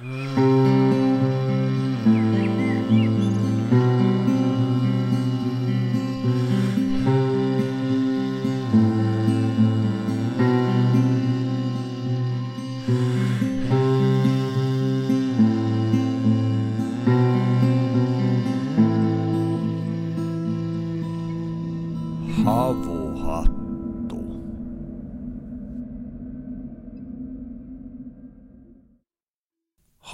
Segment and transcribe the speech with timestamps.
[0.00, 0.37] Mm.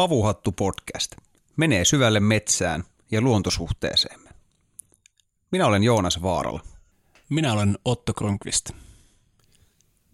[0.05, 1.17] Havuhattu podcast
[1.57, 4.31] menee syvälle metsään ja luontosuhteeseemme.
[5.53, 6.61] Minä olen Joonas Vaarala.
[7.29, 8.71] Minä olen Otto Kronqvist.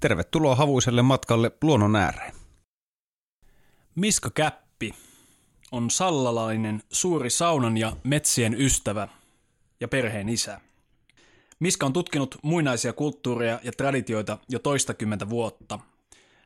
[0.01, 2.35] Tervetuloa havuiselle matkalle luonnon ääreen.
[3.95, 4.95] Miska Käppi
[5.73, 9.09] on sallalainen suuri saunan ja metsien ystävä
[9.81, 10.61] ja perheen isä.
[11.59, 15.79] Miska on tutkinut muinaisia kulttuureja ja traditioita jo toistakymmentä vuotta.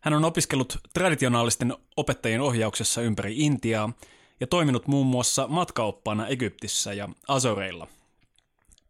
[0.04, 3.92] Hän on opiskellut traditionaalisten opettajien ohjauksessa ympäri Intiaa
[4.40, 7.88] ja toiminut muun muassa matkaoppaana Egyptissä ja Azoreilla.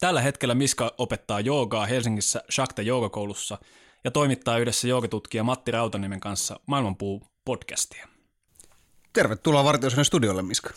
[0.01, 3.59] Tällä hetkellä Miska opettaa joogaa Helsingissä Shakta joogakoulussa
[4.05, 8.09] ja toimittaa yhdessä joogatutkija Matti Rautaniemen kanssa Maailmanpuu podcastia.
[9.13, 10.71] Tervetuloa Vartiosen studiolle, Miska.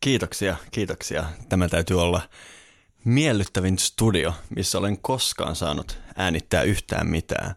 [0.00, 1.24] Kiitoksia, kiitoksia.
[1.48, 2.20] Tämä täytyy olla
[3.04, 7.54] miellyttävin studio, missä olen koskaan saanut äänittää yhtään mitään.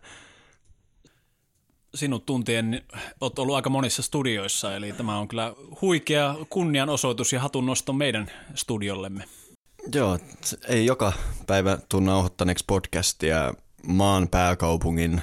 [1.96, 2.82] Sinut tuntien
[3.22, 9.24] olet ollut aika monissa studioissa, eli tämä on kyllä huikea kunnianosoitus ja hatunnosto meidän studiollemme.
[9.94, 10.20] Joo,
[10.68, 11.14] ei joka
[11.48, 13.54] päivä tuu nauhoittaneeksi podcastia
[13.88, 15.22] maan pääkaupungin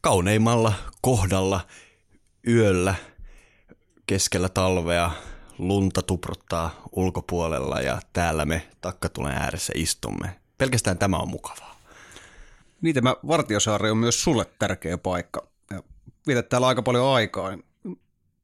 [0.00, 1.60] kauneimmalla kohdalla
[2.48, 2.94] yöllä
[4.06, 5.10] keskellä talvea
[5.58, 10.36] lunta tupruttaa ulkopuolella ja täällä me takkatulen ääressä istumme.
[10.58, 11.76] Pelkästään tämä on mukavaa.
[12.80, 15.55] Niin tämä Vartiosaari on myös sulle tärkeä paikka.
[16.26, 17.58] Vietät täällä aika paljon aikaa.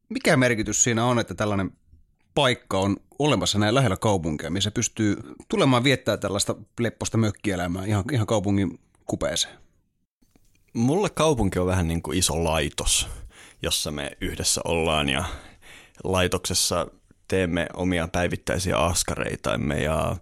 [0.08, 1.70] Mikä merkitys siinä on, että tällainen
[2.34, 5.16] paikka on olemassa näin lähellä kaupunkia, missä pystyy
[5.48, 9.54] tulemaan viettää tällaista lepposta mökkielämää ihan, ihan kaupungin kupeeseen?
[10.72, 13.08] Mulle kaupunki on vähän niin kuin iso laitos,
[13.62, 15.24] jossa me yhdessä ollaan ja
[16.04, 16.86] laitoksessa
[17.28, 20.16] teemme omia päivittäisiä askareitamme ja,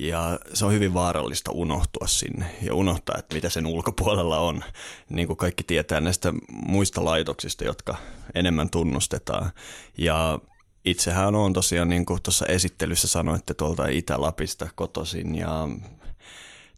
[0.00, 4.64] ja se on hyvin vaarallista unohtua sinne ja unohtaa, että mitä sen ulkopuolella on.
[5.08, 7.96] Niin kuin kaikki tietää näistä muista laitoksista, jotka
[8.34, 9.50] enemmän tunnustetaan.
[9.98, 10.38] Ja
[10.84, 15.68] itsehän on tosiaan, niin kuin tuossa esittelyssä sanoitte, tuolta Itä-Lapista kotoisin ja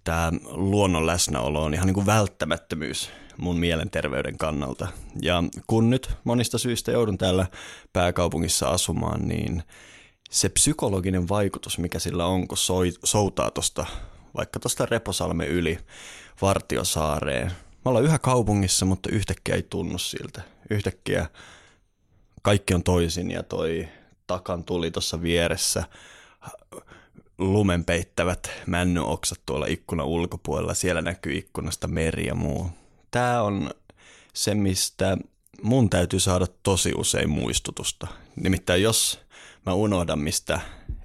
[0.04, 4.88] tämä luonnon läsnäolo on ihan niin kuin välttämättömyys mun mielenterveyden kannalta.
[5.22, 7.46] Ja kun nyt monista syistä joudun täällä
[7.92, 9.62] pääkaupungissa asumaan, niin
[10.28, 13.86] se psykologinen vaikutus, mikä sillä on, kun soi, soutaa tuosta
[14.36, 15.78] vaikka tuosta Reposalmen yli
[16.42, 17.46] Vartiosaareen.
[17.84, 20.42] Me ollaan yhä kaupungissa, mutta yhtäkkiä ei tunnu siltä.
[20.70, 21.26] Yhtäkkiä
[22.42, 23.88] kaikki on toisin ja toi
[24.26, 25.84] takan tuli tuossa vieressä
[27.38, 30.74] lumen peittävät männyoksat tuolla ikkunan ulkopuolella.
[30.74, 32.70] Siellä näkyy ikkunasta meri ja muu.
[33.10, 33.70] Tämä on
[34.32, 35.16] se, mistä
[35.62, 38.06] mun täytyy saada tosi usein muistutusta.
[38.36, 39.20] Nimittäin jos
[39.68, 40.60] mä unohdan, mistä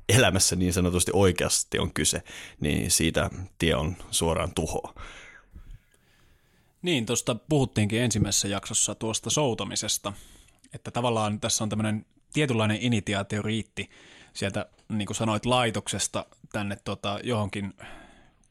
[0.09, 2.23] elämässä niin sanotusti oikeasti on kyse,
[2.59, 4.93] niin siitä tie on suoraan tuhoa.
[6.81, 10.13] Niin, tuosta puhuttiinkin ensimmäisessä jaksossa tuosta soutamisesta,
[10.73, 13.89] että tavallaan tässä on tämmöinen tietynlainen initiaatioriitti
[14.33, 17.73] sieltä, niin kuin sanoit, laitoksesta tänne tota, johonkin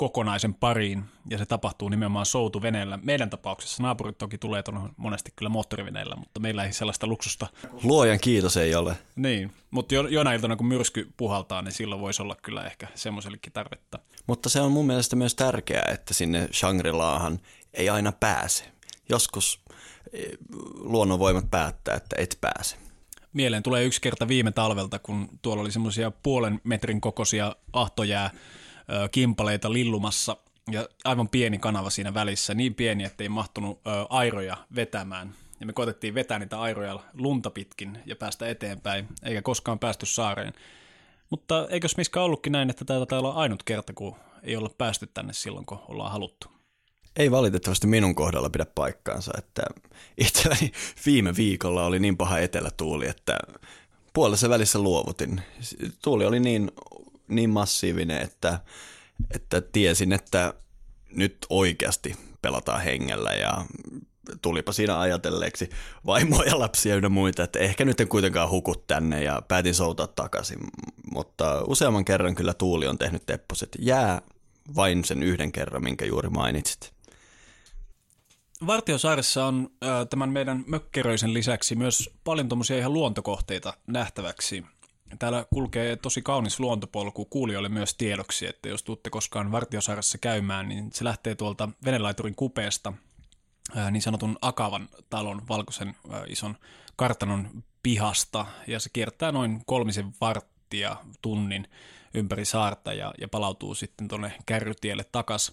[0.03, 2.99] kokonaisen pariin, ja se tapahtuu nimenomaan soutuveneellä.
[3.03, 7.47] Meidän tapauksessa naapurit toki tulee tuonne monesti kyllä moottoriveneellä, mutta meillä ei sellaista luksusta.
[7.83, 8.97] Luojan kiitos ei ole.
[9.17, 13.53] Niin, mutta jo, jonain iltana kun myrsky puhaltaa, niin silloin voisi olla kyllä ehkä semmoisellekin
[13.53, 13.99] tarvetta.
[14.27, 17.39] Mutta se on mun mielestä myös tärkeää, että sinne Shangri-Laahan
[17.75, 18.65] ei aina pääse.
[19.09, 19.61] Joskus
[20.13, 20.25] eh,
[20.75, 22.77] luonnonvoimat päättää, että et pääse.
[23.33, 28.31] Mieleen tulee yksi kerta viime talvelta, kun tuolla oli semmoisia puolen metrin kokoisia ahtojää
[29.13, 30.37] kimpaleita lillumassa
[30.71, 35.35] ja aivan pieni kanava siinä välissä, niin pieni, ettei mahtunut airoja vetämään.
[35.61, 40.53] Ja me koitettiin vetää niitä airoja lunta pitkin ja päästä eteenpäin, eikä koskaan päästy saareen.
[41.31, 45.33] Mutta eikös Miska ollutkin näin, että taitaa olla ainut kerta, kun ei olla päästy tänne
[45.33, 46.49] silloin, kun ollaan haluttu?
[47.17, 49.63] Ei valitettavasti minun kohdalla pidä paikkaansa, että
[50.19, 50.73] itselläni
[51.07, 53.39] viime viikolla oli niin paha etelätuuli, että
[54.13, 55.43] puolessa välissä luovutin.
[56.03, 56.71] Tuuli oli niin
[57.35, 58.61] niin massiivinen, että,
[59.35, 60.55] että tiesin, että
[61.11, 63.65] nyt oikeasti pelataan hengellä ja
[64.43, 65.71] tulipa siinä ajatelleeksi
[66.07, 70.07] vaimoa ja lapsia ynnä muita, että ehkä nyt en kuitenkaan huku tänne ja päätin soutaa
[70.07, 70.59] takaisin.
[71.15, 73.77] Mutta useamman kerran kyllä Tuuli on tehnyt tepposet.
[73.79, 74.23] Jää
[74.77, 76.93] vain sen yhden kerran, minkä juuri mainitsit.
[78.67, 84.65] Vartiosaaressa on äh, tämän meidän mökkeröisen lisäksi myös paljon tuommoisia ihan luontokohteita nähtäväksi.
[85.19, 90.91] Täällä kulkee tosi kaunis luontopolku kuulijoille myös tiedoksi, että jos tuutte koskaan Vartiosaaressa käymään, niin
[90.93, 92.93] se lähtee tuolta venelaiturin kupeesta
[93.91, 95.95] niin sanotun Akavan talon valkoisen
[96.27, 96.57] ison
[96.97, 101.69] kartanon pihasta ja se kiertää noin kolmisen varttia tunnin
[102.15, 105.53] ympäri saarta ja, ja palautuu sitten tuonne kärrytielle takas.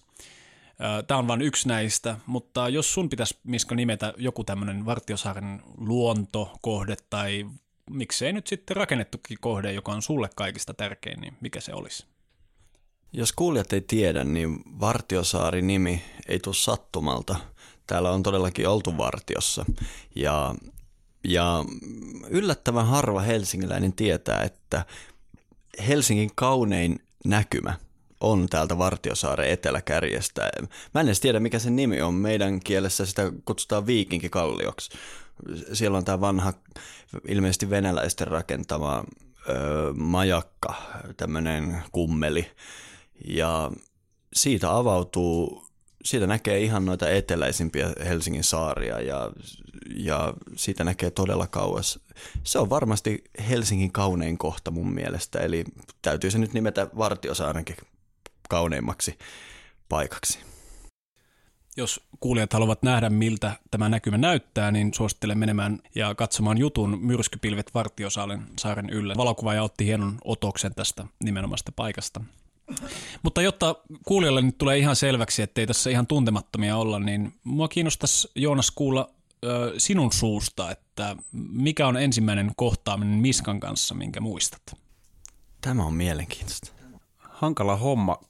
[1.06, 6.96] Tämä on vain yksi näistä, mutta jos sun pitäisi, Miska, nimetä joku tämmöinen Vartiosaaren luontokohde
[7.10, 7.46] tai
[7.90, 12.06] miksei nyt sitten rakennettukin kohde, joka on sulle kaikista tärkein, niin mikä se olisi?
[13.12, 17.36] Jos kuulijat ei tiedä, niin Vartiosaari-nimi ei tule sattumalta.
[17.86, 19.64] Täällä on todellakin oltu Vartiossa
[20.14, 20.54] ja,
[21.24, 21.64] ja
[22.28, 24.84] yllättävän harva helsingiläinen tietää, että
[25.88, 27.74] Helsingin kaunein näkymä
[28.20, 30.50] on täältä Vartiosaaren eteläkärjestä.
[30.94, 32.14] Mä en edes tiedä, mikä sen nimi on.
[32.14, 34.90] Meidän kielessä sitä kutsutaan viikinkikallioksi.
[35.72, 36.52] Siellä on tämä vanha,
[37.28, 39.04] ilmeisesti venäläisten rakentama
[39.48, 40.74] ö, majakka,
[41.16, 42.50] tämmöinen kummeli.
[43.24, 43.70] Ja
[44.32, 45.66] siitä avautuu,
[46.04, 49.30] siitä näkee ihan noita eteläisimpiä Helsingin saaria ja,
[49.96, 52.00] ja siitä näkee todella kauas.
[52.44, 55.64] Se on varmasti Helsingin kaunein kohta mun mielestä, eli
[56.02, 57.76] täytyy se nyt nimetä Vartiosaarenkin
[58.48, 59.18] kauneimmaksi
[59.88, 60.49] paikaksi.
[61.80, 67.74] Jos kuulijat haluavat nähdä, miltä tämä näkymä näyttää, niin suosittelen menemään ja katsomaan jutun Myrskypilvet
[67.74, 69.14] Vartiosaaren saaren yllä.
[69.16, 72.20] Valokuvaaja otti hienon otoksen tästä nimenomaista paikasta.
[73.22, 73.74] Mutta jotta
[74.06, 79.10] kuulijalle nyt tulee ihan selväksi, ettei tässä ihan tuntemattomia olla, niin mua kiinnostaisi Joonas kuulla
[79.44, 81.16] ö, sinun suusta, että
[81.52, 84.62] mikä on ensimmäinen kohtaaminen Miskan kanssa, minkä muistat?
[85.60, 86.72] Tämä on mielenkiintoista.
[87.18, 88.20] Hankala homma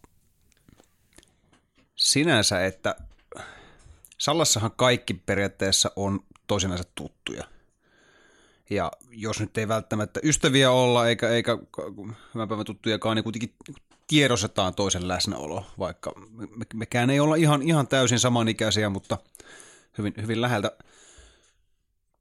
[1.96, 2.96] sinänsä, että
[4.20, 7.44] Sallassahan kaikki periaatteessa on toisinansa tuttuja.
[8.70, 11.58] Ja jos nyt ei välttämättä ystäviä olla, eikä, eikä
[12.34, 13.54] hyvän päivän tuttujakaan, niin kuitenkin
[14.06, 19.18] tiedostetaan toisen läsnäolo, vaikka me, mekään ei olla ihan, ihan täysin samanikäisiä, mutta
[19.98, 20.72] hyvin, hyvin läheltä.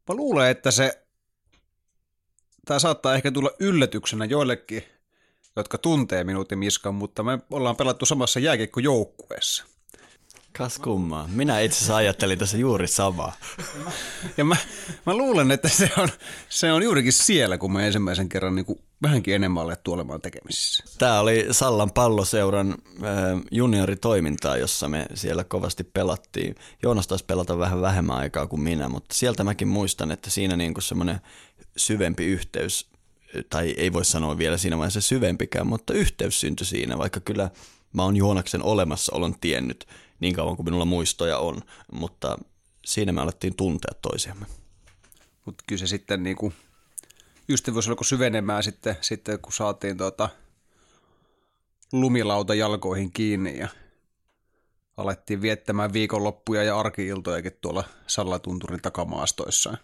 [0.10, 1.04] Mä luulen, että se,
[2.66, 4.84] tämä saattaa ehkä tulla yllätyksenä joillekin,
[5.56, 9.79] jotka tuntee minut ja Miskan, mutta me ollaan pelattu samassa jääkiekkojoukkueessa.
[10.58, 11.30] Kas kummaa.
[11.32, 13.34] Minä itse asiassa ajattelin tässä juuri samaa.
[14.38, 14.56] Ja mä,
[15.06, 16.10] mä luulen, että se on,
[16.50, 20.84] se on juurikin siellä, kun mä ensimmäisen kerran niin kuin vähänkin enemmän alettu olemaan tekemisissä.
[20.98, 26.56] Tämä oli Sallan palloseuran äh, junioritoimintaa, jossa me siellä kovasti pelattiin.
[26.84, 30.74] Joonas taisi pelata vähän vähemmän aikaa kuin minä, mutta sieltä mäkin muistan, että siinä niin
[30.74, 31.20] kuin semmoinen
[31.78, 32.90] syvempi yhteys,
[33.50, 37.50] tai ei voi sanoa vielä siinä vaiheessa syvempikään, mutta yhteys syntyi siinä, vaikka kyllä
[37.94, 39.88] mä oon Joonaksen olemassaolon tiennyt
[40.20, 41.62] niin kauan kuin minulla muistoja on,
[41.92, 42.38] mutta
[42.86, 44.46] siinä me alettiin tuntea toisiamme.
[45.46, 46.54] Mutta kyllä se sitten niin kuin
[47.50, 50.30] ystävyys alkoi syvenemään sitten, sitten kun saatiin tuota
[51.92, 53.68] lumilauta jalkoihin kiinni ja
[54.98, 59.78] alettiin viettämään viikonloppuja ja arkiiltojakin tuolla Sallatunturin takamaastoissaan.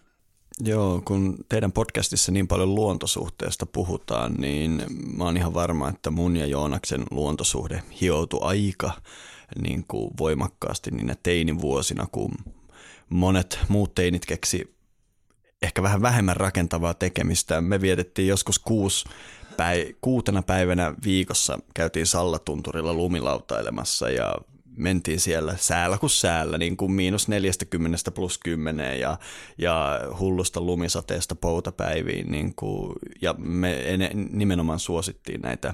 [0.59, 4.83] Joo, kun teidän podcastissa niin paljon luontosuhteesta puhutaan, niin
[5.17, 8.91] mä oon ihan varma, että mun ja Joonaksen luontosuhde hioutui aika
[9.61, 12.31] niin kuin voimakkaasti niinä teinivuosina, kun
[13.09, 14.75] monet muut teinit keksi
[15.61, 17.61] ehkä vähän vähemmän rakentavaa tekemistä.
[17.61, 19.05] Me vietettiin joskus kuusi
[19.57, 24.35] päi- kuutena päivänä viikossa, käytiin Sallatunturilla lumilautailemassa ja
[24.77, 29.17] mentiin siellä säällä kuin säällä, niin kuin miinus 40 plus 10 ja,
[29.57, 32.31] ja hullusta lumisateesta poutapäiviin.
[32.31, 33.83] Niin kuin, ja me
[34.31, 35.73] nimenomaan suosittiin näitä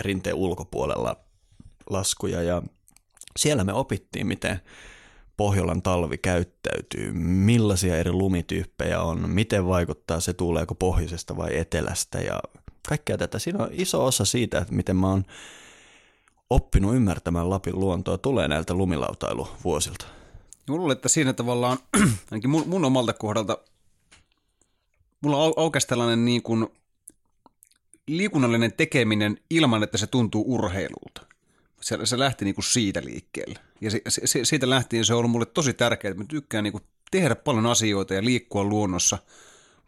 [0.00, 1.16] rinteen ulkopuolella
[1.90, 2.62] laskuja ja
[3.36, 4.60] siellä me opittiin, miten
[5.40, 12.40] Pohjolan talvi käyttäytyy, millaisia eri lumityyppejä on, miten vaikuttaa se tuleeko pohjoisesta vai etelästä ja
[12.88, 13.38] kaikkea tätä.
[13.38, 15.24] Siinä on iso osa siitä, että miten mä oon
[16.50, 20.06] oppinut ymmärtämään Lapin luontoa, tulee näiltä lumilautailuvuosilta.
[20.68, 21.78] Luulen, että siinä tavallaan,
[22.30, 23.58] ainakin mun, mun omalta kohdalta,
[25.20, 26.66] mulla on aukesi tällainen niin kuin
[28.06, 31.29] liikunnallinen tekeminen ilman, että se tuntuu urheilulta
[31.80, 33.58] se, se lähti niin kuin siitä liikkeelle.
[33.80, 36.72] Ja se, se, siitä lähtien se on ollut mulle tosi tärkeää, että mä tykkään niin
[36.72, 39.18] kuin tehdä paljon asioita ja liikkua luonnossa,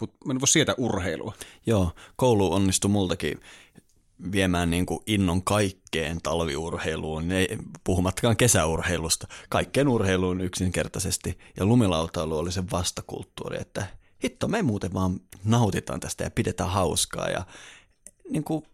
[0.00, 1.34] mutta mä en voi sietää urheilua.
[1.66, 3.40] Joo, koulu onnistui multakin
[4.32, 11.38] viemään niin kuin innon kaikkeen talviurheiluun, ei, puhumattakaan kesäurheilusta, kaikkeen urheiluun yksinkertaisesti.
[11.56, 13.86] Ja lumilautailu oli se vastakulttuuri, että
[14.24, 17.28] hitto, me muuten vaan nautitaan tästä ja pidetään hauskaa.
[17.28, 17.46] Ja
[18.30, 18.64] niin kuin,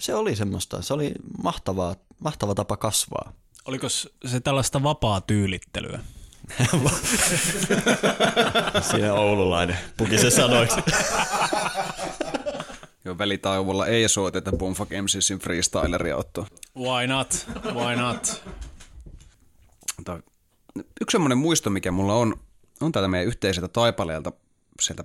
[0.00, 1.12] se oli semmoista, se oli
[1.42, 3.32] mahtavaa mahtava tapa kasvaa.
[3.64, 6.00] Oliko se tällaista vapaa tyylittelyä?
[8.90, 10.80] Siinä oululainen puki se sanoiksi.
[13.04, 16.46] Jo välitauolla ei soiteta Bumfuck MCsin freestyleria ottoa.
[16.76, 17.46] Why not?
[17.74, 18.42] Why not?
[21.00, 22.34] Yksi semmoinen muisto, mikä mulla on,
[22.80, 24.32] on täältä meidän yhteiseltä taipaleelta
[24.80, 25.04] sieltä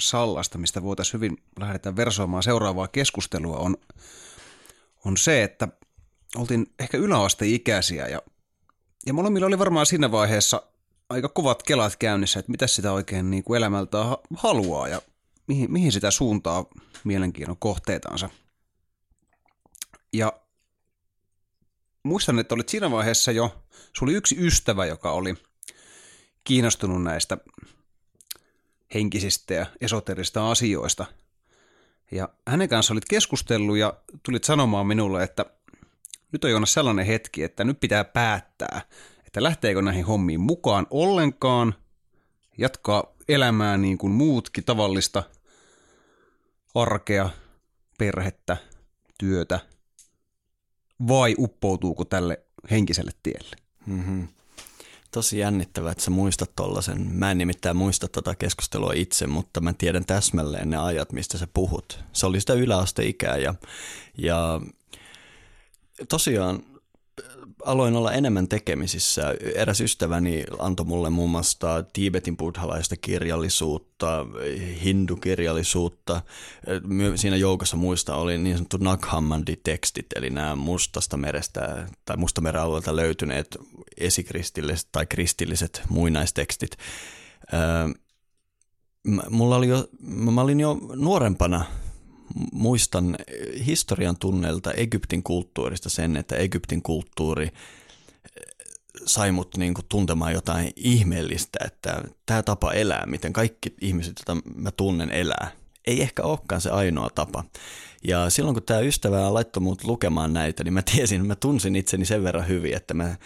[0.00, 3.76] Sallasta, mistä voitaisiin hyvin lähdetään versoimaan seuraavaa keskustelua, on,
[5.04, 5.68] on se, että
[6.36, 8.22] oltiin ehkä yläasteikäisiä ja,
[9.06, 10.62] ja molemmilla oli varmaan siinä vaiheessa
[11.10, 13.98] aika kovat kelat käynnissä, että mitä sitä oikein niin kuin elämältä
[14.36, 15.02] haluaa ja
[15.46, 16.66] mihin, mihin sitä suuntaa
[17.04, 18.30] mielenkiinnon kohteetansa.
[20.12, 20.32] Ja
[22.02, 25.34] muistan, että olit siinä vaiheessa jo, sulla oli yksi ystävä, joka oli
[26.44, 27.38] kiinnostunut näistä
[28.94, 31.06] henkisistä ja esoterista asioista.
[32.10, 35.46] Ja hänen kanssa olit keskustellut ja tulit sanomaan minulle, että
[36.36, 38.82] nyt on Joonas sellainen hetki, että nyt pitää päättää,
[39.26, 41.74] että lähteekö näihin hommiin mukaan ollenkaan,
[42.58, 45.22] jatkaa elämää niin kuin muutkin tavallista
[46.74, 47.30] arkea,
[47.98, 48.56] perhettä,
[49.18, 49.60] työtä,
[51.08, 52.40] vai uppoutuuko tälle
[52.70, 53.56] henkiselle tielle?
[53.86, 54.28] Mm-hmm.
[55.10, 57.06] Tosi jännittävää, että sä muistat tollasen.
[57.12, 61.46] Mä en nimittäin muista tota keskustelua itse, mutta mä tiedän täsmälleen ne ajat, mistä sä
[61.54, 62.04] puhut.
[62.12, 63.54] Se oli sitä yläasteikää ja,
[64.18, 64.60] ja
[66.08, 66.62] tosiaan
[67.64, 69.34] aloin olla enemmän tekemisissä.
[69.54, 74.26] Eräs ystäväni antoi mulle muun muassa Tiibetin buddhalaista kirjallisuutta,
[74.84, 76.22] hindukirjallisuutta.
[77.14, 83.58] Siinä joukossa muista oli niin sanottu Naghammadi-tekstit, eli nämä mustasta merestä tai mustameren alueelta löytyneet
[83.96, 86.76] esikristilliset tai kristilliset muinaistekstit.
[89.30, 91.64] Mulla oli jo, mä olin jo nuorempana
[92.52, 93.16] muistan
[93.66, 97.52] historian tunneilta Egyptin kulttuurista sen, että Egyptin kulttuuri eh,
[99.06, 104.70] sai mut niinku tuntemaan jotain ihmeellistä, että tämä tapa elää, miten kaikki ihmiset, joita mä
[104.70, 105.50] tunnen elää,
[105.86, 107.44] ei ehkä olekaan se ainoa tapa.
[108.04, 112.04] Ja silloin kun tämä ystävä laittoi mut lukemaan näitä, niin mä tiesin, mä tunsin itseni
[112.04, 113.16] sen verran hyvin, että mä,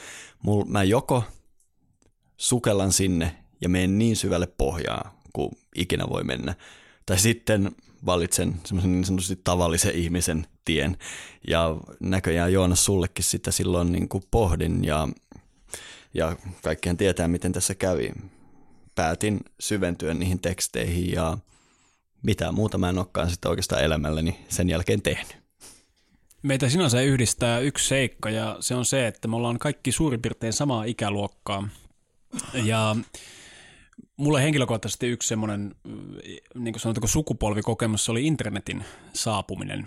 [0.42, 1.24] mul, mä joko
[2.36, 6.54] sukellan sinne ja menen niin syvälle pohjaa kuin ikinä voi mennä,
[7.06, 7.70] tai sitten
[8.06, 10.96] valitsen semmoisen niin sanotusti tavallisen ihmisen tien.
[11.48, 15.08] Ja näköjään Joonas sullekin sitä silloin niin kuin pohdin ja,
[16.14, 18.12] ja kaikkien tietää, miten tässä kävi.
[18.94, 21.38] Päätin syventyä niihin teksteihin ja
[22.22, 25.40] mitä muuta mä en olekaan sitä oikeastaan elämälläni sen jälkeen tehnyt.
[26.42, 30.52] Meitä sinänsä yhdistää yksi seikka ja se on se, että me ollaan kaikki suurin piirtein
[30.52, 31.68] samaa ikäluokkaa.
[32.64, 32.96] Ja
[34.20, 35.74] Mulle henkilökohtaisesti yksi semmoinen,
[36.54, 39.86] niin kuin sanottu, sukupolvikokemus oli internetin saapuminen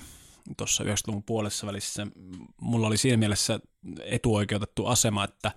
[0.57, 2.07] tuossa 90-luvun puolessa välissä.
[2.61, 3.59] Mulla oli siinä mielessä
[4.03, 5.51] etuoikeutettu asema, että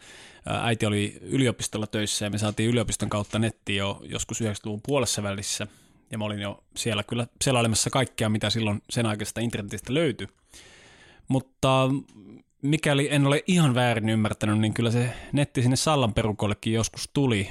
[0.47, 5.67] äiti oli yliopistolla töissä ja me saatiin yliopiston kautta netti jo joskus 90-luvun puolessa välissä.
[6.11, 10.29] Ja mä olin jo siellä kyllä selailemassa kaikkea, mitä silloin sen aikaisesta internetistä löytyi.
[11.29, 11.91] Mutta
[12.63, 17.49] mikäli en ole ihan väärin ymmärtänyt, niin kyllä se netti sinne Sallan perukollekin joskus tuli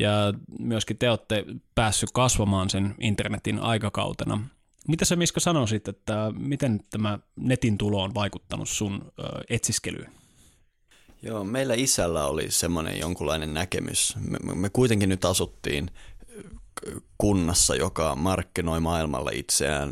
[0.00, 0.10] ja
[0.58, 1.44] myöskin te olette
[1.74, 4.48] päässyt kasvamaan sen internetin aikakautena.
[4.88, 9.12] Mitä sä Miska sanoisit, että miten tämä netin tulo on vaikuttanut sun
[9.50, 10.12] etsiskelyyn?
[11.22, 14.16] Joo, meillä isällä oli semmoinen jonkunlainen näkemys.
[14.16, 15.90] Me, me kuitenkin nyt asuttiin
[17.18, 19.90] kunnassa, joka markkinoi maailmalla itseään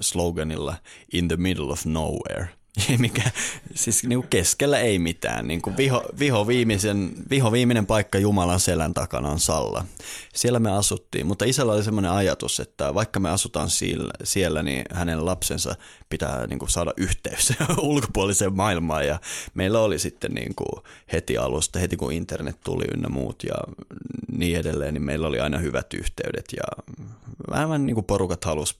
[0.00, 0.76] sloganilla
[1.12, 2.48] In the middle of nowhere–
[2.98, 3.30] mikä,
[3.74, 5.48] siis niin kuin keskellä ei mitään.
[5.48, 9.84] Niin kuin viho, viho, viimeisen, viho viimeinen paikka Jumalan selän takana on Salla.
[10.34, 14.84] Siellä me asuttiin, mutta isällä oli semmoinen ajatus, että vaikka me asutaan siellä, siellä niin
[14.92, 15.76] hänen lapsensa
[16.08, 19.06] pitää niin kuin saada yhteys ulkopuoliseen maailmaan.
[19.06, 19.20] Ja
[19.54, 23.54] meillä oli sitten niin kuin heti alusta, heti kun internet tuli ynnä muut ja
[24.32, 26.84] niin edelleen, niin meillä oli aina hyvät yhteydet ja
[27.50, 28.74] vähän niin kuin porukat halusi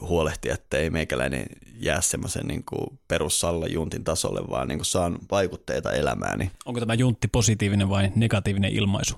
[0.00, 1.46] huolehtia, että ei meikäläinen
[1.80, 2.64] jää semmoisen niin
[3.08, 6.50] perussalla juntin tasolle, vaan niin kuin saan vaikutteita elämääni.
[6.64, 9.14] Onko tämä juntti positiivinen vai negatiivinen ilmaisu?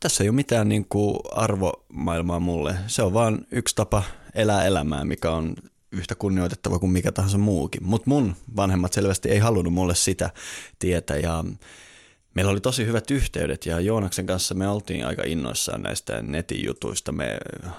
[0.00, 2.76] Tässä ei ole mitään niin kuin arvomaailmaa mulle.
[2.86, 4.02] Se on vaan yksi tapa
[4.34, 5.54] elää elämää, mikä on
[5.92, 7.84] yhtä kunnioitettava kuin mikä tahansa muukin.
[7.84, 10.30] Mutta mun vanhemmat selvästi ei halunnut mulle sitä
[10.78, 11.44] tietä ja
[12.36, 17.12] meillä oli tosi hyvät yhteydet ja Joonaksen kanssa me oltiin aika innoissaan näistä netin jutuista.
[17.12, 17.38] Me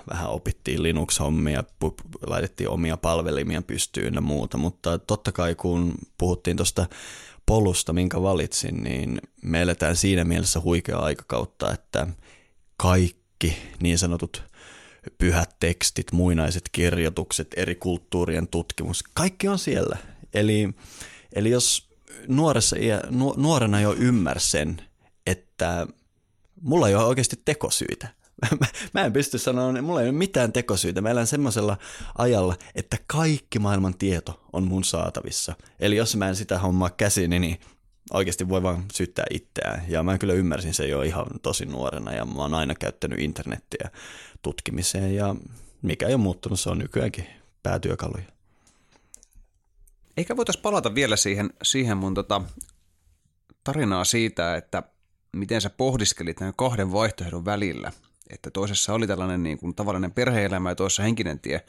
[0.09, 1.63] vähän opittiin Linux-hommia,
[2.27, 6.85] laitettiin omia palvelimia pystyyn ja muuta, mutta totta kai kun puhuttiin tuosta
[7.45, 12.07] polusta, minkä valitsin, niin me eletään siinä mielessä huikea aikakautta, että
[12.77, 14.43] kaikki niin sanotut
[15.17, 19.97] pyhät tekstit, muinaiset kirjoitukset, eri kulttuurien tutkimus, kaikki on siellä.
[20.33, 20.69] Eli,
[21.33, 21.86] eli jos
[22.27, 22.75] nuoressa,
[23.37, 24.81] nuorena jo ymmärsi sen,
[25.25, 25.87] että
[26.61, 28.07] mulla ei ole oikeasti tekosyitä.
[28.93, 31.01] Mä en pysty sanoa, mulla ei ole mitään tekosyitä.
[31.01, 31.77] Mä elän semmoisella
[32.17, 35.55] ajalla, että kaikki maailman tieto on mun saatavissa.
[35.79, 37.59] Eli jos mä en sitä hommaa käsiini, niin
[38.13, 39.83] oikeasti voi vaan syyttää itseään.
[39.87, 43.89] Ja mä kyllä ymmärsin se jo ihan tosi nuorena ja mä oon aina käyttänyt internettiä
[44.41, 45.35] tutkimiseen ja
[45.81, 47.27] mikä ei ole muuttunut, se on nykyäänkin
[47.63, 48.36] päätyökaluja.
[50.17, 52.41] Eikä voitaisiin palata vielä siihen, siihen mun tota
[53.63, 54.83] tarinaa siitä, että
[55.35, 57.91] miten sä pohdiskelit näiden kahden vaihtoehdon välillä.
[58.29, 61.65] Että toisessa oli tällainen niin kuin tavallinen perheelämä ja toisessa henkinen tie.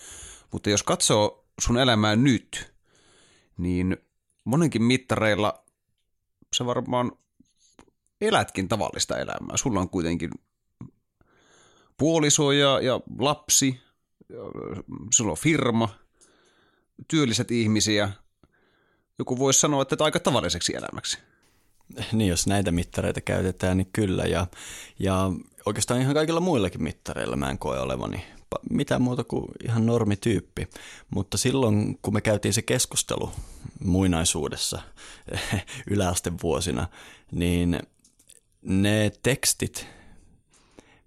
[0.52, 2.72] Mutta jos katsoo sun elämää nyt,
[3.58, 3.96] niin
[4.44, 5.64] monenkin mittareilla
[6.56, 7.12] sä varmaan
[8.20, 9.56] elätkin tavallista elämää.
[9.56, 10.30] Sulla on kuitenkin
[11.96, 13.80] puoliso ja, ja lapsi,
[15.14, 15.88] sulla on firma,
[17.08, 18.10] työlliset ihmisiä.
[19.18, 21.18] Joku voisi sanoa, että aika tavalliseksi elämäksi.
[22.12, 24.24] Niin, jos näitä mittareita käytetään, niin kyllä.
[24.24, 24.46] Ja,
[24.98, 25.32] ja
[25.66, 28.24] oikeastaan ihan kaikilla muillakin mittareilla mä en koe olevani
[28.70, 30.68] mitään muuta kuin ihan normityyppi.
[31.10, 33.30] Mutta silloin, kun me käytiin se keskustelu
[33.84, 34.82] muinaisuudessa
[35.90, 36.88] yläastevuosina,
[37.32, 37.80] niin
[38.62, 39.86] ne tekstit,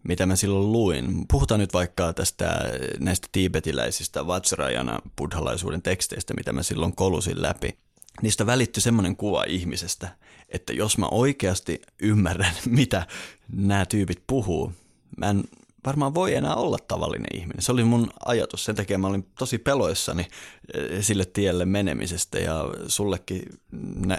[0.03, 6.63] mitä mä silloin luin, puhutaan nyt vaikka tästä näistä tiibetiläisistä Vajrayana buddhalaisuuden teksteistä, mitä mä
[6.63, 7.77] silloin kolusin läpi,
[8.21, 10.15] niistä välittyi semmoinen kuva ihmisestä,
[10.49, 13.07] että jos mä oikeasti ymmärrän, mitä
[13.51, 14.73] nämä tyypit puhuu,
[15.17, 15.43] mä en
[15.85, 17.61] varmaan voi enää olla tavallinen ihminen.
[17.61, 18.65] Se oli mun ajatus.
[18.65, 20.27] Sen takia mä olin tosi peloissani
[20.73, 23.43] eh, sille tielle menemisestä ja sullekin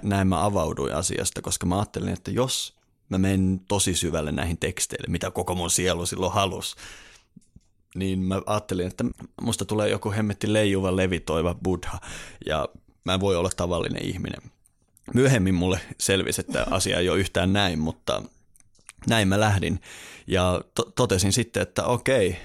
[0.02, 2.76] näin mä avauduin asiasta, koska mä ajattelin, että jos
[3.08, 6.76] mä menen tosi syvälle näihin teksteille, mitä koko mun sielu silloin halusi,
[7.94, 9.04] niin mä ajattelin, että
[9.42, 11.99] musta tulee joku hemmetti leijuva, levitoiva buddha
[12.46, 12.68] ja
[13.04, 14.42] mä en voi olla tavallinen ihminen.
[15.14, 18.23] Myöhemmin mulle selvisi, että asia ei ole yhtään näin, mutta
[19.06, 19.80] näin mä lähdin.
[20.26, 22.37] Ja to- totesin sitten, että okei,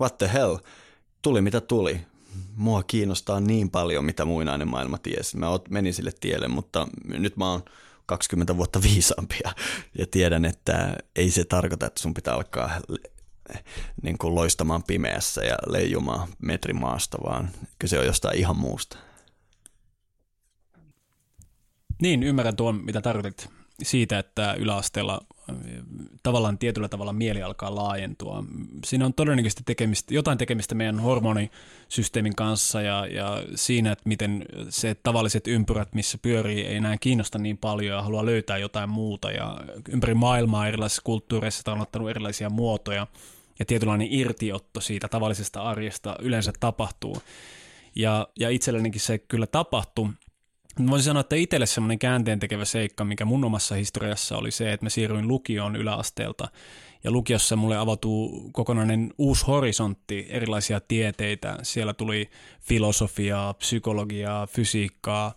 [0.00, 0.56] what the hell,
[1.22, 2.00] tuli mitä tuli.
[2.56, 5.36] Mua kiinnostaa niin paljon, mitä muinainen maailma tiesi.
[5.36, 7.62] Mä menin sille tielle, mutta nyt mä oon
[8.06, 9.52] 20 vuotta viisaampia
[9.98, 12.70] ja tiedän, että ei se tarkoita, että sun pitää alkaa
[14.02, 18.98] niin kuin loistamaan pimeässä ja leijumaan metrimaasta, vaan kyse on jostain ihan muusta.
[22.02, 23.48] Niin, ymmärrän tuon, mitä tarkoitit
[23.82, 25.20] siitä, että yläasteella
[26.22, 28.44] tavallaan tietyllä tavalla mieli alkaa laajentua.
[28.84, 34.94] Siinä on todennäköisesti tekemistä, jotain tekemistä meidän hormonisysteemin kanssa ja, ja siinä, että miten se
[34.94, 39.30] tavalliset ympyrät, missä pyörii, ei enää kiinnosta niin paljon ja haluaa löytää jotain muuta.
[39.30, 43.06] Ja ympäri maailmaa erilaisissa kulttuureissa on ottanut erilaisia muotoja
[43.58, 47.22] ja tietynlainen irtiotto siitä tavallisesta arjesta yleensä tapahtuu.
[47.94, 50.08] Ja, ja itsellenikin se kyllä tapahtui,
[50.86, 54.86] Voisin sanoa, että itselle semmoinen käänteen tekevä seikka, mikä mun omassa historiassa oli se, että
[54.86, 56.48] mä siirryin lukioon yläasteelta.
[57.04, 61.58] Ja lukiossa mulle avautuu kokonainen uusi horisontti, erilaisia tieteitä.
[61.62, 65.34] Siellä tuli filosofiaa, psykologiaa, fysiikkaa,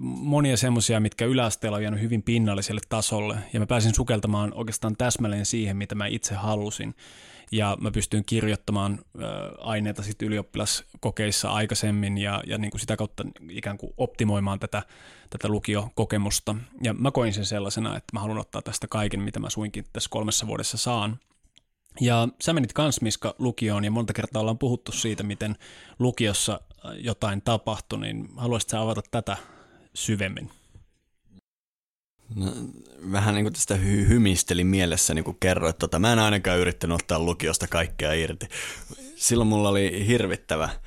[0.00, 3.36] monia semmoisia, mitkä yläasteella on jäänyt hyvin pinnalliselle tasolle.
[3.52, 6.94] Ja mä pääsin sukeltamaan oikeastaan täsmälleen siihen, mitä mä itse halusin
[7.52, 8.98] ja mä pystyin kirjoittamaan
[9.58, 14.82] aineita sitten ylioppilaskokeissa aikaisemmin ja, ja niin kuin sitä kautta ikään kuin optimoimaan tätä,
[15.30, 16.54] tätä lukiokokemusta.
[16.82, 20.10] Ja mä koin sen sellaisena, että mä haluan ottaa tästä kaiken, mitä mä suinkin tässä
[20.10, 21.18] kolmessa vuodessa saan.
[22.00, 25.56] Ja sä menit kans Miska lukioon ja monta kertaa ollaan puhuttu siitä, miten
[25.98, 26.60] lukiossa
[26.94, 29.36] jotain tapahtui, niin haluaisitko sä avata tätä
[29.94, 30.50] syvemmin?
[32.34, 32.52] No,
[33.12, 36.94] vähän niin kuin tästä hy- hymistelin mielessä, niin kuin kerroit, tota, mä en ainakaan yrittänyt
[36.94, 38.46] ottaa lukiosta kaikkea irti.
[39.16, 40.78] Silloin mulla oli hirvittävä äh,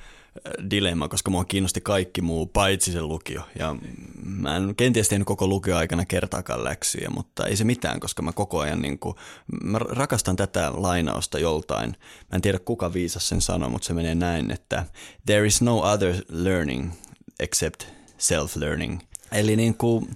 [0.70, 3.42] dilemma, koska mua kiinnosti kaikki muu paitsi se lukio.
[3.58, 3.76] Ja
[4.24, 8.60] mä en kenties tehnyt koko lukioaikana kertaakaan läksyjä, mutta ei se mitään, koska mä koko
[8.60, 9.16] ajan niin kuin,
[9.62, 11.90] mä rakastan tätä lainausta joltain.
[11.90, 14.86] Mä en tiedä kuka viisas sen sanoi, mutta se menee näin, että
[15.26, 16.92] there is no other learning
[17.40, 17.84] except
[18.18, 18.98] self-learning.
[19.32, 20.08] Eli niin kuin,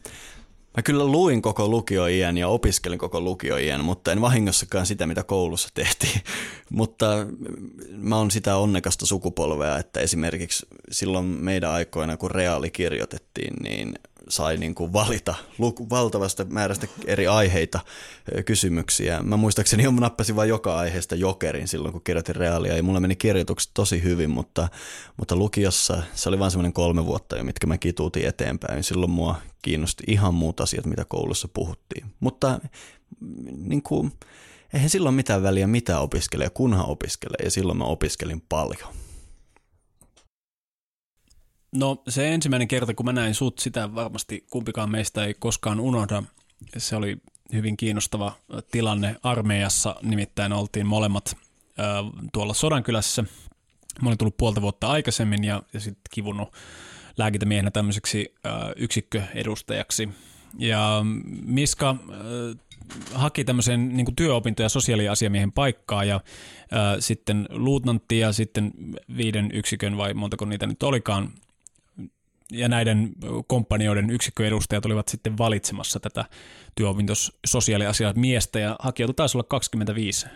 [0.78, 5.68] Mä kyllä luin koko lukioiän ja opiskelin koko lukioiän, mutta en vahingossakaan sitä, mitä koulussa
[5.74, 6.20] tehtiin.
[6.70, 7.26] mutta
[7.92, 13.94] mä oon sitä onnekasta sukupolvea, että esimerkiksi silloin meidän aikoina, kun reaali kirjoitettiin, niin
[14.28, 15.34] sai niin kuin valita
[15.90, 17.80] valtavasta määrästä eri aiheita,
[18.44, 19.22] kysymyksiä.
[19.22, 23.16] Mä muistaakseni jo nappasin vain joka aiheesta jokerin silloin, kun kirjoitin reaalia, ja mulla meni
[23.16, 24.68] kirjoitukset tosi hyvin, mutta,
[25.16, 28.84] mutta lukiossa se oli vain semmoinen kolme vuotta jo, mitkä mä kituutin eteenpäin.
[28.84, 32.06] Silloin mua kiinnosti ihan muut asiat, mitä koulussa puhuttiin.
[32.20, 32.60] Mutta
[33.56, 34.12] niin kuin,
[34.72, 38.97] eihän silloin mitään väliä, mitä opiskelee, kunhan opiskelee, ja silloin mä opiskelin paljon.
[41.72, 46.22] No se ensimmäinen kerta, kun mä näin sut, sitä varmasti kumpikaan meistä ei koskaan unohda.
[46.76, 47.16] Se oli
[47.52, 48.32] hyvin kiinnostava
[48.70, 51.36] tilanne armeijassa, nimittäin oltiin molemmat
[51.78, 51.82] ö,
[52.32, 53.24] tuolla Sodankylässä.
[54.02, 56.52] Mä olin tullut puolta vuotta aikaisemmin ja, ja sitten kivunut
[57.16, 60.08] lääkintämiehenä tämmöiseksi ö, yksikköedustajaksi.
[60.58, 61.04] Ja
[61.44, 62.54] Miska ö,
[63.14, 68.72] haki tämmöisen niin työopintoja sosiaaliasiamiehen paikkaa ja ö, sitten luutnantti ja sitten
[69.16, 71.32] viiden yksikön vai montako niitä nyt olikaan
[72.52, 73.12] ja näiden
[73.46, 76.24] kompanioiden yksikköedustajat olivat sitten valitsemassa tätä
[76.74, 80.26] työopintos sosiaaliasiat miestä ja hakijoita taisi olla 25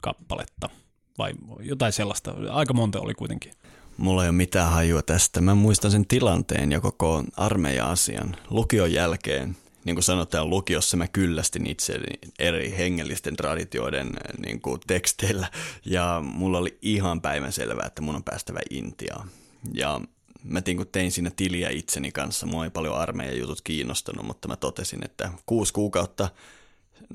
[0.00, 0.70] kappaletta
[1.18, 2.34] vai jotain sellaista.
[2.50, 3.52] Aika monta oli kuitenkin.
[3.96, 5.40] Mulla ei ole mitään hajua tästä.
[5.40, 8.36] Mä muistan sen tilanteen ja koko armeija-asian.
[8.50, 12.00] Lukion jälkeen, niin kuin sanotaan, lukiossa mä kyllästin itse
[12.38, 14.10] eri hengellisten traditioiden
[14.46, 15.50] niin kuin teksteillä.
[15.84, 19.30] Ja mulla oli ihan päivän selvää, että mun on päästävä Intiaan.
[19.74, 20.00] Ja
[20.44, 24.48] mä tein, kun tein siinä tiliä itseni kanssa, mua ei paljon armeijan jutut kiinnostanut, mutta
[24.48, 26.28] mä totesin, että kuusi kuukautta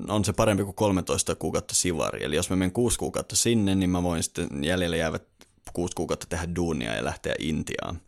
[0.08, 2.24] on se parempi kuin 13 kuukautta sivari.
[2.24, 5.22] Eli jos mä menen kuusi kuukautta sinne, niin mä voin sitten jäljellä jäävät
[5.72, 8.00] kuusi kuukautta tehdä duunia ja lähteä Intiaan.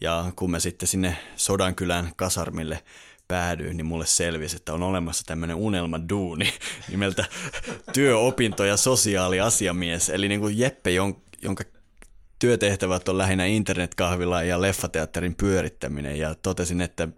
[0.00, 2.84] Ja kun mä sitten sinne Sodankylän kasarmille
[3.28, 6.52] päädyin, niin mulle selvisi, että on olemassa tämmöinen unelmaduuni
[6.90, 7.24] nimeltä
[7.92, 10.08] työopinto ja sosiaaliasiamies.
[10.08, 10.90] Eli niin kuin Jeppe,
[11.42, 11.64] jonka
[12.42, 17.08] työtehtävät on lähinnä internetkahvila ja leffateatterin pyörittäminen ja totesin, että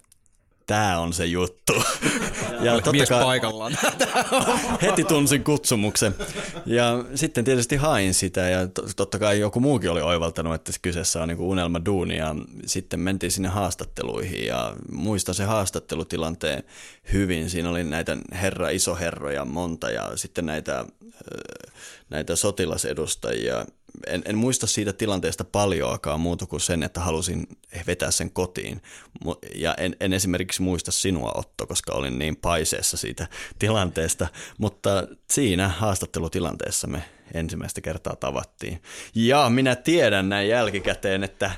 [0.67, 1.73] tämä on se juttu.
[2.61, 3.79] ja totta mies kai, paikallaan.
[4.83, 6.15] heti tunsin kutsumuksen.
[6.67, 8.59] Ja sitten tietysti hain sitä ja
[8.97, 12.35] totta kai joku muukin oli oivaltanut, että kyseessä on niinku unelma duuni ja
[12.67, 16.65] sitten mentiin sinne haastatteluihin ja muistan se haastattelutilanteen
[17.13, 17.51] hyvin.
[17.51, 20.85] Siinä oli näitä herra isoherroja monta ja sitten näitä,
[22.11, 23.67] näitä sotilasedustajia
[24.07, 27.47] en, en muista siitä tilanteesta paljoakaan muuta kuin sen, että halusin
[27.87, 28.83] vetää sen kotiin.
[29.55, 33.27] Ja en, en esimerkiksi muista sinua, Otto, koska olin niin paiseessa siitä
[33.59, 34.29] tilanteesta.
[34.59, 37.05] Mutta siinä haastattelutilanteessa me
[37.35, 38.83] ensimmäistä kertaa tavattiin.
[39.15, 41.51] Ja minä tiedän näin jälkikäteen, että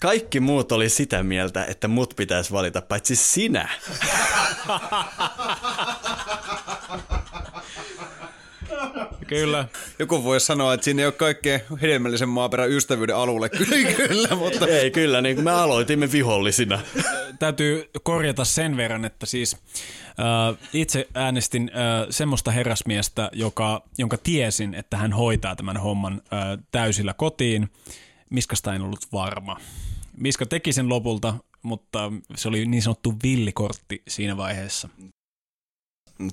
[0.00, 3.68] kaikki muut oli sitä mieltä, että mut pitäisi valita, paitsi sinä.
[9.28, 9.68] Kyllä.
[9.98, 13.48] Joku voi sanoa, että siinä ei ole kaikkein hedelmällisen maaperän ystävyyden alulle.
[13.58, 14.66] Kyllä, kyllä mutta...
[14.66, 16.80] Ei, kyllä, niin kuin me aloitimme vihollisina.
[17.38, 19.56] Täytyy korjata sen verran, että siis
[20.08, 26.64] äh, itse äänestin äh, semmoista herrasmiestä, joka, jonka tiesin, että hän hoitaa tämän homman äh,
[26.70, 27.70] täysillä kotiin.
[28.30, 29.60] Miskasta en ollut varma.
[30.16, 34.88] Miska teki sen lopulta, mutta se oli niin sanottu villikortti siinä vaiheessa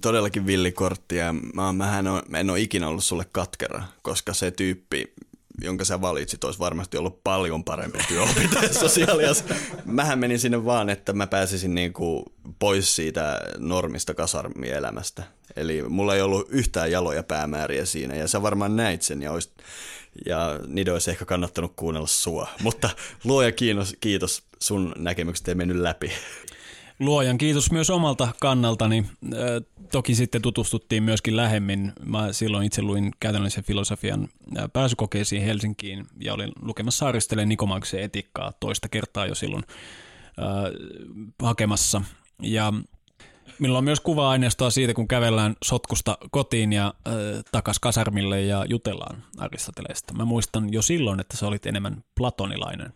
[0.02, 4.52] todellakin villikortti ja mä, mähän on, mä en ole ikinä ollut sulle katkera, koska se
[4.52, 5.14] tyyppi,
[5.62, 9.44] jonka sä valitsit, olisi varmasti ollut paljon parempi työopettaja sosiaalias.
[9.86, 15.24] Mähän menin sinne vaan, että mä pääsisin niinku pois siitä normista kasarmielämästä.
[15.56, 19.50] Eli mulla ei ollut yhtään jaloja päämääriä siinä, ja sä varmaan näit sen, ja, olisi,
[20.26, 22.48] ja niiden olisi ehkä kannattanut kuunnella sua.
[22.62, 22.90] Mutta
[23.24, 26.12] luoja kiitos, kiitos sun näkemykset ei mennyt läpi.
[27.00, 29.06] Luojan kiitos myös omalta kannaltani.
[29.92, 31.94] Toki sitten tutustuttiin myöskin lähemmin.
[32.06, 34.28] Mä silloin itse luin käytännöllisen filosofian
[34.74, 39.64] pääsykokeisiin Helsinkiin ja olin lukemassa Aristeleen Nikomaksen etiikkaa toista kertaa jo silloin
[41.42, 42.02] hakemassa.
[42.42, 42.74] Ja
[43.60, 47.14] Minulla on myös kuva-aineistoa siitä, kun kävellään sotkusta kotiin ja äh,
[47.52, 50.14] takas kasarmille ja jutellaan Aristoteleesta.
[50.14, 52.94] Mä muistan jo silloin, että sä olit enemmän platonilainen.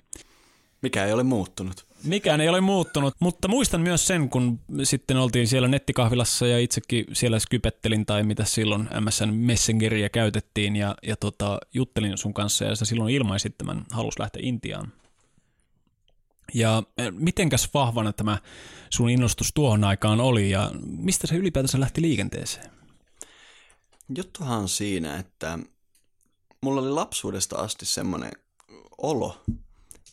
[0.82, 1.89] Mikä ei ole muuttunut.
[2.04, 7.06] Mikään ei ole muuttunut, mutta muistan myös sen, kun sitten oltiin siellä nettikahvilassa ja itsekin
[7.14, 12.76] siellä skypettelin tai mitä silloin MSN Messengeria käytettiin ja, ja tota, juttelin sun kanssa ja
[12.76, 14.94] sä silloin ilmaisit tämän halus lähteä Intiaan.
[16.54, 18.38] Ja e, mitenkäs vahvana tämä
[18.90, 22.70] sun innostus tuohon aikaan oli ja mistä se ylipäätänsä lähti liikenteeseen?
[24.16, 25.60] Juttuhan on siinä, että
[26.62, 28.32] mulla oli lapsuudesta asti semmoinen
[28.98, 29.42] olo,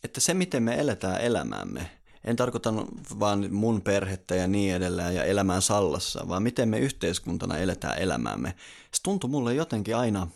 [0.06, 1.90] että se, miten me eletään elämäämme,
[2.24, 2.74] en tarkoita
[3.20, 8.54] vaan mun perhettä ja niin edelleen ja elämään Sallassa, vaan miten me yhteiskuntana eletään elämäämme.
[8.94, 10.28] Se tuntui mulle jotenkin aina,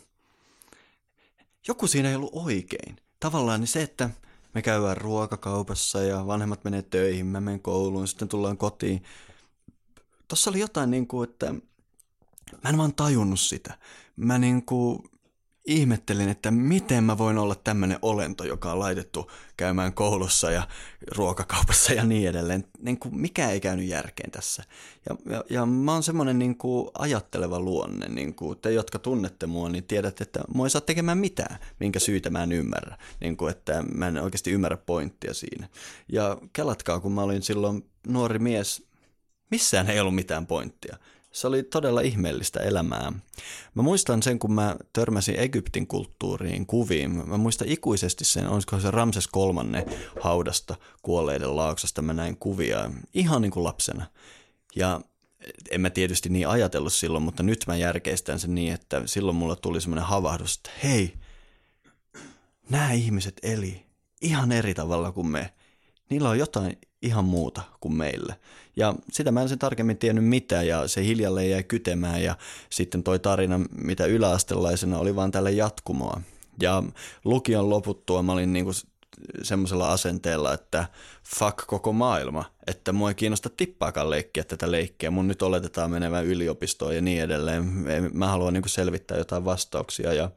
[1.67, 2.95] joku siinä ei ollut oikein.
[3.19, 4.09] Tavallaan niin se, että
[4.53, 9.03] me käydään ruokakaupassa ja vanhemmat menee töihin, mä menen kouluun, sitten tullaan kotiin.
[10.27, 11.53] Tossa oli jotain niin kuin, että
[12.63, 13.77] mä en vaan tajunnut sitä.
[14.15, 15.10] Mä niin kuin
[15.65, 20.67] ihmettelin, että miten mä voin olla tämmöinen olento, joka on laitettu käymään koulussa ja
[21.15, 22.63] ruokakaupassa ja niin edelleen.
[22.79, 24.63] Niin kuin mikä ei käynyt järkeen tässä.
[25.09, 28.07] Ja, ja, ja mä oon semmoinen niin kuin ajatteleva luonne.
[28.07, 31.99] Niin kuin te, jotka tunnette mua, niin tiedätte, että mua ei saa tekemään mitään, minkä
[31.99, 32.97] syytä mä en ymmärrä.
[33.19, 35.67] Niin kuin, että mä en oikeasti ymmärrä pointtia siinä.
[36.11, 38.83] Ja kelatkaa, kun mä olin silloin nuori mies,
[39.51, 40.97] missään ei ollut mitään pointtia
[41.31, 43.11] se oli todella ihmeellistä elämää.
[43.75, 47.11] Mä muistan sen, kun mä törmäsin Egyptin kulttuuriin kuviin.
[47.11, 49.85] Mä muistan ikuisesti sen, olisiko se Ramses kolmanne
[50.21, 52.01] haudasta kuolleiden laaksosta.
[52.01, 54.05] Mä näin kuvia ihan niin kuin lapsena.
[54.75, 55.01] Ja
[55.71, 59.55] en mä tietysti niin ajatellut silloin, mutta nyt mä järkeistän sen niin, että silloin mulla
[59.55, 61.13] tuli semmoinen havahdus, että hei,
[62.69, 63.85] nämä ihmiset eli
[64.21, 65.53] ihan eri tavalla kuin me.
[66.09, 68.35] Niillä on jotain ihan muuta kuin meillä.
[68.75, 72.35] Ja sitä mä en sen tarkemmin tiennyt mitään ja se hiljalleen jäi kytemään ja
[72.69, 76.21] sitten toi tarina, mitä yläastelaisena oli vaan tälle jatkumoa.
[76.61, 76.83] Ja
[77.25, 78.71] lukion loputtua mä olin niinku
[79.43, 80.85] semmoisella asenteella, että
[81.23, 86.25] fuck koko maailma, että mua ei kiinnosta tippaakaan leikkiä tätä leikkiä, mun nyt oletetaan menevän
[86.25, 87.63] yliopistoon ja niin edelleen.
[88.13, 90.31] Mä haluan niinku selvittää jotain vastauksia ja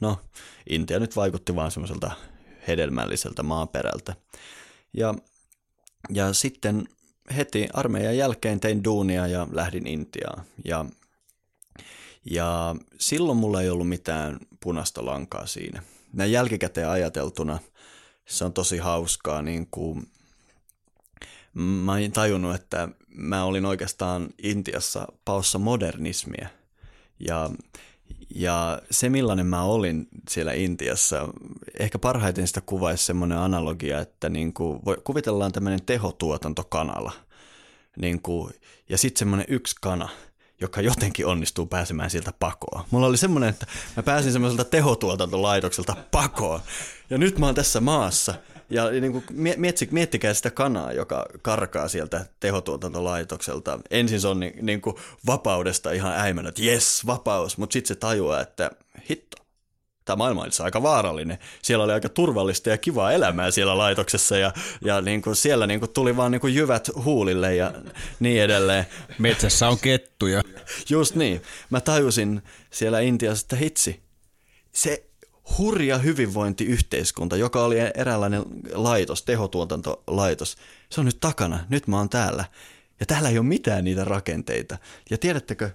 [0.00, 0.18] no,
[0.70, 2.10] Intia nyt vaikutti vaan semmoiselta
[2.68, 4.14] hedelmälliseltä maaperältä.
[4.94, 5.14] Ja,
[6.10, 6.88] ja sitten
[7.36, 10.44] heti armeijan jälkeen tein duunia ja lähdin Intiaan.
[10.64, 10.84] Ja,
[12.30, 15.82] ja silloin mulla ei ollut mitään punaista lankaa siinä.
[16.12, 17.58] Näin jälkikäteen ajateltuna
[18.28, 19.42] se on tosi hauskaa.
[19.42, 20.06] Niin kuin,
[21.54, 26.48] mä oon tajunnut, että mä olin oikeastaan Intiassa paossa modernismia.
[27.28, 27.50] Ja
[28.34, 31.28] ja se, millainen mä olin siellä Intiassa,
[31.78, 37.12] ehkä parhaiten sitä kuvaisi semmoinen analogia, että niin kuin, kuvitellaan tämmöinen tehotuotantokanala.
[37.96, 38.54] Niin kuin,
[38.88, 40.08] ja sitten semmoinen yksi kana,
[40.60, 42.84] joka jotenkin onnistuu pääsemään sieltä pakoon.
[42.90, 43.66] Mulla oli semmoinen, että
[43.96, 46.60] mä pääsin semmoiselta tehotuotantolaitokselta pakoon.
[47.10, 48.34] Ja nyt mä oon tässä maassa–
[48.70, 49.24] ja niin kuin,
[49.56, 53.78] mietsi, miettikää sitä kanaa, joka karkaa sieltä tehotuotantolaitokselta.
[53.90, 57.94] Ensin se on niin, niin kuin vapaudesta ihan äimänä, että jes, vapaus, mutta sitten se
[57.94, 58.70] tajuaa, että
[59.10, 59.36] hitto,
[60.04, 61.38] tämä maailma oli aika vaarallinen.
[61.62, 64.52] Siellä oli aika turvallista ja kivaa elämää siellä laitoksessa ja,
[64.84, 67.72] ja niin kuin siellä niin kuin tuli vaan niin kuin jyvät huulille ja
[68.20, 68.86] niin edelleen.
[69.18, 70.42] Metsässä on kettuja.
[70.90, 71.42] Just niin.
[71.70, 74.02] Mä tajusin siellä Intiassa, että hitsi,
[74.72, 75.07] se
[75.58, 80.56] hurja hyvinvointiyhteiskunta, joka oli eräänlainen laitos, tehotuotantolaitos.
[80.90, 82.44] Se on nyt takana, nyt mä oon täällä.
[83.00, 84.78] Ja täällä ei ole mitään niitä rakenteita.
[85.10, 85.70] Ja tiedättekö,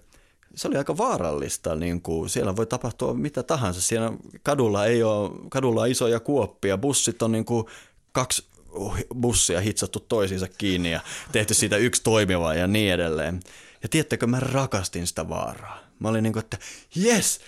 [0.55, 3.81] se oli aika vaarallista, niin kuin siellä voi tapahtua mitä tahansa.
[3.81, 7.65] Siellä kadulla ei ole, kadulla on isoja kuoppia, bussit on niin kuin
[8.11, 8.45] kaksi
[9.21, 13.39] bussia hitsattu toisiinsa kiinni ja tehty siitä yksi toimiva ja niin edelleen.
[13.83, 15.79] Ja tiedättekö, mä rakastin sitä vaaraa.
[15.99, 16.57] Mä olin niin kuin, että
[16.95, 17.39] jes,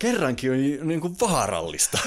[0.00, 1.98] kerrankin on niin kuin vaarallista.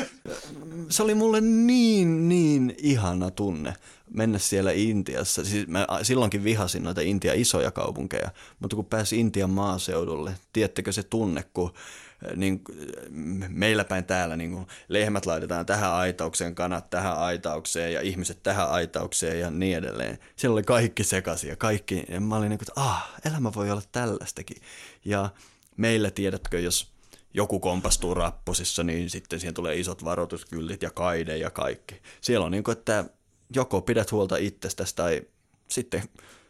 [0.90, 3.74] Se oli mulle niin, niin ihana tunne
[4.14, 5.46] mennä siellä Intiassa.
[5.46, 11.04] Siis mä silloinkin vihasin noita Intia isoja kaupunkeja, mutta kun pääsi Intian maaseudulle, tiedättekö se
[11.04, 11.74] tunne, kun
[12.36, 12.62] niin,
[13.50, 18.70] meillä päin täällä niin kuin lehmät laitetaan tähän aitaukseen, kanat tähän aitaukseen ja ihmiset tähän
[18.70, 20.20] aitaukseen ja niin edelleen.
[20.36, 23.72] Siellä oli kaikki sekaisin ja kaikki, ja mä olin niin kuin, että ah, elämä voi
[23.72, 24.58] olla tällaistakin.
[25.06, 25.30] Ja
[25.78, 26.93] meillä, tiedätkö, jos
[27.34, 32.02] joku kompastuu rappusissa, niin sitten siihen tulee isot varoituskyltit ja kaide ja kaikki.
[32.22, 33.06] Siellä on niin kuin, että
[33.56, 35.22] joko pidät huolta itsestäsi tai
[35.68, 36.04] sitten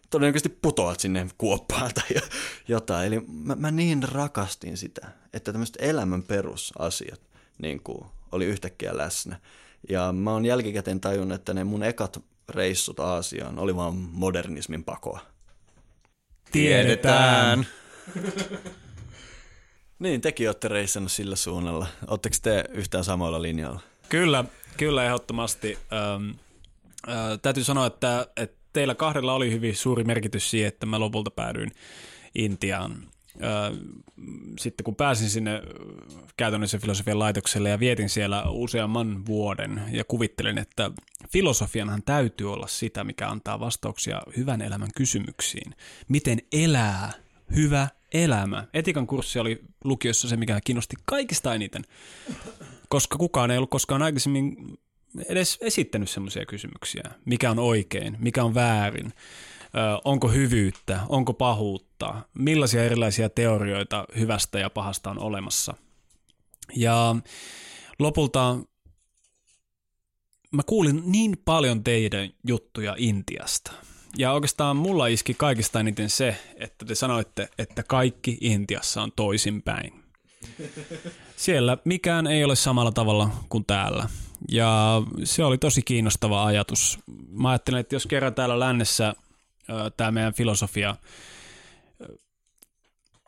[0.09, 2.21] todennäköisesti putoat sinne kuoppaan tai
[2.67, 3.07] jotain.
[3.07, 7.21] Eli mä, mä niin rakastin sitä, että tämmöiset elämän perusasiat
[7.61, 9.39] niin kuin, oli yhtäkkiä läsnä.
[9.89, 15.19] Ja mä oon jälkikäteen tajunnut, että ne mun ekat reissut Aasiaan oli vaan modernismin pakoa.
[16.51, 17.67] Tiedetään.
[20.03, 21.87] Niin, tekin olette reissannut sillä suunnalla.
[22.07, 23.79] Oletteko te yhtään samoilla linjalla?
[24.09, 24.45] Kyllä,
[24.77, 25.77] kyllä ehdottomasti.
[25.93, 26.29] Ähm,
[27.09, 31.31] äh, täytyy sanoa, että, että teillä kahdella oli hyvin suuri merkitys siihen, että mä lopulta
[31.31, 31.71] päädyin
[32.35, 33.03] Intiaan.
[34.59, 35.61] Sitten kun pääsin sinne
[36.37, 40.91] käytännössä filosofian laitokselle ja vietin siellä useamman vuoden ja kuvittelin, että
[41.29, 45.75] filosofianhan täytyy olla sitä, mikä antaa vastauksia hyvän elämän kysymyksiin.
[46.07, 47.11] Miten elää
[47.55, 48.67] hyvä elämä.
[48.73, 51.83] Etikan kurssi oli lukiossa se, mikä kiinnosti kaikista eniten,
[52.89, 54.77] koska kukaan ei ollut koskaan aikaisemmin
[55.29, 57.11] edes esittänyt semmoisia kysymyksiä.
[57.25, 59.13] Mikä on oikein, mikä on väärin,
[60.05, 65.73] onko hyvyyttä, onko pahuutta, millaisia erilaisia teorioita hyvästä ja pahasta on olemassa.
[66.75, 67.15] Ja
[67.99, 68.57] lopulta
[70.51, 73.71] mä kuulin niin paljon teidän juttuja Intiasta–
[74.17, 80.03] ja oikeastaan mulla iski kaikista eniten se, että te sanoitte, että kaikki Intiassa on toisinpäin.
[81.35, 84.09] Siellä mikään ei ole samalla tavalla kuin täällä.
[84.51, 86.99] Ja se oli tosi kiinnostava ajatus.
[87.29, 89.15] Mä ajattelin, että jos kerran täällä lännessä
[89.97, 90.95] tämä meidän filosofia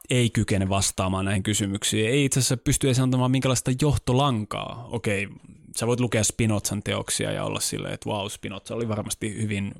[0.10, 4.88] ei kykene vastaamaan näihin kysymyksiin, ei itse asiassa pysty edes antamaan minkälaista johtolankaa.
[4.91, 5.28] Okei,
[5.77, 9.71] sä voit lukea Spinozan teoksia ja olla silleen, että wow, Spinoza oli varmasti hyvin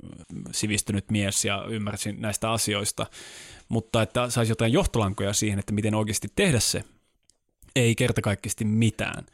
[0.52, 3.06] sivistynyt mies ja ymmärsi näistä asioista,
[3.70, 6.84] mutta että saisi jotain johtolankoja siihen, että miten oikeasti tehdä se,
[7.76, 9.26] ei kertakaikkisesti mitään.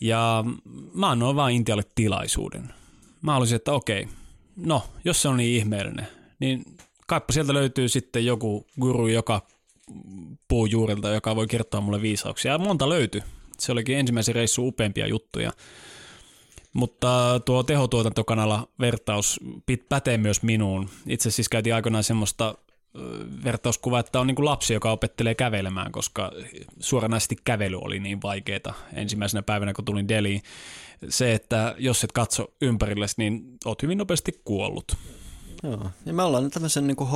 [0.00, 0.44] Ja
[0.94, 2.74] mä annoin vaan Intialle tilaisuuden.
[3.22, 4.08] Mä haluaisin, että okei,
[4.56, 6.08] no, jos se on niin ihmeellinen,
[6.40, 6.64] niin
[7.06, 9.46] kaippa sieltä löytyy sitten joku guru, joka
[10.48, 12.52] puu juurilta, joka voi kertoa mulle viisauksia.
[12.52, 13.22] Ja monta löytyi.
[13.60, 15.52] Se olikin ensimmäisen reissu upeampia juttuja.
[16.72, 19.40] Mutta tuo tehotuotantokanala vertaus
[19.88, 20.88] pätee myös minuun.
[21.06, 22.54] Itse siis käytiin aikoinaan semmoista
[23.44, 26.32] vertauskuvaa, että on niin kuin lapsi, joka opettelee kävelemään, koska
[26.80, 30.42] suoranaisesti kävely oli niin vaikeaa ensimmäisenä päivänä, kun tulin Deliin.
[31.08, 34.96] Se, että jos et katso ympärillesi, niin oot hyvin nopeasti kuollut.
[35.62, 37.10] Joo, ja me ollaan tämmöisen niin kuin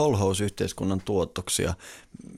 [0.45, 1.75] yhteiskunnan tuotoksia.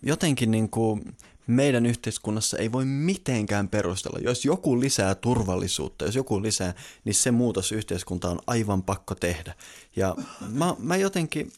[0.02, 4.18] Jotenkin niin kuin meidän yhteiskunnassa ei voi mitenkään perustella.
[4.22, 9.54] Jos joku lisää turvallisuutta, jos joku lisää, niin se muutos yhteiskunta on aivan pakko tehdä.
[9.96, 10.16] Ja
[10.48, 11.52] mä, mä jotenkin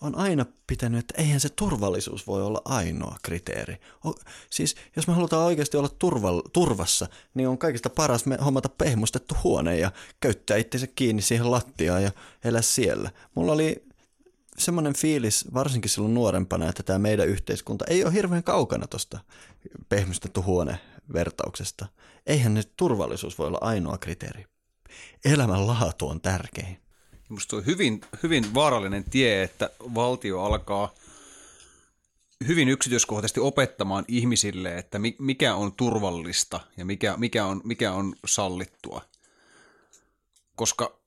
[0.00, 3.76] on aina pitänyt, että eihän se turvallisuus voi olla ainoa kriteeri.
[4.06, 4.14] O,
[4.50, 9.36] siis jos me halutaan oikeasti olla turval, turvassa, niin on kaikista paras me hommata pehmustettu
[9.44, 12.12] huone ja käyttää itsensä kiinni siihen lattiaan ja
[12.44, 13.10] elää siellä.
[13.34, 13.89] Mulla oli
[14.60, 19.18] semmoinen fiilis, varsinkin silloin nuorempana, että tämä meidän yhteiskunta ei ole hirveän kaukana tuosta
[19.88, 20.78] pehmustettu huone
[21.12, 21.86] vertauksesta.
[22.26, 24.44] Eihän nyt turvallisuus voi olla ainoa kriteeri.
[25.24, 26.80] Elämän laatu on tärkein.
[27.28, 30.94] Minusta on hyvin, hyvin vaarallinen tie, että valtio alkaa
[32.46, 39.02] hyvin yksityiskohtaisesti opettamaan ihmisille, että mikä on turvallista ja mikä, mikä, on, mikä on sallittua.
[40.56, 40.99] Koska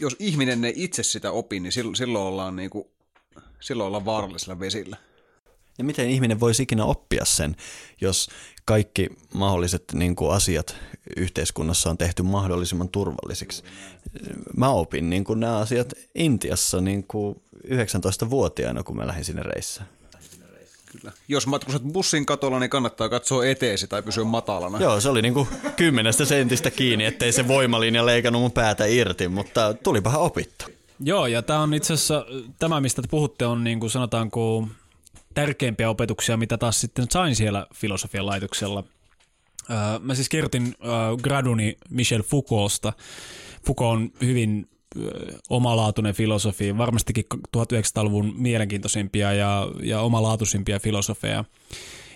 [0.00, 2.84] jos ihminen ei itse sitä opi, niin silloin, silloin, ollaan, niin kuin,
[3.60, 4.96] silloin ollaan vaarallisilla vesillä.
[5.78, 7.56] Ja miten ihminen voisi ikinä oppia sen,
[8.00, 8.28] jos
[8.64, 10.76] kaikki mahdolliset niin kuin asiat
[11.16, 13.62] yhteiskunnassa on tehty mahdollisimman turvallisiksi.
[14.56, 19.88] Mä opin niin kuin nämä asiat Intiassa niin kuin 19-vuotiaana, kun mä lähdin sinne reissään.
[21.00, 21.12] Kyllä.
[21.28, 24.80] Jos matkustat bussin katolla, niin kannattaa katsoa eteesi tai pysyä matalana.
[24.80, 29.74] Joo, se oli niinku kymmenestä sentistä kiinni, ettei se voimalinja leikannut mun päätä irti, mutta
[29.74, 30.64] tulipahan opittu.
[31.00, 32.26] Joo, ja tämä on itse asiassa,
[32.58, 34.68] tämä mistä te puhutte on niin kuin sanotaanko
[35.34, 38.84] tärkeimpiä opetuksia, mitä taas sitten sain siellä filosofian laitoksella.
[40.00, 40.74] Mä siis kirjoitin
[41.22, 42.92] graduni Michel Foucaultsta.
[43.66, 44.68] Foucault on hyvin
[45.50, 47.24] omalaatuinen filosofi, varmastikin
[47.56, 51.44] 1900-luvun mielenkiintoisimpia ja, ja omalaatuisimpia filosofeja.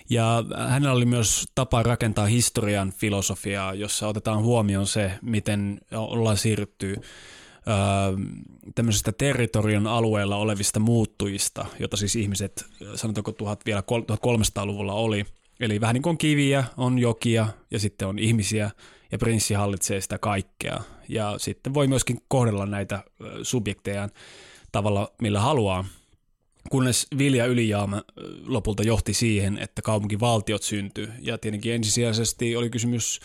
[0.09, 6.95] Ja hänellä oli myös tapa rakentaa historian filosofiaa, jossa otetaan huomioon se, miten ollaan siirrytty
[8.75, 12.65] tämmöisestä territorion alueella olevista muuttujista, jota siis ihmiset
[12.95, 13.83] sanotaanko tuhat, vielä
[14.15, 15.25] 1300-luvulla oli.
[15.59, 18.71] Eli vähän niin kuin on kiviä, on jokia ja sitten on ihmisiä
[19.11, 20.79] ja prinssi hallitsee sitä kaikkea.
[21.09, 23.03] Ja sitten voi myöskin kohdella näitä
[23.43, 24.09] subjekteja
[24.71, 25.85] tavalla, millä haluaa.
[26.69, 28.03] Kunnes vilja ylijaama
[28.45, 31.07] lopulta johti siihen, että kaupunkivaltiot syntyi.
[31.21, 33.19] Ja tietenkin ensisijaisesti oli kysymys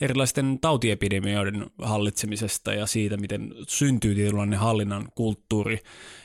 [0.00, 5.78] erilaisten tautiepidemioiden hallitsemisesta ja siitä, miten syntyy tietynlainen hallinnan kulttuuri,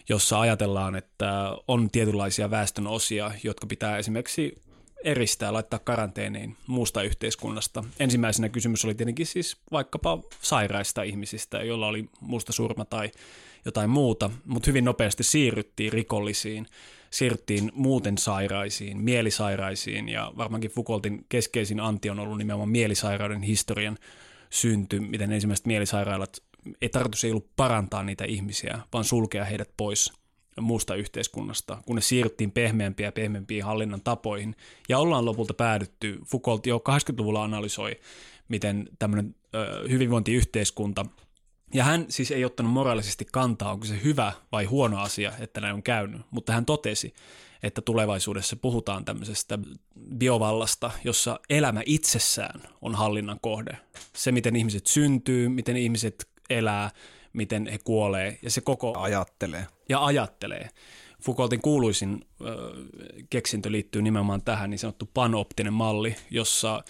[0.10, 4.56] jossa ajatellaan, että on tietynlaisia väestön osia, jotka pitää esimerkiksi
[5.04, 7.84] eristää, laittaa karanteeniin muusta yhteiskunnasta.
[8.00, 13.12] Ensimmäisenä kysymys oli tietenkin siis vaikkapa sairaista ihmisistä, joilla oli musta surma tai
[13.66, 16.66] jotain muuta, mutta hyvin nopeasti siirryttiin rikollisiin,
[17.10, 23.98] siirryttiin muuten sairaisiin, mielisairaisiin ja varmaankin Foucaultin keskeisin anti on ollut nimenomaan mielisairauden historian
[24.50, 26.44] synty, miten ensimmäiset mielisairaalat,
[26.82, 30.14] ei tarkoitus ei ollut parantaa niitä ihmisiä, vaan sulkea heidät pois
[30.62, 34.56] muusta yhteiskunnasta, kun ne siirryttiin pehmeämpiä ja pehmeämpiin hallinnan tapoihin.
[34.90, 38.00] Ja ollaan lopulta päädytty, Foucault jo 80-luvulla analysoi,
[38.48, 39.36] miten tämmöinen
[39.90, 41.06] hyvinvointiyhteiskunta–
[41.74, 45.74] ja hän siis ei ottanut moraalisesti kantaa, onko se hyvä vai huono asia, että näin
[45.74, 47.14] on käynyt, mutta hän totesi,
[47.64, 49.60] että tulevaisuudessa puhutaan tämmöisestä
[50.18, 53.78] biovallasta, jossa elämä itsessään on hallinnan kohde.
[54.16, 56.92] Se, miten ihmiset syntyy, miten ihmiset elää,
[57.34, 59.00] miten he kuolee ja se koko...
[59.00, 59.68] Ajattelee.
[59.92, 60.70] Ja ajattelee.
[61.24, 62.46] Foucaultin kuuluisin ö,
[63.30, 66.84] keksintö liittyy nimenomaan tähän niin sanottu panoptinen malli, jossa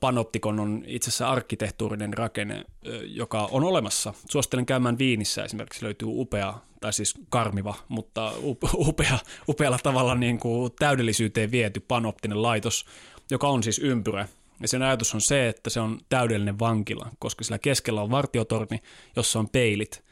[0.00, 2.64] Panoptikon on itse asiassa arkkitehtuurinen rakenne,
[3.04, 4.14] joka on olemassa.
[4.30, 8.32] Suosittelen käymään Viinissä esimerkiksi löytyy upea, tai siis karmiva, mutta
[8.88, 9.18] upea,
[9.48, 12.86] upealla tavalla niin kuin täydellisyyteen viety panoptinen laitos,
[13.30, 14.28] joka on siis ympyrä.
[14.60, 18.82] Ja sen ajatus on se, että se on täydellinen vankila, koska sillä keskellä on vartiotorni,
[19.16, 20.04] jossa on peilit.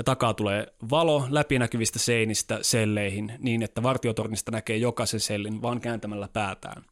[0.00, 6.28] Ja takaa tulee valo läpinäkyvistä seinistä selleihin niin, että vartiotornista näkee jokaisen sellin vaan kääntämällä
[6.32, 6.84] päätään.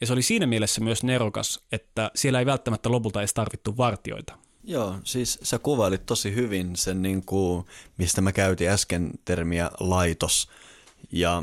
[0.00, 4.38] Ja se oli siinä mielessä myös nerokas, että siellä ei välttämättä lopulta edes tarvittu vartioita.
[4.64, 7.66] Joo, siis sä kuvailit tosi hyvin sen, niin kuin,
[7.98, 10.48] mistä mä käytin äsken termiä laitos.
[11.12, 11.42] Ja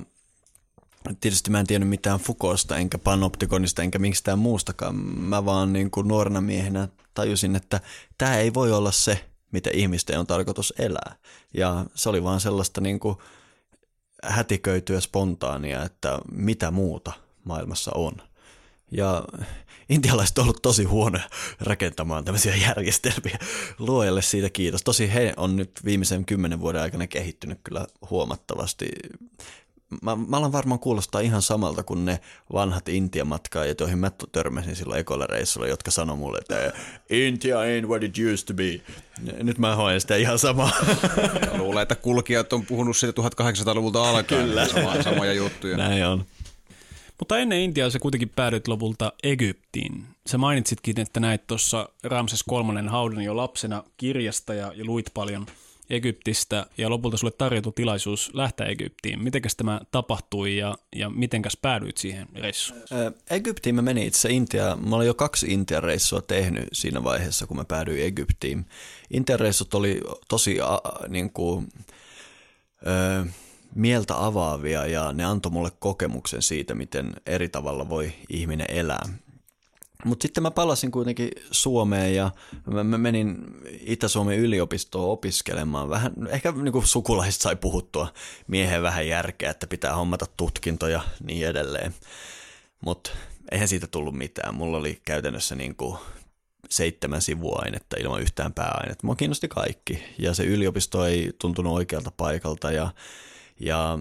[1.20, 4.96] tietysti mä en tiennyt mitään Foucaultsta, enkä panoptikonista, enkä mistään muustakaan.
[5.20, 7.82] Mä vaan niin kuin nuorena miehenä tajusin, että
[8.18, 11.16] tämä ei voi olla se, mitä ihmisten on tarkoitus elää.
[11.54, 13.18] Ja se oli vaan sellaista niin kuin
[14.24, 17.12] hätiköityä spontaania, että mitä muuta
[17.44, 18.14] maailmassa on.
[18.92, 19.24] Ja
[19.90, 21.30] intialaiset on ollut tosi huonoja
[21.60, 23.40] rakentamaan tämmöisiä järjestelmiä.
[23.80, 24.84] Luojalle siitä kiitos.
[24.84, 28.90] Tosi he on nyt viimeisen kymmenen vuoden aikana kehittynyt kyllä huomattavasti.
[30.02, 32.20] Mä, mä alan varmaan kuulostaa ihan samalta kuin ne
[32.54, 36.74] vanhat Intian matkaajat, joihin mä törmäsin silloin ekolla reissulla, jotka sanoi mulle, että
[37.10, 38.82] Intia ain't what it used to be.
[39.44, 40.72] Nyt mä hoen sitä ihan samaa.
[41.58, 44.46] Luulen, että kulkijat on puhunut siitä 1800-luvulta alkaen.
[44.46, 44.68] Kyllä.
[44.68, 45.78] Sama, samoja juttuja.
[45.88, 46.26] Näin on.
[47.20, 50.06] Mutta ennen Intiaa se kuitenkin päädyit lopulta Egyptiin.
[50.28, 55.46] Sä mainitsitkin, että näit tuossa Ramses kolmannen haudan jo lapsena kirjasta ja, ja luit paljon
[55.90, 59.24] Egyptistä ja lopulta sulle tarjottu tilaisuus lähteä Egyptiin.
[59.24, 62.82] Mitenkäs tämä tapahtui ja, ja mitenkäs päädyit siihen reissuun?
[63.30, 64.90] Egyptiin mä menin itse Intiaan.
[64.90, 68.66] Mä olin jo kaksi Intian reissua tehnyt siinä vaiheessa, kun mä päädyin Egyptiin.
[69.12, 71.68] Intian reissut oli tosi a, niin kuin,
[72.88, 73.26] ö,
[73.76, 79.10] mieltä avaavia ja ne antoi mulle kokemuksen siitä, miten eri tavalla voi ihminen elää.
[80.06, 82.32] Mutta sitten mä palasin kuitenkin Suomeen ja
[82.66, 83.38] mä menin
[83.80, 85.90] Itä-Suomen yliopistoon opiskelemaan.
[85.90, 88.08] Vähän, ehkä niin kuin sukulaiset sai puhuttua
[88.48, 91.96] miehen vähän järkeä, että pitää hommata tutkintoja ja niin edelleen.
[92.86, 93.12] Mutta
[93.52, 94.56] eihän siitä tullut mitään.
[94.56, 95.98] Mulla oli käytännössä niin kuin
[96.70, 99.08] seitsemän sivuainetta ilman yhtään pääainetta.
[99.08, 102.94] Mua kiinnosti kaikki ja se yliopisto ei tuntunut oikealta paikalta ja
[103.60, 104.00] ja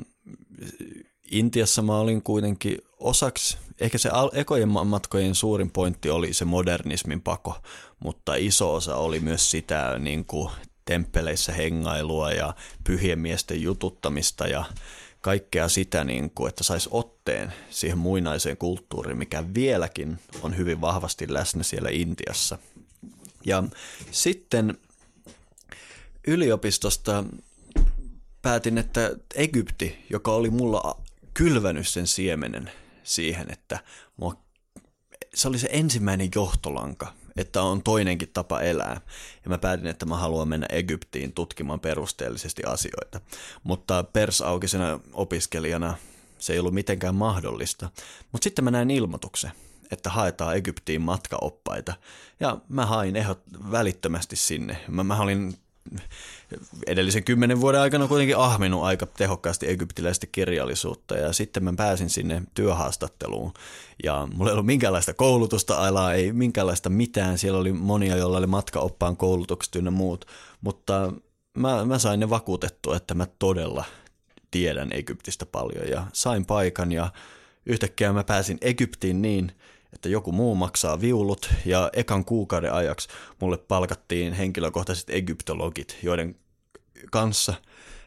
[1.31, 7.57] Intiassa mä olin kuitenkin osaksi, ehkä se ekojen matkojen suurin pointti oli se modernismin pako,
[8.01, 10.51] mutta iso osa oli myös sitä niin kuin
[10.85, 12.55] temppeleissä hengailua ja
[12.85, 14.64] pyhien miesten jututtamista ja
[15.20, 21.33] kaikkea sitä, niin kuin, että saisi otteen siihen muinaiseen kulttuuriin, mikä vieläkin on hyvin vahvasti
[21.33, 22.59] läsnä siellä Intiassa.
[23.45, 23.62] Ja
[24.11, 24.79] sitten
[26.27, 27.24] yliopistosta
[28.43, 31.01] päätin, että Egypti, joka oli mulla
[31.37, 32.70] kylvänyt sen siemenen
[33.03, 33.78] siihen, että
[34.16, 34.37] mua,
[35.34, 39.01] se oli se ensimmäinen johtolanka, että on toinenkin tapa elää.
[39.45, 43.20] Ja mä päätin, että mä haluan mennä Egyptiin tutkimaan perusteellisesti asioita.
[43.62, 45.95] Mutta persaukisena opiskelijana
[46.39, 47.91] se ei ollut mitenkään mahdollista.
[48.32, 49.53] Mutta sitten mä näin ilmoituksen,
[49.91, 51.95] että haetaan Egyptiin matkaoppaita.
[52.41, 54.76] Ja mä hain ehdot välittömästi sinne.
[54.89, 55.59] Mä, mä olin
[56.86, 62.42] edellisen kymmenen vuoden aikana kuitenkin ahminut aika tehokkaasti egyptiläistä kirjallisuutta ja sitten mä pääsin sinne
[62.55, 63.53] työhaastatteluun.
[64.05, 68.47] Ja mulla ei ollut minkäänlaista koulutusta alaa, ei minkäänlaista mitään, siellä oli monia, joilla oli
[68.47, 70.24] matkaoppaan koulutukset ynnä muut,
[70.61, 71.12] mutta
[71.57, 73.84] mä, mä sain ne vakuutettua, että mä todella
[74.51, 77.11] tiedän Egyptistä paljon ja sain paikan ja
[77.66, 79.53] yhtäkkiä mä pääsin Egyptiin niin,
[79.97, 83.09] että joku muu maksaa viulut ja ekan kuukauden ajaksi
[83.40, 86.36] mulle palkattiin henkilökohtaiset egyptologit, joiden
[87.11, 87.55] kanssa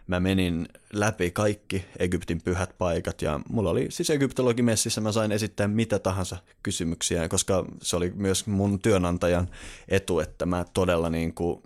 [0.08, 5.68] mä menin läpi kaikki Egyptin pyhät paikat ja mulla oli siis egyptologimessissä, mä sain esittää
[5.68, 9.50] mitä tahansa kysymyksiä, koska se oli myös mun työnantajan
[9.88, 11.64] etu, että mä todella niin kuin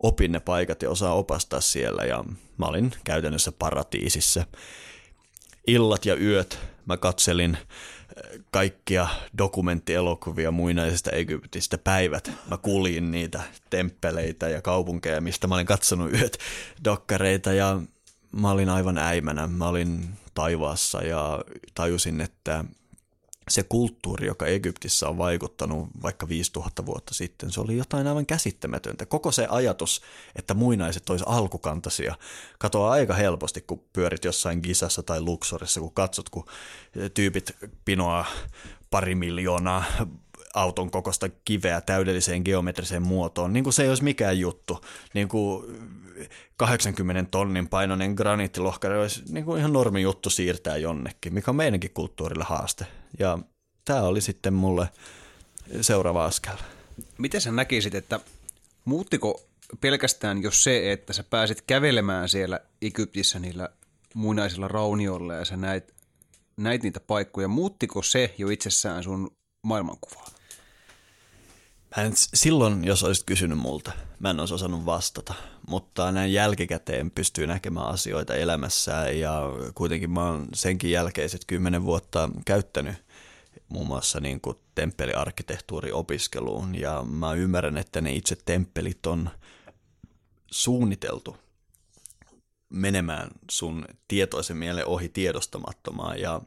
[0.00, 2.24] opin ne paikat ja osaa opastaa siellä ja
[2.58, 4.44] mä olin käytännössä paratiisissa.
[5.66, 7.58] Illat ja yöt mä katselin
[8.50, 9.08] kaikkia
[9.38, 12.30] dokumenttielokuvia muinaisesta Egyptistä päivät.
[12.50, 16.38] Mä kuljin niitä temppeleitä ja kaupunkeja, mistä mä olin katsonut yöt
[16.84, 17.80] dokkareita ja
[18.32, 19.46] mä olin aivan äimänä.
[19.46, 21.44] Mä olin taivaassa ja
[21.74, 22.64] tajusin, että
[23.48, 29.06] se kulttuuri, joka Egyptissä on vaikuttanut vaikka 5000 vuotta sitten, se oli jotain aivan käsittämätöntä.
[29.06, 30.02] Koko se ajatus,
[30.36, 32.14] että muinaiset olisi alkukantaisia,
[32.58, 36.44] katoaa aika helposti, kun pyörit jossain Gisassa tai Luxorissa, kun katsot, kun
[37.14, 38.26] tyypit pinoaa
[38.90, 39.84] pari miljoonaa
[40.60, 44.84] auton kokosta kiveä täydelliseen geometriseen muotoon, niin kuin se ei olisi mikään juttu.
[45.14, 45.64] Niin kuin
[46.56, 51.90] 80 tonnin painoinen graniittilohkari olisi niin kuin ihan normi juttu siirtää jonnekin, mikä on meidänkin
[51.90, 52.86] kulttuurille haaste.
[53.18, 53.38] Ja
[53.84, 54.88] tämä oli sitten mulle
[55.80, 56.56] seuraava askel.
[57.18, 58.20] Miten sä näkisit, että
[58.84, 59.42] muuttiko
[59.80, 63.68] pelkästään jos se, että sä pääsit kävelemään siellä Egyptissä niillä
[64.14, 65.94] muinaisilla raunioilla ja sä näit,
[66.56, 69.30] näit niitä paikkoja, muuttiko se jo itsessään sun
[69.62, 70.37] maailmankuvaa?
[71.96, 75.34] Mä en, silloin, jos olisit kysynyt multa, mä en olisi osannut vastata,
[75.68, 79.42] mutta näin jälkikäteen pystyy näkemään asioita elämässään ja
[79.74, 82.94] kuitenkin mä oon senkin jälkeiset kymmenen vuotta käyttänyt
[83.68, 89.30] muun muassa niin kuin temppeliarkkitehtuuriopiskeluun ja mä ymmärrän, että ne itse temppelit on
[90.50, 91.36] suunniteltu
[92.70, 96.40] menemään sun tietoisen mielen ohi tiedostamattomaan ja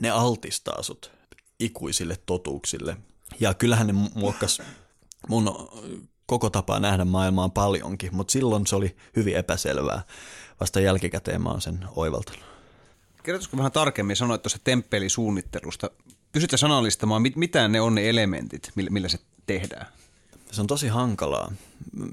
[0.00, 1.12] ne altistaa sut
[1.60, 2.96] ikuisille totuuksille.
[3.40, 4.62] Ja kyllähän ne muokkas
[5.28, 5.68] mun
[6.26, 10.02] koko tapaa nähdä maailmaa paljonkin, mutta silloin se oli hyvin epäselvää.
[10.60, 12.42] Vasta jälkikäteen mä oon sen oivaltanut.
[13.22, 15.90] Kertoisiko vähän tarkemmin sanoa tuossa temppelisuunnittelusta?
[16.32, 19.86] Pysytte sanallistamaan, mit, mitä ne on ne elementit, millä, millä se tehdään?
[20.52, 21.52] Se on tosi hankalaa.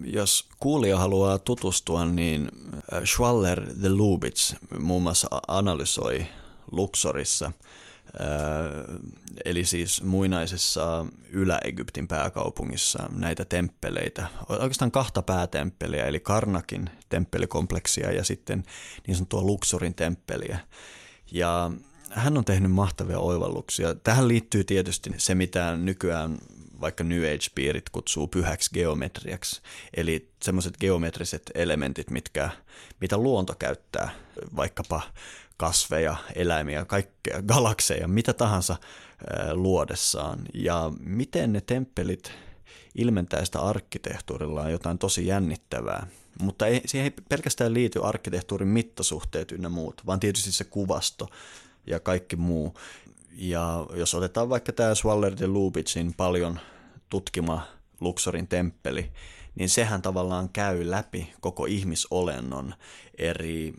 [0.04, 2.52] Jos kuulija haluaa tutustua, niin
[2.94, 6.26] äh, Schwaller the Lubitz muun muassa analysoi
[6.72, 7.52] Luxorissa,
[9.46, 14.28] eli siis muinaisessa Ylä-Egyptin pääkaupungissa näitä temppeleitä.
[14.50, 18.64] Oikeastaan kahta päätemppeliä, eli Karnakin temppelikompleksia ja sitten
[19.08, 20.60] niin sanottua Luxorin temppeliä.
[21.32, 21.72] Ja
[22.10, 23.96] hän on tehnyt mahtavia oivalluksia.
[23.96, 26.38] Tähän liittyy tietysti se, mitä nykyään
[26.82, 29.62] vaikka New Age-piirit kutsuu pyhäksi geometriaksi,
[29.94, 32.50] eli semmoiset geometriset elementit, mitkä,
[33.02, 34.10] mitä luonto käyttää,
[34.56, 35.02] vaikkapa
[35.60, 38.76] kasveja, eläimiä, kaikkea, galakseja, mitä tahansa
[39.52, 40.40] luodessaan.
[40.54, 42.32] Ja miten ne temppelit
[42.96, 46.08] ilmentää sitä arkkitehtuurillaan jotain tosi jännittävää.
[46.42, 51.30] Mutta ei, siihen ei pelkästään liity arkkitehtuurin mittasuhteet ynnä muut, vaan tietysti se kuvasto
[51.88, 52.74] ja kaikki muu.
[53.32, 56.60] Ja jos otetaan vaikka tämä Swaller de Lubitsin paljon
[57.10, 57.68] tutkima
[58.00, 59.12] Luxorin temppeli,
[59.56, 62.74] niin sehän tavallaan käy läpi koko ihmisolennon
[63.18, 63.74] eri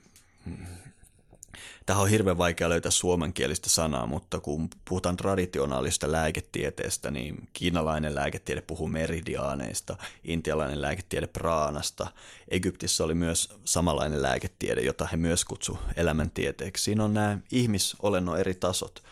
[1.90, 8.60] Tähän on hirveän vaikea löytää suomenkielistä sanaa, mutta kun puhutaan traditionaalista lääketieteestä, niin kiinalainen lääketiede
[8.60, 12.06] puhuu meridiaaneista, intialainen lääketiede praanasta.
[12.48, 16.84] Egyptissä oli myös samanlainen lääketiede, jota he myös kutsu elämäntieteeksi.
[16.84, 19.02] Siinä on nämä ihmisolennon eri tasot.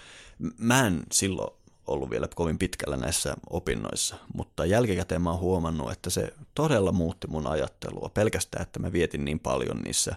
[0.58, 1.50] Mä en silloin
[1.86, 7.26] ollut vielä kovin pitkällä näissä opinnoissa, mutta jälkikäteen mä oon huomannut, että se todella muutti
[7.26, 8.10] mun ajattelua.
[8.14, 10.14] Pelkästään, että mä vietin niin paljon niissä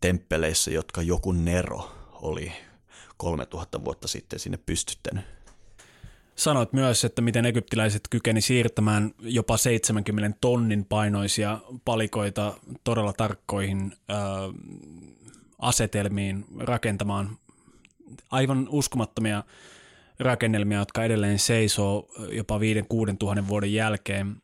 [0.00, 2.52] temppeleissä, jotka joku Nero oli
[3.16, 5.24] 3000 vuotta sitten sinne pystyttänyt.
[6.36, 14.14] Sanoit myös, että miten egyptiläiset kykeni siirtämään jopa 70 tonnin painoisia palikoita todella tarkkoihin ö,
[15.58, 17.38] asetelmiin rakentamaan
[18.30, 19.42] aivan uskomattomia
[20.18, 22.60] rakennelmia, jotka edelleen seisoo jopa 5-6
[23.18, 24.36] tuhannen vuoden jälkeen.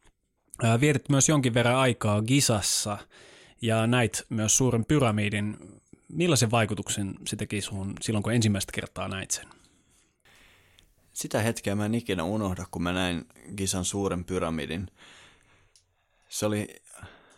[0.81, 2.99] Vietit myös jonkin verran aikaa Gisassa
[3.63, 5.57] ja näit myös suuren pyramidin.
[6.09, 9.47] Millaisen vaikutuksen se teki sun silloin, kun ensimmäistä kertaa näit sen?
[11.13, 14.91] Sitä hetkeä mä en ikinä unohda, kun mä näin Gisan suuren pyramidin.
[16.29, 16.69] Se oli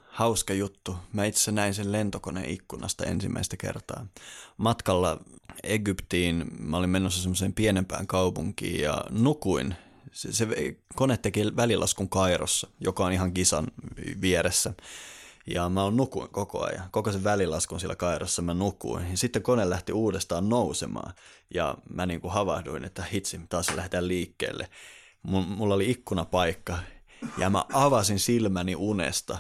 [0.07, 0.97] hauska juttu.
[1.13, 4.07] Mä itse näin sen lentokoneen ikkunasta ensimmäistä kertaa.
[4.57, 5.21] Matkalla
[5.63, 9.75] Egyptiin mä olin menossa semmoiseen pienempään kaupunkiin ja nukuin.
[10.13, 10.47] Se, se
[10.95, 13.67] kone teki välilaskun Kairossa, joka on ihan Gisan
[14.21, 14.75] vieressä.
[15.47, 16.89] Ja mä oon nukuin koko ajan.
[16.91, 19.11] Koko sen välilaskun siellä Kairossa mä nukuin.
[19.11, 21.15] Ja sitten kone lähti uudestaan nousemaan.
[21.55, 24.69] Ja mä niin kuin havahduin, että hitsi, taas lähdetään liikkeelle.
[25.23, 26.79] Mulla oli ikkunapaikka.
[27.39, 29.39] Ja mä avasin silmäni unesta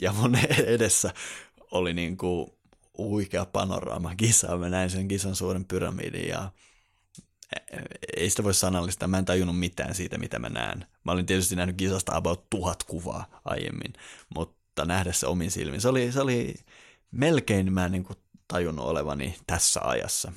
[0.00, 1.14] ja mun edessä
[1.70, 2.50] oli niin kuin
[2.98, 4.56] huikea panoraama kisa.
[4.56, 6.50] Mä näin sen kisan suuren pyramidin ja
[8.16, 9.08] ei sitä voi sanallistaa.
[9.08, 10.86] Mä en tajunnut mitään siitä, mitä mä näen.
[11.04, 13.92] Mä olin tietysti nähnyt kisasta about tuhat kuvaa aiemmin,
[14.34, 15.80] mutta nähdä se omin silmin.
[15.80, 16.54] Se oli, se oli
[17.10, 18.16] melkein mä niin kuin
[18.48, 20.32] tajunnut olevani tässä ajassa.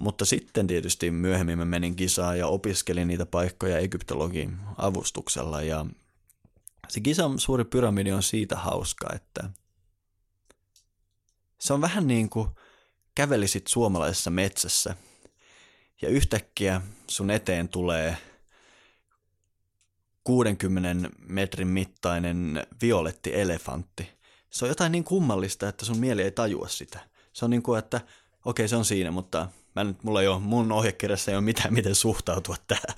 [0.00, 5.86] Mutta sitten tietysti myöhemmin mä menin kisaan ja opiskelin niitä paikkoja egyptologin avustuksella ja
[6.88, 9.50] se Gisan suuri pyramidi on siitä hauska, että
[11.60, 12.48] se on vähän niin kuin
[13.14, 14.96] kävelisit suomalaisessa metsässä
[16.02, 18.16] ja yhtäkkiä sun eteen tulee
[20.24, 24.08] 60 metrin mittainen violetti elefantti.
[24.50, 27.00] Se on jotain niin kummallista, että sun mieli ei tajua sitä.
[27.32, 28.00] Se on niin kuin, että
[28.44, 31.74] okei se on siinä, mutta mä nyt, mulla ei ole, mun ohjekirjassa ei ole mitään,
[31.74, 32.96] miten suhtautua tähän.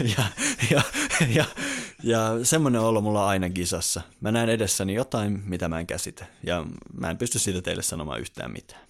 [0.16, 0.24] ja,
[0.70, 0.82] ja,
[1.28, 1.44] ja,
[2.02, 4.02] ja semmoinen olo mulla on aina kisassa.
[4.20, 6.26] Mä näen edessäni jotain, mitä mä en käsitä.
[6.46, 8.80] Ja mä en pysty siitä teille sanomaan yhtään mitään.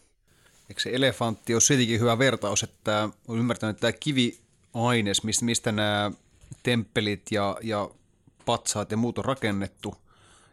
[0.69, 5.73] Eikö se elefantti ole sittenkin hyvä vertaus, että on ymmärtänyt, että tämä kiviaines, mistä, mistä
[5.73, 6.11] nämä
[6.63, 7.91] temppelit ja, ja
[8.47, 9.95] patsaat ja muut on rakennettu–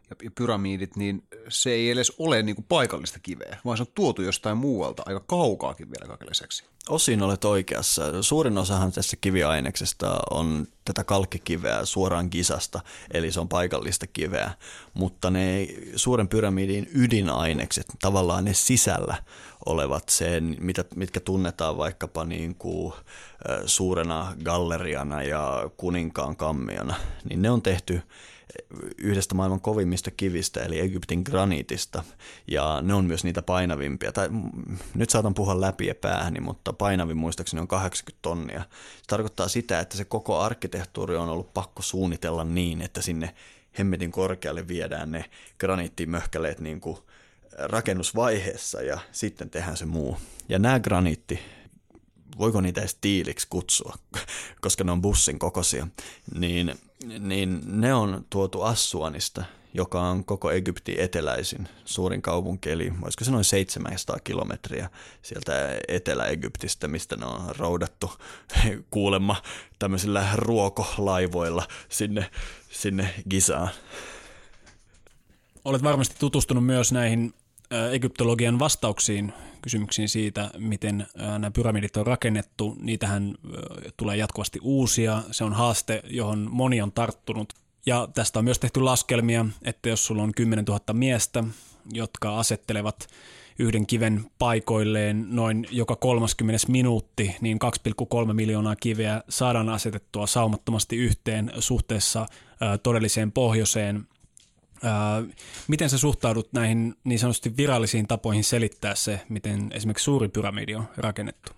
[0.10, 4.22] ja pyramidit, niin se ei edes ole niin kuin paikallista kiveä, vaan se on tuotu
[4.22, 6.64] jostain muualta aika kaukaakin vielä kaiken lisäksi.
[6.90, 8.24] Osin olet oikeassa.
[8.24, 12.80] Suurin osahan tässä kiviaineksesta on tätä kalkkikiveä suoraan kisasta,
[13.12, 14.52] eli se on paikallista kiveä,
[14.94, 19.16] mutta ne suuren pyramidin ydinainekset, tavallaan ne sisällä
[19.66, 22.94] olevat sen, mitä, mitkä tunnetaan vaikkapa niin kuin,
[23.66, 26.96] suurena galleriana ja kuninkaan kammiona,
[27.30, 28.02] niin ne on tehty
[28.98, 32.04] yhdestä maailman kovimmista kivistä, eli Egyptin graniitista,
[32.48, 34.12] ja ne on myös niitä painavimpia.
[34.12, 34.30] Tai,
[34.96, 38.62] nyt saatan puhua läpi ja päähäni, mutta painavin muistaakseni on 80 tonnia.
[38.98, 43.34] Se tarkoittaa sitä, että se koko arkkitehtuuri on ollut pakko suunnitella niin, että sinne
[43.80, 45.26] hemmetin korkealle viedään ne
[45.60, 46.98] graniittimöhkäleet niin kuin
[47.58, 50.18] rakennusvaiheessa ja sitten tehdään se muu.
[50.50, 51.40] Ja nämä graniitti,
[52.38, 53.96] voiko niitä edes tiiliksi kutsua,
[54.62, 55.88] koska ne on bussin kokoisia,
[56.40, 56.76] niin
[57.20, 59.44] niin ne on tuotu Assuanista,
[59.74, 64.90] joka on koko Egyptin eteläisin suurin kaupunki, eli olisiko se noin 700 kilometriä
[65.22, 65.54] sieltä
[65.88, 68.12] Etelä-Egyptistä, mistä ne on roudattu
[68.92, 69.36] kuulemma
[69.80, 72.30] tämmöisillä ruokolaivoilla sinne,
[72.70, 73.70] sinne Gizaan.
[75.66, 77.34] Olet varmasti tutustunut myös näihin
[77.92, 82.76] egyptologian vastauksiin kysymyksiin siitä, miten nämä pyramidit on rakennettu.
[82.82, 83.36] Niitähän
[83.98, 85.24] tulee jatkuvasti uusia.
[85.32, 87.54] Se on haaste, johon moni on tarttunut.
[87.86, 91.44] Ja tästä on myös tehty laskelmia, että jos sulla on 10 000 miestä,
[91.94, 93.08] jotka asettelevat
[93.60, 97.60] yhden kiven paikoilleen noin joka 30 minuutti, niin
[98.28, 102.26] 2,3 miljoonaa kiveä saadaan asetettua saumattomasti yhteen suhteessa
[102.84, 104.08] todelliseen pohjoiseen
[105.68, 110.90] miten sä suhtaudut näihin niin sanotusti virallisiin tapoihin selittää se, miten esimerkiksi suuri pyramidi on
[110.98, 111.52] rakennettu?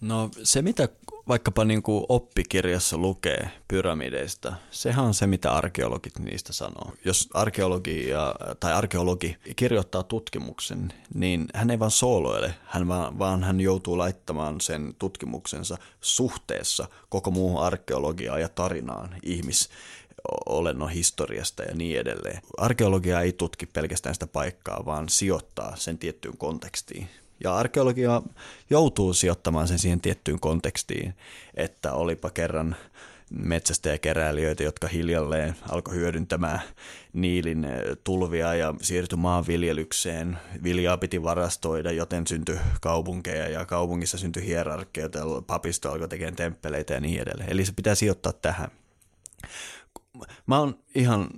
[0.00, 0.88] No se, mitä
[1.28, 6.92] vaikkapa niin kuin oppikirjassa lukee pyramideista, sehän on se, mitä arkeologit niistä sanoo.
[7.04, 8.06] Jos arkeologi
[8.60, 14.60] tai arkeologi kirjoittaa tutkimuksen, niin hän ei vaan sooloile, hän vaan, vaan hän joutuu laittamaan
[14.60, 19.68] sen tutkimuksensa suhteessa koko muuhun arkeologiaan ja tarinaan ihmis,
[20.46, 22.42] olennon historiasta ja niin edelleen.
[22.56, 27.08] Arkeologia ei tutki pelkästään sitä paikkaa, vaan sijoittaa sen tiettyyn kontekstiin.
[27.44, 28.22] Ja arkeologia
[28.70, 31.14] joutuu sijoittamaan sen siihen tiettyyn kontekstiin,
[31.54, 32.76] että olipa kerran
[33.30, 36.60] metsästäjäkeräilijöitä, jotka hiljalleen alkoi hyödyntämään
[37.12, 37.66] Niilin
[38.04, 40.38] tulvia ja siirtyi maanviljelykseen.
[40.62, 47.00] Viljaa piti varastoida, joten syntyi kaupunkeja ja kaupungissa syntyi hierarkioita, papisto alkoi tekemään temppeleitä ja
[47.00, 47.52] niin edelleen.
[47.52, 48.68] Eli se pitää sijoittaa tähän
[50.46, 51.28] mä oon ihan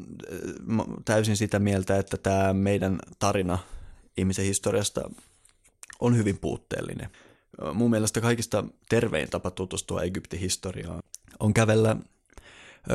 [1.05, 3.59] täysin sitä mieltä, että tämä meidän tarina
[4.17, 5.11] ihmisen historiasta
[6.01, 7.11] on hyvin puutteellinen.
[7.75, 11.03] Mun mielestä kaikista tervein tapa tutustua Egyptin historiaan
[11.41, 11.97] on kävellä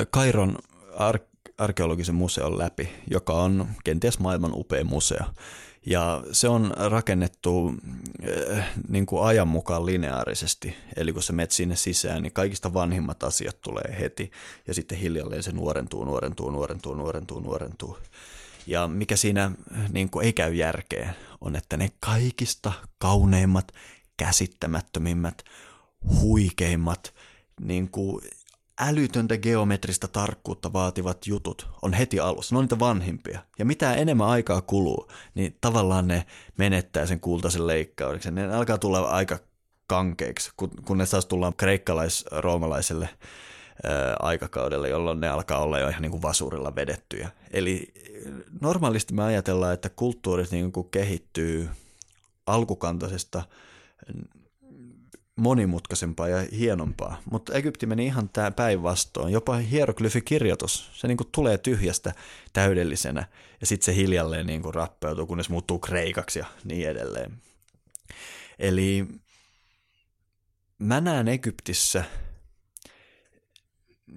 [0.10, 0.58] Kairon
[0.98, 1.20] ar-
[1.58, 5.26] arkeologisen museon läpi, joka on kenties maailman upea museo.
[5.86, 7.74] Ja se on rakennettu
[8.50, 13.24] äh, niin kuin ajan mukaan lineaarisesti, eli kun sä menet sinne sisään, niin kaikista vanhimmat
[13.24, 14.32] asiat tulee heti,
[14.68, 17.98] ja sitten hiljalleen se nuorentuu, nuorentuu, nuorentuu, nuorentuu, nuorentuu.
[18.68, 19.52] Ja mikä siinä
[19.92, 23.72] niin kuin ei käy järkeen, on, että ne kaikista kauneimmat,
[24.18, 25.44] käsittämättömimmät,
[26.22, 27.14] huikeimmat,
[27.62, 28.22] niin kuin
[28.80, 32.56] älytöntä geometrista tarkkuutta vaativat jutut on heti alussa.
[32.56, 33.40] Ne on niitä vanhimpia.
[33.60, 36.26] Ja mitä enemmän aikaa kuluu, niin tavallaan ne
[36.58, 38.36] menettää sen kultaisen leikkauksen.
[38.36, 39.40] Ne alkaa tulla aika
[39.88, 40.52] kankeiksi,
[40.86, 43.10] kun ne taas tullaan kreikkalais-roomalaiselle
[44.20, 47.30] aikakaudelle, jolloin ne alkaa olla jo ihan niin kuin vasurilla vedettyjä.
[47.52, 47.94] Eli
[48.62, 51.70] normaalisti me ajatellaan, että kulttuurit niin kuin kehittyy
[52.48, 53.44] alkukantaisesta
[55.36, 57.22] monimutkaisempaa ja hienompaa.
[57.32, 59.34] Mutta Egypti meni ihan tämä päinvastoin.
[59.34, 62.14] Jopa hieroglyfikirjoitus, se niinku tulee tyhjästä
[62.54, 63.28] täydellisenä
[63.62, 67.32] ja sitten se hiljalleen niinku rappeutuu, kunnes muuttuu kreikaksi ja niin edelleen.
[68.60, 69.06] Eli
[70.80, 72.04] mä näen Egyptissä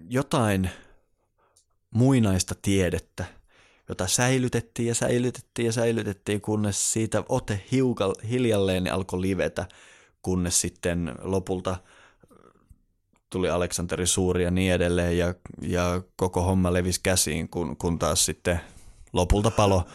[0.08, 0.70] jotain
[1.90, 3.24] muinaista tiedettä,
[3.88, 9.66] jota säilytettiin ja säilytettiin ja säilytettiin, kunnes siitä ote hiukan hiljalleen alkoi livetä–
[10.26, 11.76] kunnes sitten lopulta
[13.30, 18.24] tuli Aleksanteri Suuri ja niin edelleen, ja, ja koko homma levisi käsiin, kun, kun taas
[18.24, 18.60] sitten
[19.12, 19.86] lopulta palo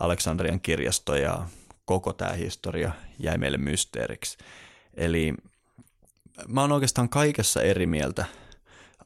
[0.00, 1.48] Aleksandrian kirjasto ja
[1.84, 4.38] koko tämä historia jäi meille mysteeriksi.
[4.94, 5.34] Eli
[6.48, 8.24] mä oon oikeastaan kaikessa eri mieltä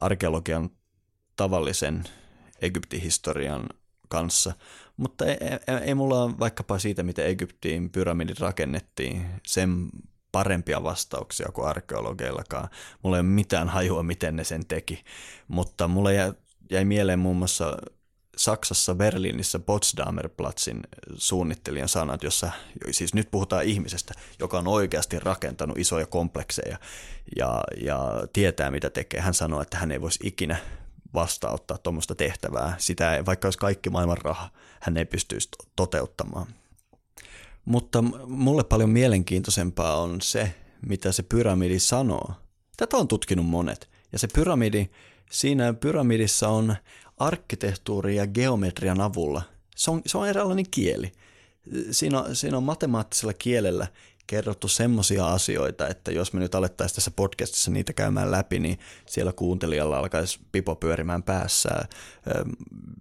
[0.01, 0.71] arkeologian
[1.37, 2.05] tavallisen
[2.63, 3.67] Egyptin historian
[4.09, 4.53] kanssa,
[4.97, 9.91] mutta ei, ei, ei mulla vaikkapa siitä, miten Egyptiin pyramidit rakennettiin, sen
[10.33, 12.69] parempia vastauksia kuin arkeologeillakaan.
[13.03, 15.05] Mulla ei ole mitään hajua, miten ne sen teki,
[15.49, 16.15] mutta mulle
[16.71, 17.77] jäi, mieleen muun muassa
[18.37, 20.81] Saksassa Berliinissä Potsdamer Platzin
[21.15, 22.51] suunnittelijan sanat, jossa
[22.91, 26.79] siis nyt puhutaan ihmisestä, joka on oikeasti rakentanut isoja komplekseja
[27.37, 27.99] ja, ja
[28.33, 29.21] tietää mitä tekee.
[29.21, 30.57] Hän sanoi, että hän ei voisi ikinä
[31.15, 32.75] vastauttaa tuommoista tehtävää.
[32.79, 36.47] Sitä ei, vaikka olisi kaikki maailman raha, hän ei pystyisi toteuttamaan.
[37.65, 40.55] Mutta mulle paljon mielenkiintoisempaa on se,
[40.87, 42.33] mitä se pyramidi sanoo.
[42.77, 43.91] Tätä on tutkinut monet.
[44.13, 44.91] Ja se pyramidi,
[45.31, 46.77] siinä pyramidissa on
[47.19, 49.43] arkkitehtuuri ja geometrian avulla.
[49.77, 51.13] Se on, se on eräänlainen kieli.
[51.91, 53.87] Siinä siinä on matemaattisella kielellä
[54.33, 59.33] kerrottu semmoisia asioita, että jos me nyt alettaisiin tässä podcastissa niitä käymään läpi, niin siellä
[59.33, 61.71] kuuntelijalla alkaisi pipo pyörimään päässä.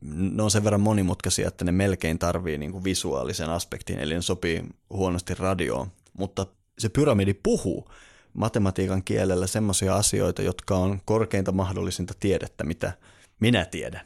[0.02, 4.22] Ne on sen verran monimutkaisia, että ne melkein tarvii niin kuin visuaalisen aspektin, eli ne
[4.22, 5.92] sopii huonosti radioon.
[6.18, 6.46] Mutta
[6.80, 7.90] se pyramidi puhuu
[8.34, 12.94] matematiikan kielellä semmoisia asioita, jotka on korkeinta mahdollisinta tiedettä, mitä
[13.40, 14.06] minä tiedän.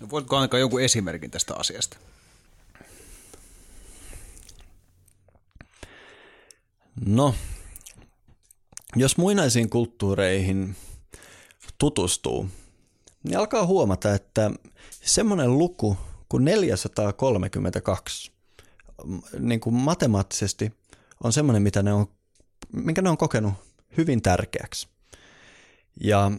[0.00, 1.96] No voitko antaa joku esimerkin tästä asiasta?
[7.06, 7.34] No,
[8.96, 10.76] jos muinaisiin kulttuureihin
[11.78, 12.48] tutustuu,
[13.24, 14.50] niin alkaa huomata, että
[14.90, 15.96] semmoinen luku
[16.28, 18.32] kuin 432
[19.38, 20.72] niin kuin matemaattisesti
[21.24, 22.06] on semmoinen, mitä ne on,
[22.72, 23.54] minkä ne on kokenut
[23.96, 24.88] hyvin tärkeäksi.
[26.00, 26.30] Ja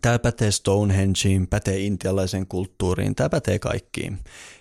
[0.00, 4.18] tämä pätee Stonehengeen, pätee intialaisen kulttuuriin, tämä pätee kaikkiin.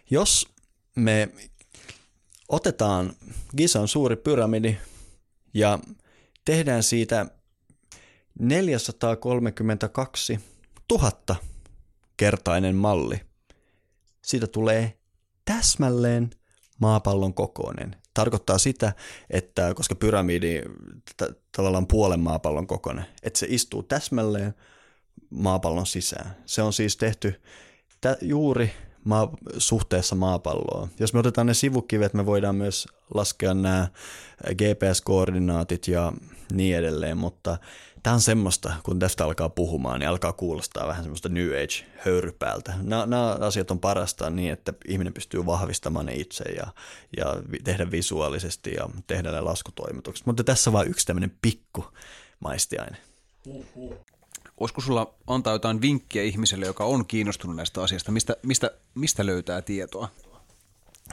[0.09, 0.47] Jos
[0.95, 1.29] me
[2.49, 3.13] otetaan
[3.57, 4.77] Gisan suuri pyramidi
[5.57, 5.79] ja
[6.45, 7.25] tehdään siitä
[8.39, 10.39] 432
[10.91, 11.11] 000
[12.17, 13.21] kertainen malli.
[14.21, 14.97] Siitä tulee
[15.45, 16.29] täsmälleen
[16.79, 17.95] maapallon kokoinen.
[18.13, 18.93] Tarkoittaa sitä,
[19.29, 20.61] että koska pyramidi
[21.17, 24.53] t- tavallaan puolen maapallon kokoinen, että se istuu täsmälleen
[25.29, 26.37] maapallon sisään.
[26.45, 27.41] Se on siis tehty
[28.21, 28.71] juuri
[29.07, 30.89] maa, suhteessa maapalloon.
[30.99, 33.87] Jos me otetaan ne sivukivet, me voidaan myös laskea nämä
[34.51, 36.13] GPS-koordinaatit ja
[36.53, 37.57] niin edelleen, mutta
[38.03, 42.73] tämä on semmoista, kun tästä alkaa puhumaan, niin alkaa kuulostaa vähän semmoista New Age-höyrypäältä.
[42.81, 46.67] Nämä, nämä asiat on parasta niin, että ihminen pystyy vahvistamaan ne itse ja,
[47.17, 47.25] ja
[47.63, 50.25] tehdä visuaalisesti ja tehdä ne laskutoimitukset.
[50.25, 51.85] Mutta tässä on vain yksi tämmöinen pikku
[52.39, 52.97] maistiaine.
[54.59, 58.11] Olisiko sulla antaa jotain vinkkiä ihmiselle, joka on kiinnostunut näistä asioista?
[58.11, 60.09] Mistä, mistä, mistä löytää tietoa?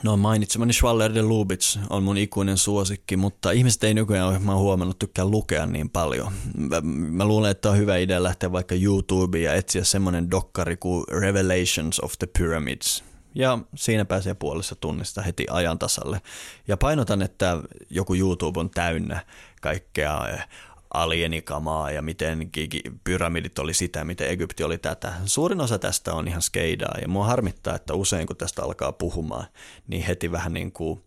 [0.03, 4.61] No mainitsemani Schwaller de Lubitz on mun ikuinen suosikki, mutta ihmiset ei nykyään mä oon
[4.61, 6.33] huomannut tykkää lukea niin paljon.
[6.57, 6.81] Mä,
[7.11, 12.01] mä luulen, että on hyvä idea lähteä vaikka YouTubeen ja etsiä semmoinen dokkari kuin Revelations
[12.01, 13.05] of the Pyramids.
[13.35, 16.21] Ja siinä pääsee puolessa tunnista heti ajan tasalle.
[16.69, 17.59] Ja painotan, että
[17.91, 19.25] joku YouTube on täynnä
[19.61, 20.39] kaikkea
[20.95, 22.51] alienikamaa ja miten
[23.05, 25.13] pyramidit oli sitä, miten Egypti oli tätä.
[25.25, 29.47] Suurin osa tästä on ihan skeidaa ja mua harmittaa, että usein kun tästä alkaa puhumaan,
[29.89, 31.03] niin heti vähän niin kuin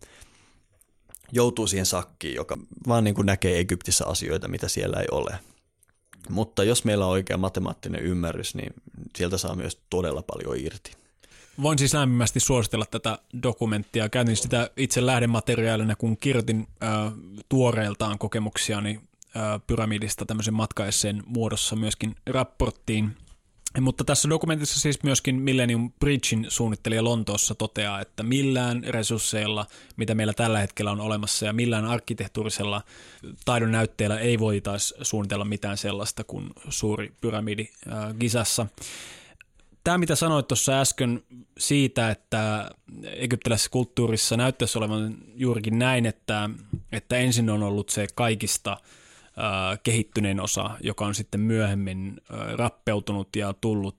[1.32, 2.58] joutuu siihen sakkiin, joka
[2.88, 5.38] vaan niin kuin näkee Egyptissä asioita, mitä siellä ei ole.
[6.28, 8.74] Mutta jos meillä on oikea matemaattinen ymmärrys, niin
[9.16, 10.92] sieltä saa myös todella paljon irti.
[11.62, 14.08] Voin siis lämpimästi suositella tätä dokumenttia.
[14.08, 17.12] Käytin sitä itse lähdemateriaalina, kun kirjoitin äh,
[17.48, 19.00] tuoreeltaan kokemuksiani
[19.66, 23.16] pyramidista tämmöisen matkaesseen muodossa myöskin raporttiin.
[23.80, 29.66] Mutta tässä dokumentissa siis myöskin Millennium Bridgein suunnittelija Lontoossa toteaa, että millään resursseilla,
[29.96, 32.82] mitä meillä tällä hetkellä on olemassa ja millään arkkitehtuurisella
[33.44, 37.68] taidon näytteellä ei voitaisi suunnitella mitään sellaista kuin suuri pyramidi
[38.20, 38.66] Gisassa.
[39.84, 41.22] Tämä, mitä sanoit tuossa äsken
[41.58, 42.70] siitä, että
[43.04, 46.50] egyptiläisessä kulttuurissa näyttäisi olevan juurikin näin, että,
[46.92, 48.76] että ensin on ollut se kaikista–
[49.82, 52.20] kehittyneen osa, joka on sitten myöhemmin
[52.56, 53.96] rappeutunut ja tullut,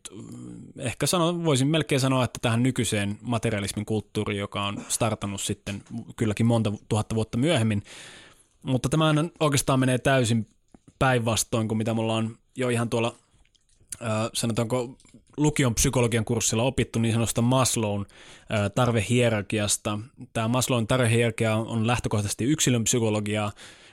[0.78, 5.84] ehkä sano, voisin melkein sanoa, että tähän nykyiseen materialismin kulttuuriin, joka on startannut sitten
[6.16, 7.84] kylläkin monta tuhatta vuotta myöhemmin.
[8.64, 10.48] Mutta tämä oikeastaan menee täysin
[11.00, 13.16] päinvastoin kuin mitä me ollaan jo ihan tuolla,
[14.34, 14.98] sanotaanko
[15.38, 18.06] lukion psykologian kurssilla opittu niin sanotusta Maslown
[18.76, 20.00] tarvehierarkiasta.
[20.34, 23.52] Tämä Maslown tarvehierarkia on lähtökohtaisesti yksilön psykologiaa,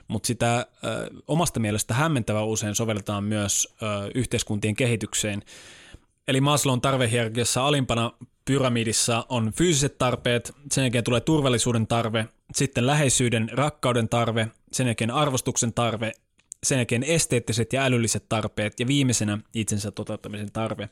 [0.08, 5.42] mutta sitä ö, omasta mielestä hämmentävä usein sovelletaan myös ö, yhteiskuntien kehitykseen.
[6.28, 8.12] Eli Maslown tarvehierarkiassa alimpana
[8.44, 15.10] pyramidissa on fyysiset tarpeet, sen jälkeen tulee turvallisuuden tarve, sitten läheisyyden, rakkauden tarve, sen jälkeen
[15.10, 16.12] arvostuksen tarve,
[16.64, 20.88] sen jälkeen esteettiset ja älylliset tarpeet ja viimeisenä itsensä toteuttamisen tarve.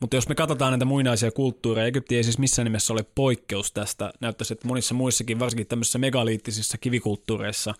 [0.00, 4.12] Mutta jos me katsotaan näitä muinaisia kulttuureja, Egypti ei siis missään nimessä ole poikkeus tästä.
[4.20, 7.74] Näyttäisi, että monissa muissakin, varsinkin tämmöisissä megaliittisissa kivikulttuureissa,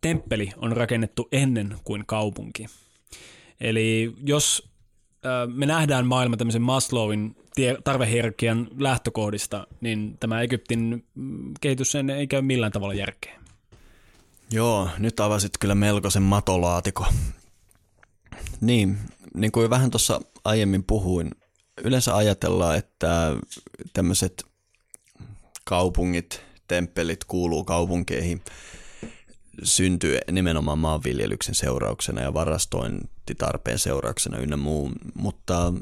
[0.00, 2.66] temppeli on rakennettu ennen kuin kaupunki.
[3.60, 4.68] Eli jos
[5.54, 7.36] me nähdään maailma tämmöisen Maslowin
[7.84, 13.40] tarvehierarkian lähtökohdista, niin tämä Egyptin mm, kehitys ei käy millään tavalla järkeä.
[14.50, 17.06] Joo, nyt avasit kyllä melkoisen matolaatiko.
[18.60, 18.98] Niin,
[19.34, 21.30] niin kuin vähän tuossa aiemmin puhuin,
[21.84, 23.36] yleensä ajatellaan, että
[23.92, 24.46] tämmöiset
[25.64, 28.42] kaupungit, temppelit kuuluu kaupunkeihin
[29.62, 35.72] syntyy nimenomaan maanviljelyksen seurauksena ja varastointitarpeen seurauksena ynnä muu, mutta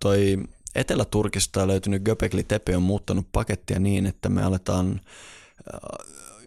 [0.00, 0.38] toi
[0.74, 5.00] Etelä-Turkista löytynyt Göbekli Tepe on muuttanut pakettia niin, että me aletaan
[5.74, 5.80] äh,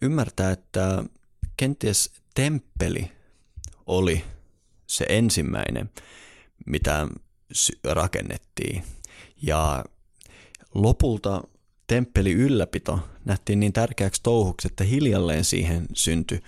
[0.01, 1.03] ymmärtää, että
[1.57, 3.11] kenties temppeli
[3.85, 4.23] oli
[4.87, 5.89] se ensimmäinen,
[6.65, 7.07] mitä
[7.83, 8.83] rakennettiin.
[9.41, 9.85] Ja
[10.73, 11.43] lopulta
[11.87, 16.41] temppeli ylläpito nähtiin niin tärkeäksi touhuksi, että hiljalleen siihen syntyi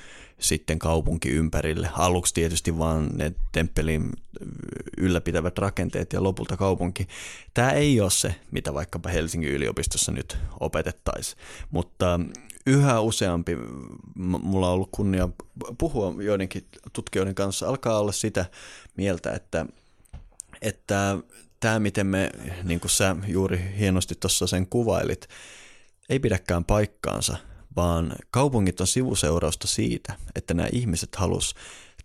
[0.47, 1.89] sitten kaupunki ympärille.
[1.93, 4.11] Aluksi tietysti vaan ne temppelin
[4.97, 7.07] ylläpitävät rakenteet ja lopulta kaupunki.
[7.53, 11.37] Tämä ei ole se, mitä vaikkapa Helsingin yliopistossa nyt opetettaisiin,
[11.71, 12.19] mutta
[12.65, 13.57] yhä useampi,
[14.15, 15.29] mulla on ollut kunnia
[15.77, 18.45] puhua joidenkin tutkijoiden kanssa, alkaa olla sitä
[18.97, 19.65] mieltä, että,
[20.61, 21.17] että
[21.59, 22.29] tämä, miten me,
[22.63, 25.27] niin kuin sä juuri hienosti tuossa sen kuvailit,
[26.09, 27.37] ei pidäkään paikkaansa,
[27.75, 31.55] vaan kaupungit on sivuseurausta siitä, että nämä ihmiset halus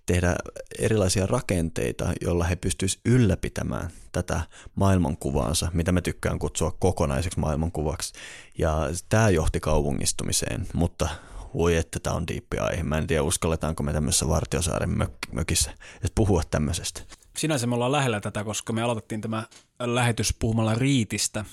[0.06, 0.36] tehdä
[0.78, 4.40] erilaisia rakenteita, joilla he pystyisivät ylläpitämään tätä
[4.74, 8.12] maailmankuvaansa, mitä me tykkään kutsua kokonaiseksi maailmankuvaksi.
[8.58, 11.08] Ja tämä johti kaupungistumiseen, mutta
[11.54, 12.82] voi että tämä on diippi aihe.
[12.82, 17.02] Mä en tiedä, uskalletaanko me tämmöisessä Vartiosaaren mök- mökissä edes puhua tämmöisestä.
[17.36, 19.44] Sinänsä me ollaan lähellä tätä, koska me aloitettiin tämä
[19.78, 21.44] lähetys puhumalla riitistä,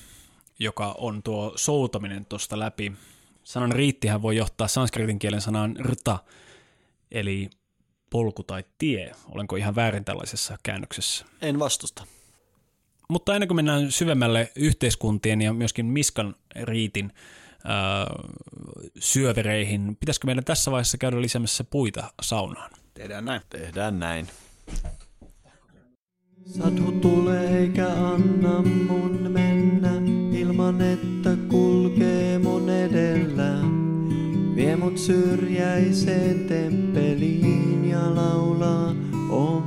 [0.59, 2.93] joka on tuo soutaminen tuosta läpi.
[3.47, 6.19] Sanan riittihän voi johtaa sanskritin kielen sanaan rta,
[7.11, 7.49] eli
[8.09, 9.11] polku tai tie.
[9.29, 11.25] Olenko ihan väärin tällaisessa käännöksessä?
[11.41, 12.05] En vastusta.
[13.09, 17.13] Mutta ennen kuin mennään syvemmälle yhteiskuntien ja myöskin Miskan riitin
[17.65, 17.71] äh,
[18.99, 22.71] syövereihin, pitäisikö meidän tässä vaiheessa käydä lisäämässä puita saunaan?
[22.93, 23.41] Tehdään näin.
[23.49, 24.27] Tehdään näin.
[26.45, 29.86] Sadhu tulee eikä anna mun mennä
[30.57, 33.61] ilman että kulkee mun edellä.
[34.55, 38.95] Vie mut syrjäiseen temppeliin ja laulaa
[39.29, 39.63] om.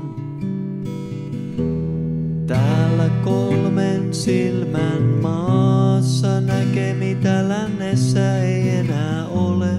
[2.46, 9.70] Täällä kolmen silmän maassa näkee mitä lännessä ei enää ole.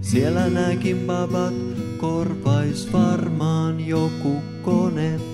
[0.00, 1.54] Siellä näkin babat
[1.98, 5.29] korvais varmaan joku kone.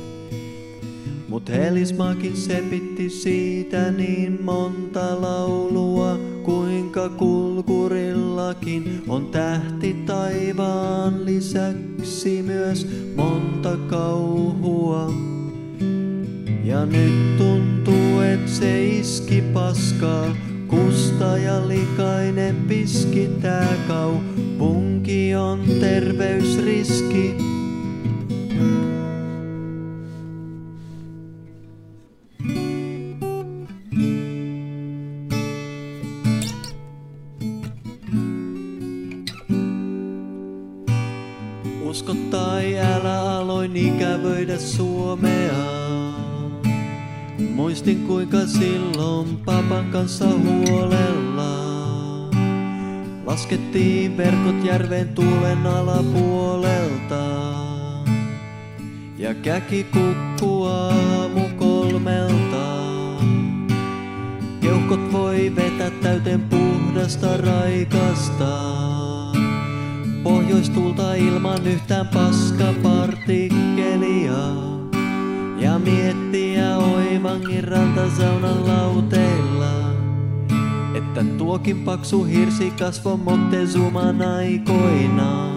[1.29, 13.77] Mut Helismakin sepitti siitä niin monta laulua, kuinka kulkurillakin on tähti taivaan lisäksi myös monta
[13.77, 15.13] kauhua.
[16.65, 20.37] Ja nyt tuntuu, et se iski paskaa,
[20.69, 27.46] kusta ja likainen piski tää kaupunki on terveysriski.
[53.47, 57.25] Laskettiin verkot järven tuulen alapuolelta.
[59.19, 62.67] Ja käki kukkua aamu kolmelta.
[64.61, 68.73] Keuhkot voi vetää täyteen puhdasta raikasta.
[70.23, 74.67] Pohjoistulta ilman yhtään paskapartikkelia.
[75.59, 79.56] Ja miettiä oivangin rantasaunan lauteilla
[81.17, 85.56] Että tuokin paksu hirsi kasvo Montezuman aikoinaan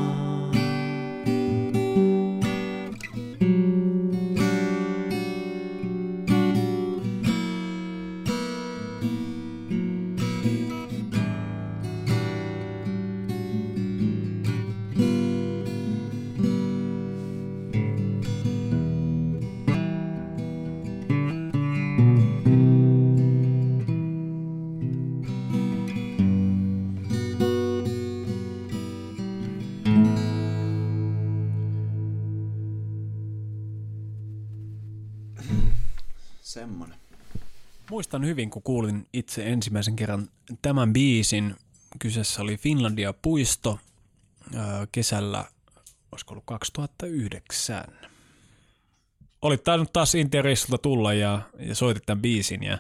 [38.10, 40.30] Muistan hyvin, kun kuulin itse ensimmäisen kerran
[40.62, 41.55] tämän biisin.
[41.99, 43.80] Kyseessä oli Finlandia puisto
[44.55, 45.45] ää, kesällä,
[46.12, 47.84] olisiko ollut 2009.
[49.41, 52.78] olit tainnut taas Intian reissulta tulla ja, ja soitit tämän biisin ja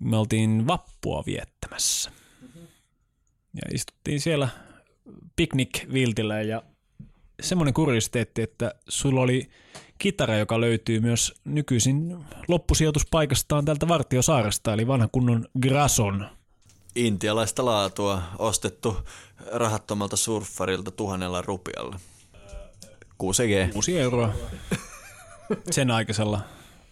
[0.00, 2.12] me oltiin vappua viettämässä.
[3.54, 4.48] Ja istuttiin siellä
[5.36, 6.62] piknikviltillä ja
[7.42, 9.50] semmoinen kuriositeetti, että sulla oli
[9.98, 16.28] kitara, joka löytyy myös nykyisin loppusijoituspaikastaan tältä Vartiosaaresta, eli vanha kunnon Grason.
[16.94, 18.96] Intialaista laatua ostettu
[19.52, 22.00] rahattomalta surffarilta tuhannella rupialla.
[23.22, 23.72] 6G.
[23.72, 24.32] 6 euroa
[25.70, 26.40] sen aikaisella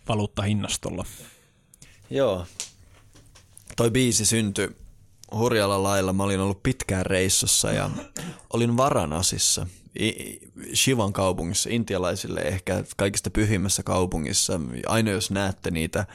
[0.08, 1.04] valuuttahinnastolla.
[2.10, 2.46] Joo.
[3.76, 4.76] Toi biisi syntyi
[5.34, 6.12] hurjalla lailla.
[6.12, 7.90] Mä olin ollut pitkään reissussa ja
[8.52, 9.66] olin Varanasissa,
[10.74, 14.60] Shivan kaupungissa, intialaisille ehkä kaikista pyhimmässä kaupungissa.
[14.86, 16.06] Aina jos näette niitä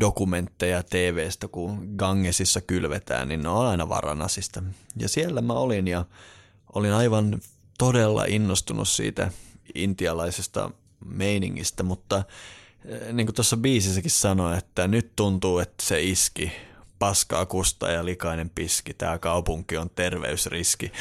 [0.00, 4.62] dokumentteja TV-stä, kun Gangesissa kylvetään, niin ne on aina Varanasista.
[4.96, 6.04] Ja siellä mä olin ja
[6.74, 7.40] olin aivan
[7.78, 9.30] todella innostunut siitä
[9.74, 10.70] intialaisesta
[11.04, 12.24] meiningistä, mutta
[12.84, 16.52] eh, niin kuin tuossa biisissäkin sanoi, että nyt tuntuu, että se iski
[17.04, 18.94] paskaa kusta ja likainen piski.
[18.94, 20.92] Tämä kaupunki on terveysriski.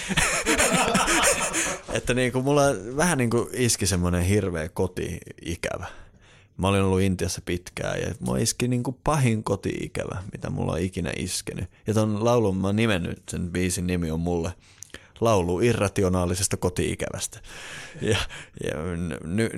[1.97, 2.62] että niin kuin mulla
[2.97, 5.88] vähän niin kuin iski semmoinen hirveä koti-ikävä.
[6.58, 10.80] Mä olin ollut Intiassa pitkään ja mua iski niin kuin pahin koti-ikävä, mitä mulla on
[10.80, 11.70] ikinä iskenyt.
[11.88, 14.54] Ja ton laulun mä oon nimennyt, sen biisin nimi on mulle
[15.22, 17.39] laulu irrationaalisesta koti-ikävästä.
[18.01, 18.18] Ja,
[18.64, 18.76] ja
[19.24, 19.49] ny,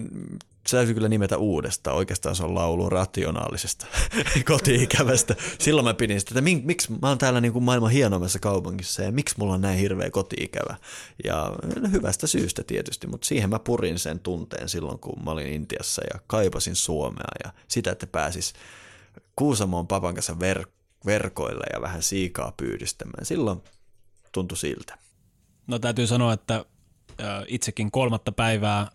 [0.68, 1.97] se täytyy kyllä nimetä uudestaan.
[1.97, 3.86] Oikeastaan se on laulu rationaalisesta
[4.49, 5.36] koti-ikävästä.
[5.59, 9.01] Silloin mä pidin sitä, että mik, miksi mä oon täällä niin kuin maailman hienommassa kaupungissa
[9.01, 10.76] ja miksi mulla on näin hirveä koti-ikävä.
[11.24, 11.51] Ja
[11.91, 16.20] hyvästä syystä tietysti, mutta siihen mä purin sen tunteen silloin, kun mä olin Intiassa ja
[16.28, 18.53] kaipasin Suomea ja sitä, että pääsis
[19.36, 20.72] Kuusamoon papan kanssa ver-
[21.05, 23.26] verkoille ja vähän siikaa pyydystämään.
[23.26, 23.61] Silloin
[24.32, 24.97] tuntui siltä.
[25.68, 26.66] No täytyy sanoa, että
[27.47, 28.88] itsekin kolmatta päivää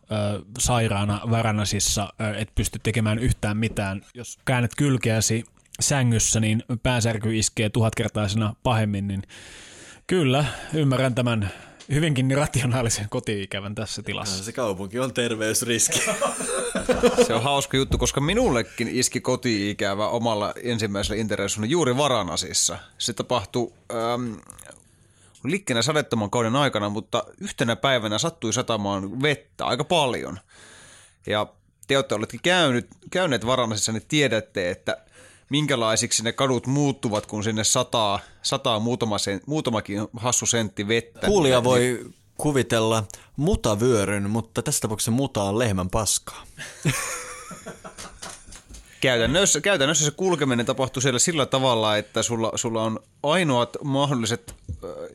[0.59, 4.03] sairaana Varanasissa et pysty tekemään yhtään mitään.
[4.15, 5.45] Jos käännet kylkeäsi
[5.81, 9.23] sängyssä, niin pääsärky iskee tuhatkertaisena pahemmin, niin
[10.07, 10.45] kyllä,
[10.75, 11.51] ymmärrän tämän
[11.91, 14.45] hyvinkin rationaalisen koti-ikävän tässä tilassa.
[14.45, 16.01] Se kaupunki on terveysriski.
[17.27, 22.79] Se on hauska juttu, koska minullekin iski koti-ikävä omalla ensimmäisellä interreissulla juuri Varanasissa.
[22.99, 24.33] Se tapahtui ähm,
[25.45, 30.39] liikkeellä sadettoman kauden aikana, mutta yhtenä päivänä sattui satamaan vettä aika paljon.
[31.27, 31.47] Ja
[31.87, 34.97] te olette oletkin käynyt, käyneet Varanasissa, niin tiedätte, että
[35.51, 41.27] minkälaisiksi ne kadut muuttuvat, kun sinne sataa, sataa muutama sen, muutamakin hassu sentti vettä.
[41.27, 43.05] Kuulija voi kuvitella
[43.37, 46.43] mutavyöryn, mutta tässä tapauksessa muta on lehmän paskaa.
[49.01, 54.55] Käytännössä, käytännössä se kulkeminen tapahtuu siellä sillä tavalla, että sulla, sulla on ainoat mahdolliset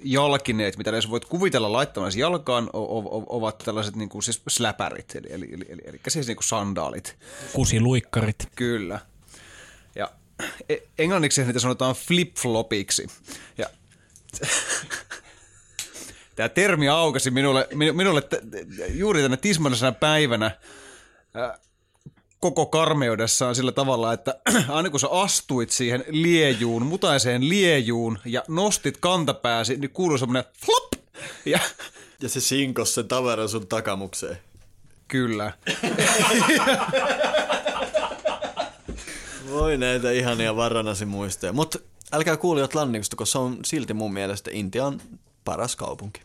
[0.03, 5.15] jalkineet, mitä edes voit kuvitella laittamasi jalkaan, o- o- ovat tällaiset niin kuin siis släpärit,
[5.15, 7.15] eli, eli, eli, eli, eli siis niin kuin sandaalit.
[7.53, 8.47] Kusiluikkarit.
[8.55, 8.99] Kyllä.
[9.95, 10.11] Ja
[10.69, 13.07] e- englanniksi niitä sanotaan flip-flopiksi.
[13.57, 13.65] Ja
[16.35, 18.43] tämä termi aukasi minulle, minulle t-
[18.89, 20.51] juuri tänä tismallisena päivänä
[22.45, 24.39] koko karmeudessaan sillä tavalla, että
[24.69, 30.93] aina kun sä astuit siihen liejuun, mutaiseen liejuun ja nostit kantapääsi, niin kuului semmoinen flop.
[31.45, 31.59] Ja,
[32.21, 34.37] ja se sinkos sen tavaran sun takamukseen.
[35.07, 35.53] Kyllä.
[39.51, 41.53] Voi näitä ihania varanasi muistoja.
[41.53, 41.79] Mutta
[42.11, 45.01] älkää kuulijat lannikusta, koska se on silti mun mielestä Intian
[45.45, 46.21] paras kaupunki.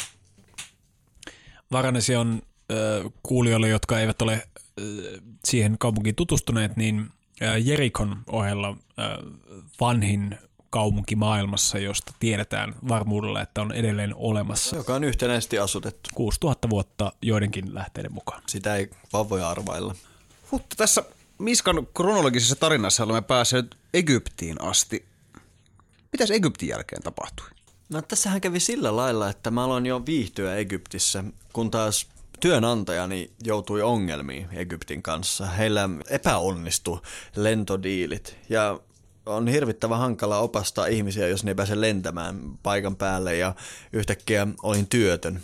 [1.72, 2.42] Varanasi on
[2.72, 4.42] äh, kuulijoille, jotka eivät ole
[5.44, 7.10] siihen kaupunkiin tutustuneet, niin
[7.64, 8.76] Jerikon ohella
[9.80, 10.38] vanhin
[10.70, 14.76] kaupunki maailmassa, josta tiedetään varmuudella, että on edelleen olemassa.
[14.76, 16.10] Joka on yhtenäisesti asutettu.
[16.14, 18.42] 6000 vuotta joidenkin lähteiden mukaan.
[18.46, 19.94] Sitä ei vaan voi arvailla.
[20.50, 21.04] Mutta tässä
[21.38, 25.06] Miskan kronologisessa tarinassa olemme päässeet Egyptiin asti.
[26.12, 27.46] Mitäs Egyptin jälkeen tapahtui?
[27.88, 32.06] No tässähän kävi sillä lailla, että mä aloin jo viihtyä Egyptissä, kun taas
[32.40, 35.46] työnantajani joutui ongelmiin Egyptin kanssa.
[35.46, 37.00] Heillä epäonnistu
[37.36, 38.80] lentodiilit ja
[39.26, 43.54] on hirvittävän hankala opastaa ihmisiä, jos ne ei pääse lentämään paikan päälle ja
[43.92, 45.40] yhtäkkiä olin työtön.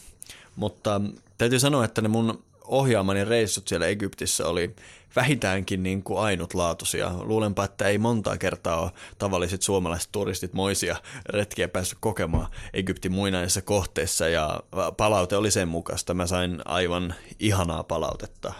[0.56, 1.00] Mutta
[1.38, 4.76] täytyy sanoa, että ne mun ohjaamani reissut siellä Egyptissä oli
[5.16, 7.12] vähintäänkin niin kuin ainutlaatuisia.
[7.18, 10.96] Luulenpa, että ei montaa kertaa ole tavalliset suomalaiset turistit moisia
[11.28, 14.60] retkiä päässyt kokemaan Egyptin muinaisessa kohteessa ja
[14.96, 16.14] palaute oli sen mukaista.
[16.14, 18.52] Mä sain aivan ihanaa palautetta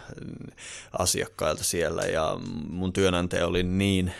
[0.98, 2.36] asiakkailta siellä ja
[2.70, 4.12] mun työnantaja oli niin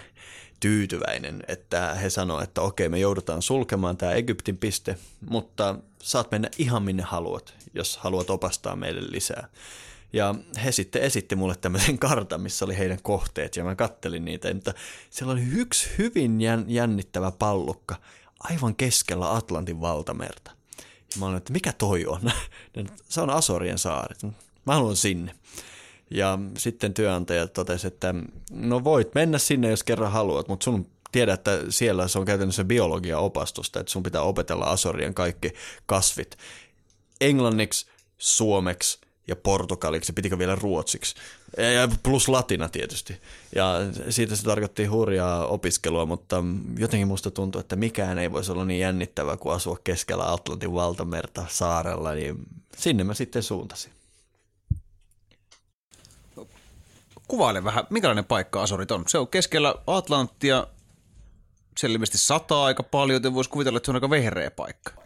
[0.60, 4.96] tyytyväinen, että he sanoivat, että okei, me joudutaan sulkemaan tämä Egyptin piste,
[5.30, 9.48] mutta saat mennä ihan minne haluat, jos haluat opastaa meille lisää.
[10.12, 14.54] Ja he sitten esitti mulle tämmöisen kartan, missä oli heidän kohteet, ja mä kattelin niitä,
[14.54, 14.74] mutta
[15.10, 17.96] siellä oli yksi hyvin jännittävä pallukka
[18.40, 20.50] aivan keskellä Atlantin valtamerta.
[21.14, 22.20] Ja mä olin, että mikä toi on?
[23.08, 24.22] Se on Asorien saaret.
[24.66, 25.34] Mä haluan sinne.
[26.10, 28.14] Ja sitten työnantaja totesi, että
[28.50, 32.64] no voit mennä sinne, jos kerran haluat, mutta sun tiedä, että siellä se on käytännössä
[32.64, 35.52] biologia opastusta, että sun pitää opetella Asorien kaikki
[35.86, 36.36] kasvit
[37.20, 37.86] englanniksi,
[38.18, 38.98] suomeksi
[39.28, 41.14] ja portugaliksi, pitikö vielä ruotsiksi,
[41.74, 43.20] ja plus latina tietysti.
[43.54, 43.74] Ja
[44.10, 46.44] siitä se tarkoitti hurjaa opiskelua, mutta
[46.78, 51.46] jotenkin musta tuntuu, että mikään ei voisi olla niin jännittävää kuin asua keskellä Atlantin valtamerta
[51.48, 52.36] saarella, niin
[52.76, 53.92] sinne mä sitten suuntasin.
[57.28, 59.04] Kuvaile vähän, minkälainen paikka Asorit on.
[59.08, 60.66] Se on keskellä Atlanttia,
[61.78, 65.05] selvästi sataa aika paljon, joten voisi kuvitella, että se on aika vehreä paikka.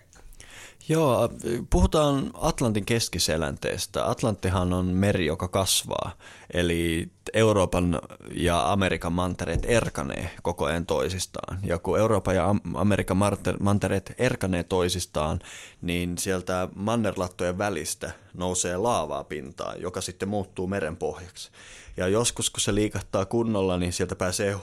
[0.91, 1.29] Joo,
[1.71, 4.11] puhutaan Atlantin keskiselänteestä.
[4.11, 6.13] Atlanttihan on meri, joka kasvaa,
[6.55, 8.01] eli Euroopan
[8.35, 11.59] ja Amerikan mantereet erkanee koko ajan toisistaan.
[11.63, 13.17] Ja kun Euroopan ja Amerikan
[13.61, 15.39] mantereet erkanee toisistaan,
[15.83, 21.51] niin sieltä mannerlattojen välistä nousee laavaa pintaa, joka sitten muuttuu meren pohjaksi.
[21.97, 24.57] Ja joskus, kun se liikahtaa kunnolla, niin sieltä pääsee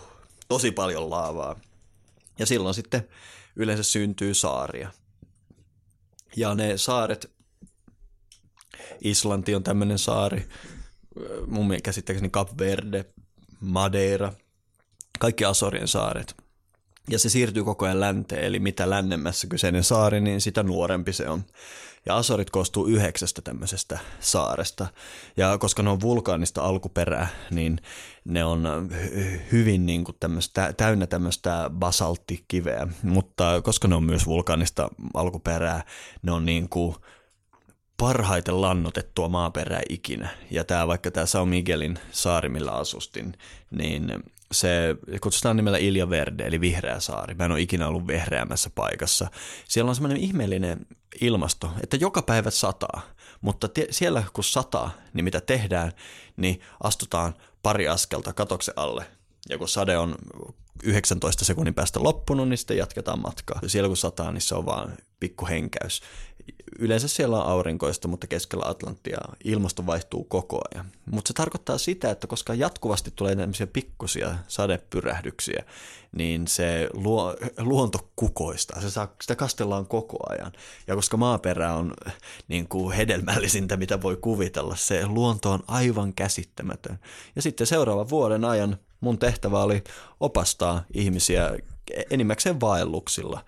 [0.48, 1.60] tosi paljon laavaa.
[2.40, 3.08] Ja silloin sitten
[3.56, 4.92] yleensä syntyy saaria.
[6.38, 7.32] Ja ne saaret,
[9.02, 10.48] Islanti on tämmöinen saari,
[11.48, 13.06] mun käsittääkseni Cap Verde,
[13.60, 14.34] Madeira,
[15.20, 16.36] kaikki Asorien saaret.
[17.10, 21.30] Ja se siirtyy koko ajan länteen, eli mitä lännemmässä kyseinen saari, niin sitä nuorempi se
[21.30, 21.44] on.
[22.08, 24.88] Ja Asorit koostuu yhdeksästä tämmöisestä saaresta.
[25.38, 27.82] Ja koska ne on vulkaanista alkuperää, niin
[28.26, 28.90] ne on
[29.52, 32.88] hyvin niin kuin tämmöistä, täynnä tämmöistä basalttikiveä.
[33.04, 35.84] Mutta koska ne on myös vulkaanista alkuperää,
[36.22, 36.96] ne on niin kuin
[37.98, 40.30] parhaiten lannotettua maaperää ikinä.
[40.52, 43.34] Ja tämä vaikka tämä Sao Miguelin saari, millä asustin,
[43.72, 47.36] niin se kutsutaan nimellä Ilja Verde, eli vihreä saari.
[47.36, 49.28] Mä en ole ikinä ollut vehreämmässä paikassa.
[49.68, 50.86] Siellä on semmoinen ihmeellinen
[51.22, 53.02] ilmasto, että joka päivä sataa,
[53.42, 55.92] mutta te, siellä kun sataa, niin mitä tehdään,
[56.38, 57.34] niin astutaan
[57.64, 59.06] pari askelta katoksen alle.
[59.50, 60.16] Ja kun sade on
[60.84, 63.60] 19 sekunnin päästä loppunut, niin sitten jatketaan matkaa.
[63.68, 66.02] Siellä kun sataa, niin se on vaan pikku henkäys
[66.80, 70.92] yleensä siellä on aurinkoista, mutta keskellä Atlanttia ilmasto vaihtuu koko ajan.
[71.12, 75.64] Mutta se tarkoittaa sitä, että koska jatkuvasti tulee tämmöisiä pikkusia sadepyrähdyksiä,
[76.12, 80.52] niin se luo, luonto kukoistaa, se saa, sitä kastellaan koko ajan.
[80.88, 81.94] Ja koska maaperä on
[82.48, 87.00] niin kuin hedelmällisintä, mitä voi kuvitella, se luonto on aivan käsittämätön.
[87.36, 89.84] Ja sitten seuraavan vuoden ajan mun tehtävä oli
[90.20, 91.58] opastaa ihmisiä
[92.10, 93.46] enimmäkseen vaelluksilla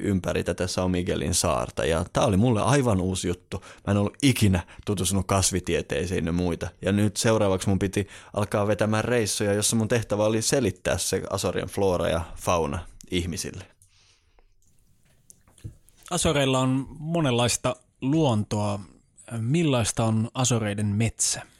[0.00, 1.84] ympäri tätä Sao Miguelin saarta.
[1.84, 3.64] Ja tämä oli mulle aivan uusi juttu.
[3.86, 6.68] Mä en ollut ikinä tutustunut kasvitieteisiin ja muita.
[6.82, 11.68] Ja nyt seuraavaksi mun piti alkaa vetämään reissuja, jossa mun tehtävä oli selittää se Asorian
[11.68, 12.78] flora ja fauna
[13.10, 13.64] ihmisille.
[16.10, 18.80] Asoreilla on monenlaista luontoa.
[19.40, 21.51] Millaista on Asoreiden metsä?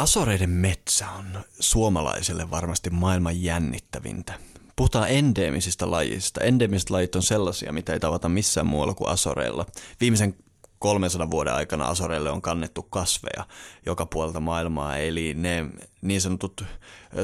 [0.00, 4.34] Asoreiden metsä on suomalaisille varmasti maailman jännittävintä
[4.76, 6.40] puhutaan endeemisistä lajista.
[6.40, 9.66] Endemiset lajit on sellaisia, mitä ei tavata missään muualla kuin Asoreilla.
[10.00, 10.34] Viimeisen
[10.78, 13.46] 300 vuoden aikana Asoreille on kannettu kasveja
[13.86, 15.66] joka puolelta maailmaa, eli ne
[16.02, 16.64] niin sanotut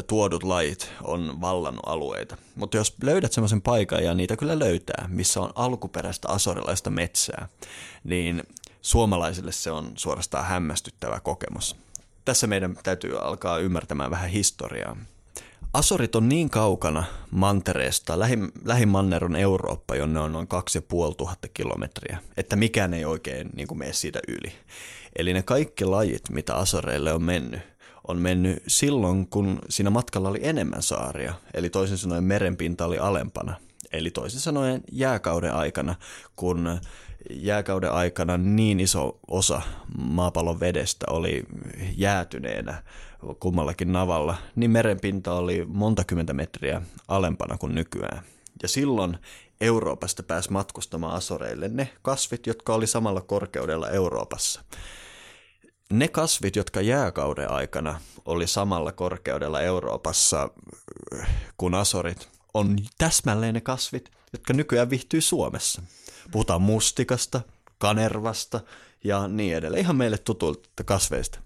[0.06, 2.36] tuodut lajit on vallannut alueita.
[2.54, 7.48] Mutta jos löydät semmoisen paikan, ja niitä kyllä löytää, missä on alkuperäistä asorilaista metsää,
[8.04, 8.42] niin
[8.82, 11.86] suomalaisille se on suorastaan hämmästyttävä kokemus.
[12.26, 14.96] Tässä meidän täytyy alkaa ymmärtämään vähän historiaa.
[15.72, 18.18] Asorit on niin kaukana mantereesta,
[18.64, 23.92] lähimanner on Eurooppa, jonne on noin 2500 kilometriä, että mikään ei oikein niin kuin mene
[23.92, 24.52] siitä yli.
[25.16, 27.60] Eli ne kaikki lajit, mitä Asoreille on mennyt,
[28.08, 33.57] on mennyt silloin, kun siinä matkalla oli enemmän saaria, eli toisin sanoen merenpinta oli alempana.
[33.96, 35.94] Eli toisin sanoen jääkauden aikana,
[36.36, 36.80] kun
[37.30, 39.62] jääkauden aikana niin iso osa
[39.98, 41.44] maapallon vedestä oli
[41.96, 42.82] jäätyneenä
[43.40, 48.22] kummallakin navalla, niin merenpinta oli monta kymmentä metriä alempana kuin nykyään.
[48.62, 49.18] Ja silloin
[49.60, 54.62] Euroopasta pääsi matkustamaan Asoreille ne kasvit, jotka oli samalla korkeudella Euroopassa.
[55.92, 60.50] Ne kasvit, jotka jääkauden aikana oli samalla korkeudella Euroopassa
[61.56, 65.83] kuin Asorit, on täsmälleen ne kasvit, jotka nykyään vihtyy Suomessa.
[66.30, 67.41] Puhutaan mustikasta,
[67.78, 68.61] kanervasta
[69.04, 69.80] ja niin edelleen.
[69.80, 71.38] Ihan meille tutulta kasveista.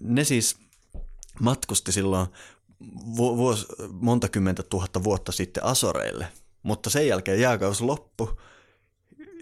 [0.00, 0.56] Ne siis
[1.40, 2.26] matkusti silloin
[3.16, 6.26] vuos, monta kymmentä tuhatta vuotta sitten Asoreille,
[6.62, 8.40] mutta sen jälkeen jääkaus loppu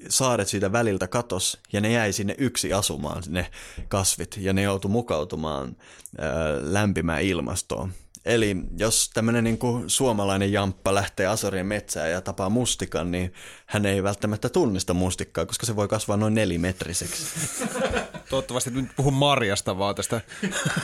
[0.09, 3.51] saaret siitä väliltä katos ja ne jäi sinne yksi asumaan, ne
[3.89, 5.77] kasvit, ja ne joutu mukautumaan
[6.19, 7.93] ää, lämpimään ilmastoon.
[8.24, 13.32] Eli jos tämmöinen niin suomalainen jamppa lähtee Asorien metsään ja tapaa mustikan, niin
[13.66, 17.27] hän ei välttämättä tunnista mustikkaa, koska se voi kasvaa noin nelimetriseksi.
[18.31, 20.20] Toivottavasti nyt puhun marjasta vaan tästä.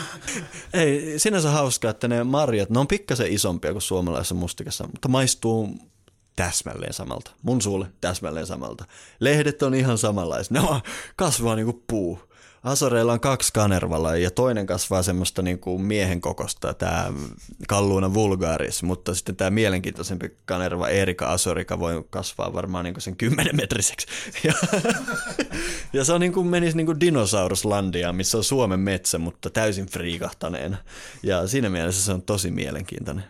[0.74, 5.78] ei, sinänsä hauskaa, että ne marjat, ne on pikkasen isompia kuin suomalaisessa mustikassa, mutta maistuu
[6.36, 7.30] täsmälleen samalta.
[7.42, 8.84] Mun suulle täsmälleen samalta.
[9.20, 10.50] Lehdet on ihan samanlaiset.
[10.50, 10.80] Ne on,
[11.16, 12.27] kasvaa niin kuin puu.
[12.62, 17.12] Asoreilla on kaksi kanervalla ja toinen kasvaa semmoista niin kuin miehen kokosta, tämä
[17.68, 23.16] kalluuna vulgaris, mutta sitten tämä mielenkiintoisempi kanerva Erika Asorika voi kasvaa varmaan niin kuin sen
[23.16, 24.06] 10 metriseksi.
[24.44, 24.52] Ja,
[25.92, 29.86] ja se on niin kuin menisi niin kuin dinosauruslandia, missä on Suomen metsä, mutta täysin
[29.86, 30.76] friikahtaneena.
[31.22, 33.24] Ja siinä mielessä se on tosi mielenkiintoinen.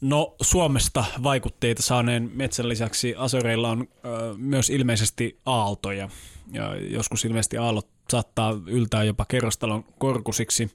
[0.00, 6.08] No Suomesta vaikutteita saaneen metsän lisäksi Asoreilla on ö, myös ilmeisesti aaltoja.
[6.52, 10.70] Ja joskus ilmeisesti aallot saattaa yltää jopa kerrostalon korkusiksi.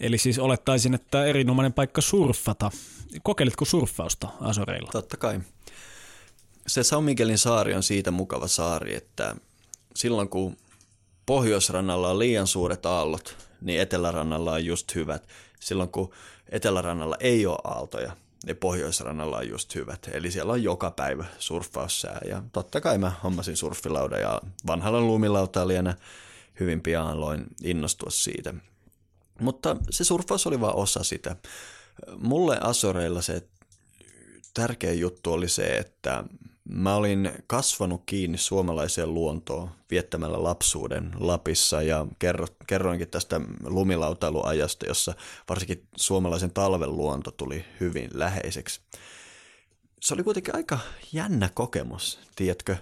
[0.00, 2.70] Eli siis olettaisin, että erinomainen paikka surffata.
[3.22, 4.90] Kokeilitko surffausta Asoreilla?
[4.92, 5.40] Totta kai.
[6.66, 9.36] Se San Miguelin saari on siitä mukava saari, että
[9.96, 10.56] silloin kun
[11.26, 15.28] pohjoisrannalla on liian suuret aallot, niin etelärannalla on just hyvät.
[15.60, 16.12] Silloin kun
[16.48, 18.16] etelärannalla ei ole aaltoja,
[18.46, 20.08] niin pohjoisrannalla on just hyvät.
[20.12, 25.94] Eli siellä on joka päivä surffaussää ja totta kai mä hommasin surffilauda ja vanhalla lumilautailijana
[26.60, 28.54] hyvin pian aloin innostua siitä.
[29.40, 31.36] Mutta se surffaus oli vain osa sitä.
[32.18, 33.48] Mulle Asoreilla se
[34.54, 36.24] tärkeä juttu oli se, että
[36.64, 45.14] mä olin kasvanut kiinni suomalaiseen luontoon viettämällä lapsuuden Lapissa ja kerro, kerroinkin tästä lumilautailuajasta, jossa
[45.48, 48.80] varsinkin suomalaisen talven luonto tuli hyvin läheiseksi.
[50.00, 50.78] Se oli kuitenkin aika
[51.12, 52.76] jännä kokemus, tiedätkö,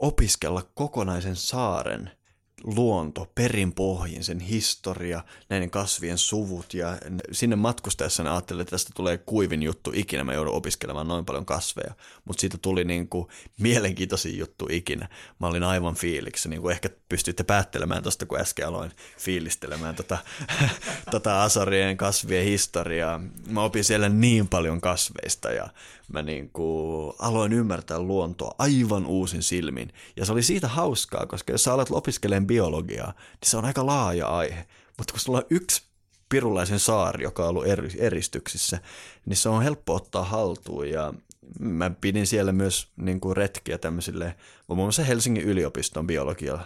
[0.00, 2.10] opiskella kokonaisen saaren–
[2.64, 6.98] luonto perinpohjin, sen historia, näiden kasvien suvut ja
[7.32, 11.94] sinne matkustaessa ajattelin, että tästä tulee kuivin juttu ikinä, mä joudun opiskelemaan noin paljon kasveja,
[12.24, 13.28] mutta siitä tuli niin kuin
[13.60, 15.08] mielenkiintoisin juttu ikinä.
[15.38, 20.18] Mä olin aivan fiiliksi, niin kuin ehkä pystyitte päättelemään tuosta, kun äsken aloin fiilistelemään tota,
[21.10, 23.20] tota Asarien kasvien historiaa.
[23.48, 25.68] Mä opin siellä niin paljon kasveista ja
[26.12, 29.92] mä niin kuin aloin ymmärtää luontoa aivan uusin silmin.
[30.16, 33.86] Ja se oli siitä hauskaa, koska jos sä alat opiskelemaan biologiaa, niin se on aika
[33.86, 34.66] laaja aihe.
[34.98, 35.82] Mutta kun sulla on yksi
[36.28, 37.66] pirulaisen saari, joka on ollut
[37.98, 38.78] eristyksissä,
[39.26, 41.14] niin se on helppo ottaa haltuun ja
[41.60, 44.36] mä pidin siellä myös niin kuin retkiä tämmöisille,
[44.66, 46.58] muun muassa Helsingin yliopiston biologia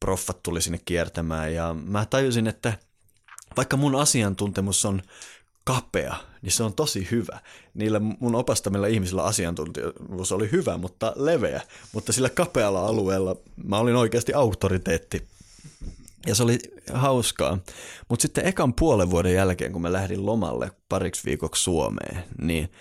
[0.00, 2.72] proffat tuli sinne kiertämään ja mä tajusin, että
[3.56, 5.02] vaikka mun asiantuntemus on
[5.68, 7.40] kapea, niin se on tosi hyvä.
[7.74, 11.60] Niillä mun opastamilla ihmisillä asiantuntijuus oli hyvä, mutta leveä.
[11.92, 15.26] Mutta sillä kapealla alueella mä olin oikeasti auktoriteetti.
[16.26, 16.58] Ja se oli
[16.92, 17.58] hauskaa.
[18.08, 22.72] Mutta sitten ekan puolen vuoden jälkeen, kun mä lähdin lomalle pariksi viikoksi Suomeen, niin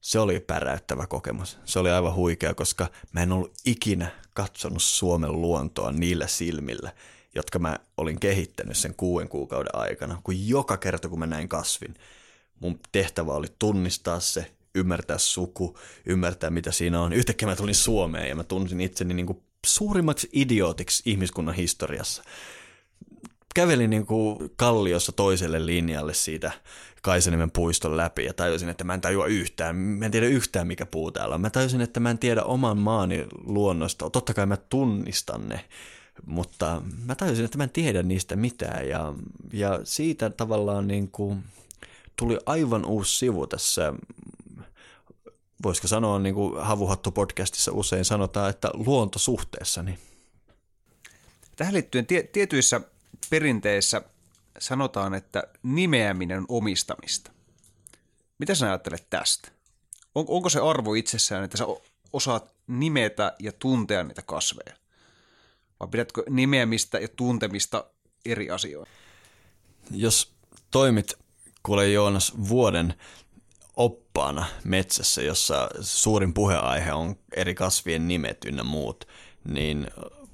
[0.00, 1.58] se oli päräyttävä kokemus.
[1.64, 6.92] Se oli aivan huikea, koska mä en ollut ikinä katsonut Suomen luontoa niillä silmillä,
[7.34, 10.20] jotka mä olin kehittänyt sen kuuden kuukauden aikana.
[10.24, 11.94] Kun joka kerta, kun mä näin kasvin,
[12.60, 17.12] mun tehtävä oli tunnistaa se, ymmärtää suku, ymmärtää mitä siinä on.
[17.12, 22.22] Yhtäkkiä mä tulin Suomeen ja mä tunsin itseni niin kuin suurimmaksi idiootiksi ihmiskunnan historiassa.
[23.54, 26.52] Kävelin niin kuin kalliossa toiselle linjalle siitä
[27.02, 30.86] Kaisanimen puiston läpi ja tajusin, että mä en tajua yhtään, mä en tiedä yhtään mikä
[30.86, 31.40] puu täällä on.
[31.40, 34.10] Mä tajusin, että mä en tiedä oman maani luonnosta.
[34.10, 35.64] Totta kai mä tunnistan ne,
[36.26, 39.14] mutta mä tajusin, että mä en tiedä niistä mitään ja,
[39.52, 41.42] ja siitä tavallaan niin kuin
[42.20, 43.92] tuli aivan uusi sivu tässä,
[45.62, 49.82] voisiko sanoa niin kuin Havuhattu-podcastissa usein sanotaan, että luontosuhteessa.
[49.82, 49.98] Niin.
[51.56, 52.80] Tähän liittyen tie- tietyissä
[53.30, 54.02] perinteissä
[54.58, 57.32] sanotaan, että nimeäminen on omistamista.
[58.38, 59.48] Mitä sä ajattelet tästä?
[60.14, 61.64] On, onko se arvo itsessään, että sä
[62.12, 64.76] osaat nimetä ja tuntea niitä kasveja?
[65.80, 67.84] Vai pidätkö nimeämistä ja tuntemista
[68.24, 68.90] eri asioita?
[69.90, 70.32] Jos
[70.70, 71.20] toimit
[71.62, 72.94] kuule Joonas vuoden
[73.76, 79.08] oppaana metsässä, jossa suurin puheaihe on eri kasvien nimet ynnä muut,
[79.48, 79.86] niin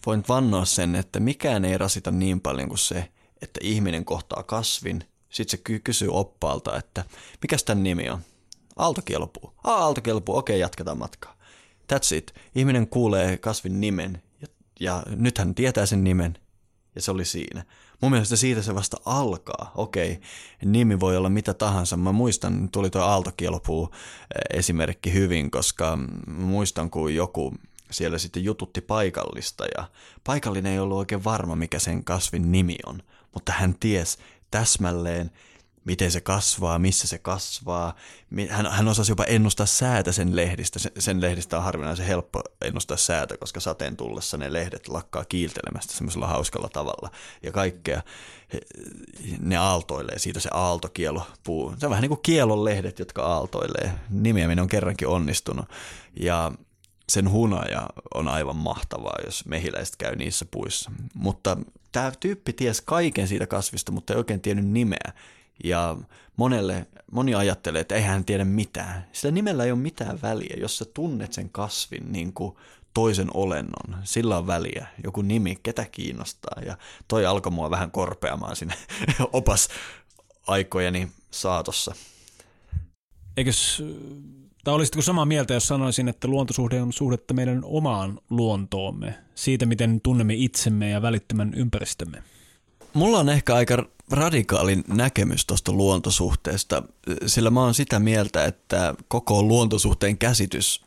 [0.06, 3.08] voin vannoa sen, että mikään ei rasita niin paljon kuin se,
[3.42, 7.04] että ihminen kohtaa kasvin, sitten se kysyy oppaalta, että
[7.42, 8.20] mikä tämän nimi on?
[8.76, 9.52] Aaltokielopuu.
[9.64, 11.36] Ah, aaltokielopuu, okei, jatketaan matkaa.
[11.92, 12.34] That's it.
[12.54, 14.48] Ihminen kuulee kasvin nimen ja,
[14.80, 16.38] ja nyt hän tietää sen nimen
[16.94, 17.64] ja se oli siinä.
[18.00, 19.72] Mun mielestä siitä se vasta alkaa.
[19.74, 20.20] Okei,
[20.64, 21.96] nimi voi olla mitä tahansa.
[21.96, 27.54] Mä muistan, tuli tuo aaltokielopuu eh, esimerkki hyvin, koska muistan, kun joku
[27.90, 29.88] siellä sitten jututti paikallista ja
[30.24, 33.02] paikallinen ei ollut oikein varma, mikä sen kasvin nimi on,
[33.34, 34.18] mutta hän ties
[34.50, 35.30] täsmälleen,
[35.86, 37.94] miten se kasvaa, missä se kasvaa.
[38.48, 40.78] Hän, hän osasi jopa ennustaa säätä sen lehdistä.
[40.78, 45.94] Sen, sen lehdistä on harvinaisen helppo ennustaa säätä, koska sateen tullessa ne lehdet lakkaa kiiltelemästä
[45.94, 47.10] semmoisella hauskalla tavalla.
[47.42, 48.02] Ja kaikkea,
[49.40, 51.74] ne aaltoilee, siitä se aaltokielo puu.
[51.78, 53.92] Se on vähän niin kuin kielon lehdet, jotka aaltoilee.
[54.10, 55.66] Nimeäminen on kerrankin onnistunut.
[56.20, 56.52] Ja
[57.08, 60.90] sen hunaja on aivan mahtavaa, jos mehiläiset käy niissä puissa.
[61.14, 61.56] Mutta
[61.92, 65.12] tämä tyyppi ties kaiken siitä kasvista, mutta ei oikein tiennyt nimeä.
[65.64, 65.96] Ja
[66.36, 69.06] monelle, moni ajattelee, että eihän hän tiedä mitään.
[69.12, 70.56] Sillä nimellä ei ole mitään väliä.
[70.60, 72.56] Jos sä tunnet sen kasvin niin kuin
[72.94, 74.86] toisen olennon, sillä on väliä.
[75.04, 76.62] Joku nimi, ketä kiinnostaa.
[76.66, 76.78] Ja
[77.08, 78.74] toi alkoi mua vähän korpeamaan sinne
[79.32, 79.68] opas
[80.46, 81.94] aikojeni saatossa.
[83.36, 83.82] Eikös,
[84.64, 90.00] tai olisitko samaa mieltä, jos sanoisin, että luontosuhde on suhdetta meidän omaan luontoomme, siitä miten
[90.00, 92.22] tunnemme itsemme ja välittömän ympäristömme?
[92.94, 96.82] Mulla on ehkä aika radikaalin näkemys tuosta luontosuhteesta,
[97.26, 100.84] sillä mä oon sitä mieltä, että koko luontosuhteen käsitys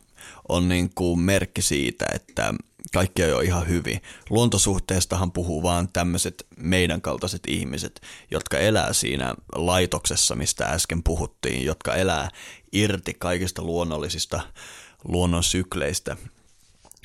[0.50, 2.54] on niin kuin merkki siitä, että
[2.94, 4.02] kaikki on jo ihan hyvin.
[4.30, 8.02] Luontosuhteestahan puhuu vaan tämmöiset meidän kaltaiset ihmiset,
[8.32, 12.30] jotka elää siinä laitoksessa, mistä äsken puhuttiin, jotka elää
[12.72, 14.42] irti kaikista luonnollisista
[15.04, 16.18] luonnon sykleistä.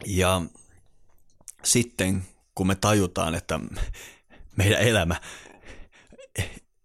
[0.07, 0.43] Ja
[1.65, 2.25] sitten
[2.55, 3.61] kun me tajutaan, että
[4.57, 5.21] meidän elämä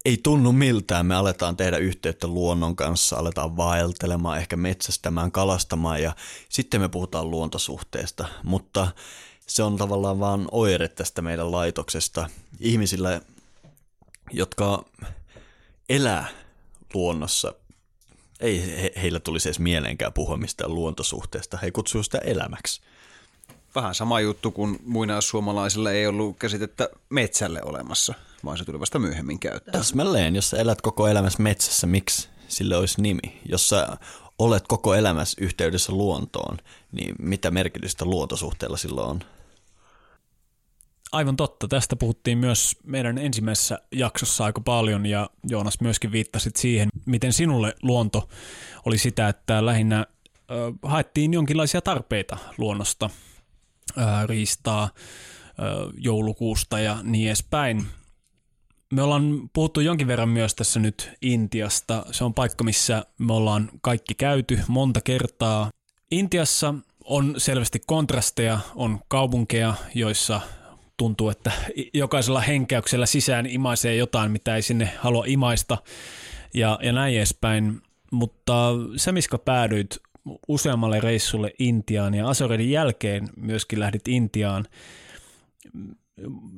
[0.06, 1.06] ei tunnu miltään.
[1.06, 6.16] Me aletaan tehdä yhteyttä luonnon kanssa, aletaan vaeltelemaan, ehkä metsästämään, kalastamaan ja
[6.50, 8.28] sitten me puhutaan luontosuhteesta.
[8.44, 8.88] Mutta
[9.48, 12.30] se on tavallaan vaan oire tästä meidän laitoksesta.
[12.60, 13.22] Ihmisillä,
[14.32, 14.86] jotka
[15.90, 16.28] elää
[16.94, 17.54] luonnossa,
[18.40, 21.58] ei he, heillä tulisi edes mieleenkään puhua mistään luontosuhteesta.
[21.58, 22.82] He kutsuu sitä elämäksi.
[23.76, 28.14] Vähän sama juttu kuin muinaissuomalaisilla ei ollut käsitettä metsälle olemassa–
[28.46, 29.78] vaan se tuli vasta myöhemmin käyttöön.
[29.78, 33.42] Täsmälleen, jos sä elät koko elämässä metsässä, miksi sille olisi nimi?
[33.46, 33.98] Jos sä
[34.40, 36.58] olet koko elämässä yhteydessä luontoon,
[36.92, 39.20] niin mitä merkitystä luontosuhteella silloin on?
[41.12, 41.68] Aivan totta.
[41.68, 47.76] Tästä puhuttiin myös meidän ensimmäisessä jaksossa aika paljon ja Joonas myöskin viittasit siihen, miten sinulle
[47.84, 48.30] luonto
[48.86, 50.06] oli sitä, että lähinnä
[50.52, 53.10] ö, haettiin jonkinlaisia tarpeita luonnosta,
[53.98, 57.88] ö, riistaa, ö, joulukuusta ja niin edespäin.
[58.94, 62.06] Me ollaan puhuttu jonkin verran myös tässä nyt Intiasta.
[62.12, 65.70] Se on paikka, missä me ollaan kaikki käyty monta kertaa.
[66.12, 70.42] Intiassa on selvästi kontrasteja, on kaupunkeja, joissa
[70.98, 71.52] tuntuu, että
[71.94, 75.78] jokaisella henkäyksellä sisään imaisee jotain, mitä ei sinne halua imaista
[76.54, 77.82] ja, ja näin edespäin.
[78.12, 79.98] Mutta se, missä päädyit
[80.48, 84.66] useammalle reissulle Intiaan ja Asoreiden jälkeen myöskin lähdit Intiaan,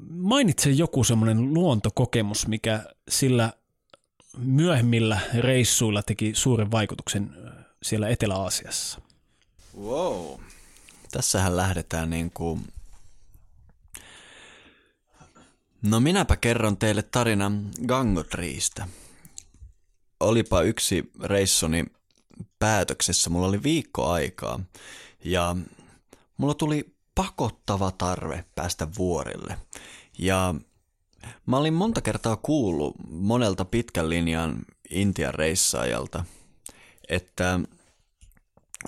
[0.10, 3.54] Mainitse joku semmoinen luontokokemus, mikä sillä
[4.38, 7.36] myöhemmillä reissuilla teki suuren vaikutuksen
[7.84, 9.02] siellä Etelä-Aasiassa.
[9.80, 10.40] Wow.
[11.12, 12.68] Tässähän lähdetään niin kuin...
[15.82, 18.88] No minäpä kerron teille tarinan Gangotriista.
[20.20, 21.86] Olipa yksi reissuni
[22.60, 24.60] päätöksessä, mulla oli viikko aikaa
[25.26, 25.56] ja
[26.38, 29.58] mulla tuli pakottava tarve päästä vuorille.
[30.20, 30.56] Ja
[31.46, 36.26] mä olin monta kertaa kuullut monelta pitkän linjan Intian reissaajalta,
[37.10, 37.60] että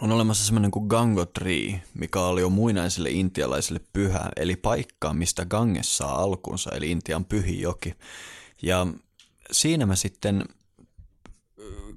[0.02, 5.45] on olemassa semmoinen kuin Gango Tree, mikä oli jo muinaisille intialaisille pyhä, eli paikka, mistä
[5.45, 7.94] Ganges saa alkunsa, eli Intian pyhijoki.
[8.62, 8.88] Ja
[9.52, 10.45] siinä mä sitten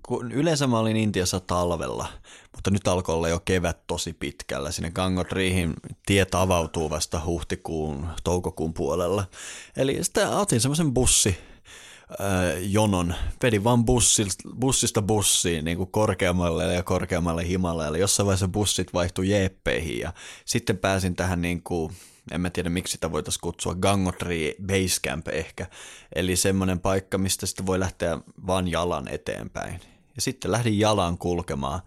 [0.03, 2.09] kun yleensä mä olin Intiassa talvella,
[2.57, 4.71] mutta nyt alkoi olla jo kevät tosi pitkällä.
[4.71, 5.75] Sinne Gangotriihin
[6.07, 9.25] tiet avautuu vasta huhtikuun, toukokuun puolella.
[9.77, 11.39] Eli sitten otin semmoisen bussi,
[12.61, 13.15] jonon.
[13.43, 17.99] Vedin vaan bussista, bussista bussiin niin kuin korkeammalle ja korkeammalle Himalajalle.
[17.99, 20.13] Jossain vaiheessa bussit vaihtui jeppeihin ja
[20.45, 21.93] sitten pääsin tähän niin kuin,
[22.31, 25.67] en mä tiedä miksi sitä voitaisiin kutsua, Gangotri Basecamp ehkä.
[26.15, 29.81] Eli semmoinen paikka, mistä sitten voi lähteä vaan jalan eteenpäin.
[30.15, 31.81] Ja sitten lähdin jalan kulkemaan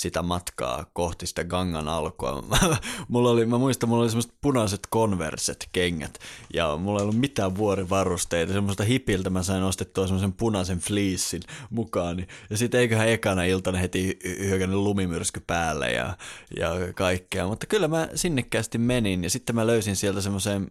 [0.00, 2.44] sitä matkaa kohti sitä gangan alkua.
[3.08, 6.18] mulla oli, mä muistan, mulla oli semmoiset punaiset konverset kengät
[6.54, 8.52] ja mulla ei ollut mitään vuorivarusteita.
[8.52, 12.26] Semmoista hipiltä mä sain ostettua semmoisen punaisen fleecein mukaan.
[12.50, 16.16] Ja sitten eiköhän ekana iltana heti hyökännyt lumimyrsky päälle ja,
[16.56, 17.46] ja kaikkea.
[17.46, 20.70] Mutta kyllä mä sinnekkäästi menin ja sitten mä löysin sieltä semmoisen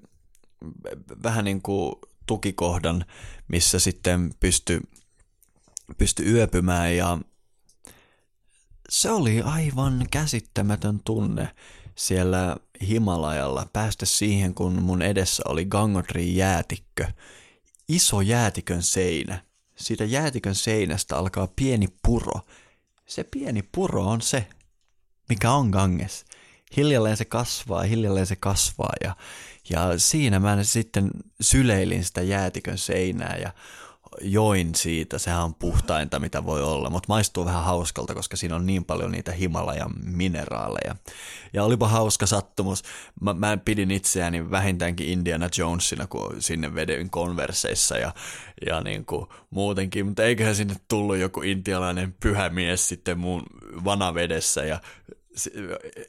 [1.23, 1.95] vähän niin kuin
[2.25, 3.05] tukikohdan,
[3.47, 4.79] missä sitten pystyi
[5.97, 7.17] pysty yöpymään ja
[8.89, 11.55] se oli aivan käsittämätön tunne.
[11.95, 12.57] siellä
[12.87, 17.07] Himalajalla päästä siihen, kun mun edessä oli Gangotrin jäätikkö,
[17.87, 19.43] iso jäätikön seinä.
[19.75, 22.41] Siitä jäätikön seinästä alkaa pieni puro.
[23.05, 24.47] Se pieni puro on se,
[25.29, 26.25] mikä on Ganges.
[26.77, 29.15] Hiljalleen se kasvaa, hiljalleen se kasvaa ja,
[29.69, 31.11] ja siinä mä sitten
[31.41, 33.53] syleilin sitä jäätikön seinää ja
[34.21, 38.65] join siitä, sehän on puhtainta mitä voi olla, mutta maistuu vähän hauskalta, koska siinä on
[38.65, 40.95] niin paljon niitä Himalajan mineraaleja.
[41.53, 42.83] Ja olipa hauska sattumus,
[43.21, 48.13] mä, mä pidin itseäni vähintäänkin Indiana Jonesina, kun sinne vedyin konverseissa ja,
[48.65, 53.43] ja niin kuin muutenkin, mutta eiköhän sinne tullut joku intialainen pyhämies sitten mun
[53.85, 54.79] vanavedessä ja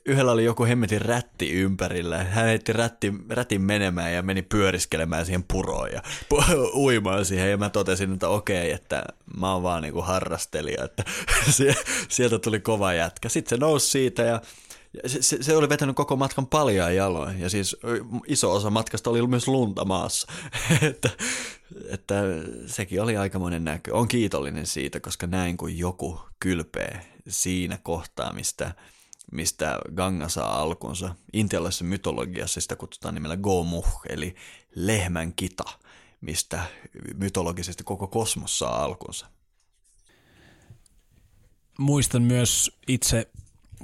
[0.07, 2.19] yhdellä oli joku hemmetin rätti ympärillä.
[2.19, 6.03] Hän heitti rätti, rätin menemään ja meni pyöriskelemään siihen puroon ja
[6.75, 7.51] uimaan siihen.
[7.51, 9.05] Ja mä totesin, että okei, että
[9.37, 11.05] mä oon vaan niinku harrastelija, että
[12.09, 13.29] sieltä tuli kova jätkä.
[13.29, 14.41] Sitten se nousi siitä ja
[15.07, 17.77] se, se oli vetänyt koko matkan paljaan jaloin ja siis
[18.27, 20.33] iso osa matkasta oli myös lunta maassa.
[20.91, 21.11] että,
[21.89, 22.23] että
[22.67, 23.95] sekin oli aikamoinen näkö.
[23.95, 28.75] On kiitollinen siitä, koska näin kuin joku kylpee siinä kohtaa, mistä
[29.31, 31.15] mistä Ganga saa alkunsa.
[31.33, 34.35] Intialaisessa mytologiassa sitä kutsutaan nimellä Gomuh, eli
[34.75, 35.65] lehmän kita,
[36.21, 36.63] mistä
[37.15, 39.27] mytologisesti koko kosmos saa alkunsa.
[41.79, 43.31] Muistan myös itse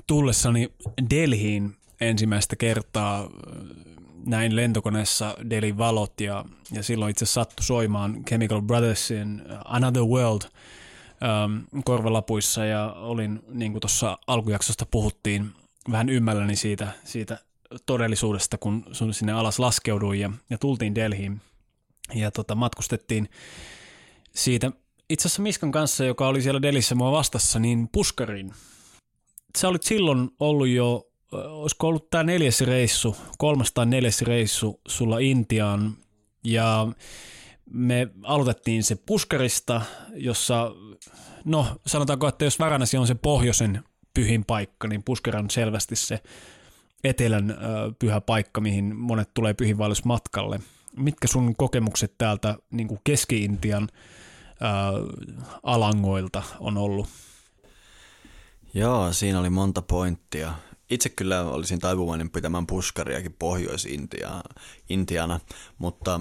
[0.06, 0.72] tullessani
[1.10, 3.30] Delhiin ensimmäistä kertaa
[4.26, 10.42] näin lentokoneessa Delhin valot ja, ja silloin itse sattui soimaan Chemical Brothersin Another World–
[11.22, 15.50] ähm, korvalapuissa ja olin, niin kuin tuossa alkujaksosta puhuttiin,
[15.90, 17.38] vähän ymmälläni siitä, siitä
[17.86, 21.40] todellisuudesta, kun sun sinne alas laskeuduin ja, ja tultiin Delhiin
[22.14, 23.28] ja tota, matkustettiin
[24.34, 24.72] siitä
[25.10, 28.52] itse asiassa Miskan kanssa, joka oli siellä Delissä mua vastassa, niin puskariin.
[29.58, 35.18] Sä olit silloin ollut jo, olisiko ollut tämä neljäs reissu, kolmas tai neljäs reissu sulla
[35.18, 35.96] Intiaan
[36.44, 36.88] ja
[37.70, 39.82] me aloitettiin se puskarista,
[40.14, 40.70] jossa,
[41.44, 43.84] no sanotaanko, että jos Varanasi on se pohjoisen
[44.14, 46.22] pyhin paikka, niin Puskar on selvästi se
[47.04, 47.54] etelän ö,
[47.98, 50.60] pyhä paikka, mihin monet tulee pyhinvaellusmatkalle.
[50.96, 53.92] Mitkä sun kokemukset täältä niin kuin Keski-Intian ö,
[55.62, 57.08] alangoilta on ollut?
[58.74, 60.54] Joo, siinä oli monta pointtia.
[60.90, 65.40] Itse kyllä olisin taipuvainen pitämään puskariakin Pohjois-Intiana,
[65.78, 66.20] mutta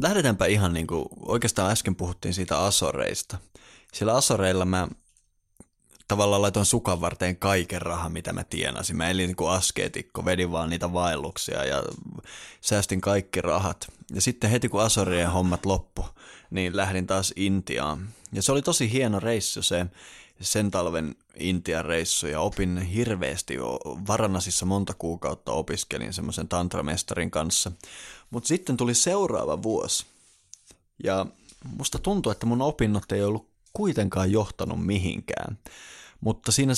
[0.00, 3.38] lähdetäänpä ihan niin kuin, oikeastaan äsken puhuttiin siitä Asoreista.
[3.92, 4.88] Sillä Asoreilla mä
[6.08, 8.96] tavallaan laitoin sukan varteen kaiken rahan, mitä mä tienasin.
[8.96, 11.82] Mä elin niin kuin askeetikko, vedin vaan niitä vaelluksia ja
[12.60, 13.86] säästin kaikki rahat.
[14.14, 16.06] Ja sitten heti kun Asorien hommat loppu,
[16.50, 18.08] niin lähdin taas Intiaan.
[18.32, 19.86] Ja se oli tosi hieno reissu se
[20.40, 23.56] sen talven Intian reissu ja opin hirveästi.
[24.08, 27.72] Varanasissa monta kuukautta opiskelin semmoisen tantramestarin kanssa.
[28.30, 30.06] Mutta sitten tuli seuraava vuosi.
[31.04, 31.26] Ja
[31.76, 35.58] musta tuntuu, että mun opinnot ei ollut kuitenkaan johtanut mihinkään.
[36.20, 36.72] Mutta siinä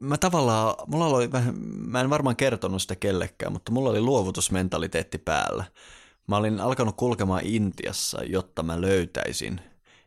[0.00, 1.30] mä tavallaan, mulla oli
[1.76, 5.64] mä en varmaan kertonut sitä kellekään, mutta mulla oli luovutusmentaliteetti päällä.
[6.26, 9.60] Mä olin alkanut kulkemaan Intiassa, jotta mä löytäisin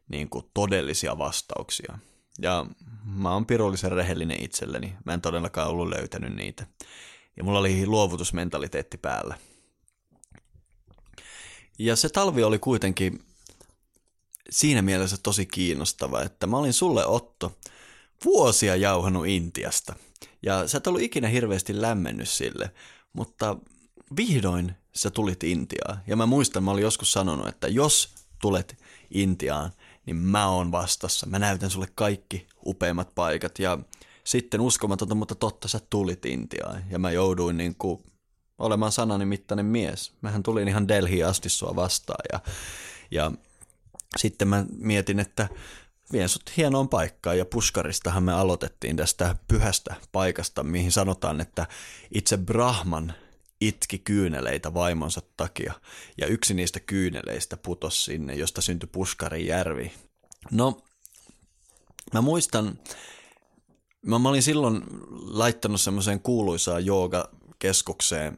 [0.10, 1.98] niin kuin todellisia vastauksia.
[2.41, 2.65] Ja
[3.06, 4.94] mä oon pirullisen rehellinen itselleni.
[5.06, 6.68] Mä en todellakaan ollut löytänyt niitä.
[7.38, 9.38] Ja mulla oli luovutusmentaliteetti päällä.
[11.80, 13.24] Ja se talvi oli kuitenkin
[14.49, 17.58] siinä mielessä tosi kiinnostava, että mä olin sulle Otto
[18.26, 19.95] vuosia jauhanut Intiasta.
[20.41, 22.72] Ja sä et ollut ikinä hirveästi lämmennyt sille,
[23.14, 23.58] mutta
[24.18, 25.98] vihdoin sä tulit Intiaan.
[26.08, 28.10] Ja mä muistan, mä olin joskus sanonut, että jos
[28.41, 28.78] tulet
[29.12, 29.72] Intiaan,
[30.06, 31.26] niin mä oon vastassa.
[31.26, 33.60] Mä näytän sulle kaikki upeimmat paikat.
[33.60, 33.78] Ja
[34.24, 36.84] sitten uskomatonta, mutta totta, sä tulit Intiaan.
[36.90, 38.04] Ja mä jouduin niin kuin
[38.59, 40.13] olemaan sanani mittainen mies.
[40.21, 42.39] Mähän tulin ihan Delhiin asti sua vastaan ja,
[43.11, 43.31] ja
[44.17, 45.49] sitten mä mietin, että
[46.11, 51.67] vien sut hienoon paikkaan ja Puskaristahan me aloitettiin tästä pyhästä paikasta, mihin sanotaan, että
[52.11, 53.13] itse Brahman
[53.61, 55.73] itki kyyneleitä vaimonsa takia
[56.17, 59.91] ja yksi niistä kyyneleistä putosi sinne, josta syntyi Puskarin järvi.
[60.51, 60.81] No,
[62.13, 62.79] mä muistan,
[64.05, 66.84] mä, mä olin silloin laittanut semmoiseen kuuluisaan
[67.59, 68.38] keskukseen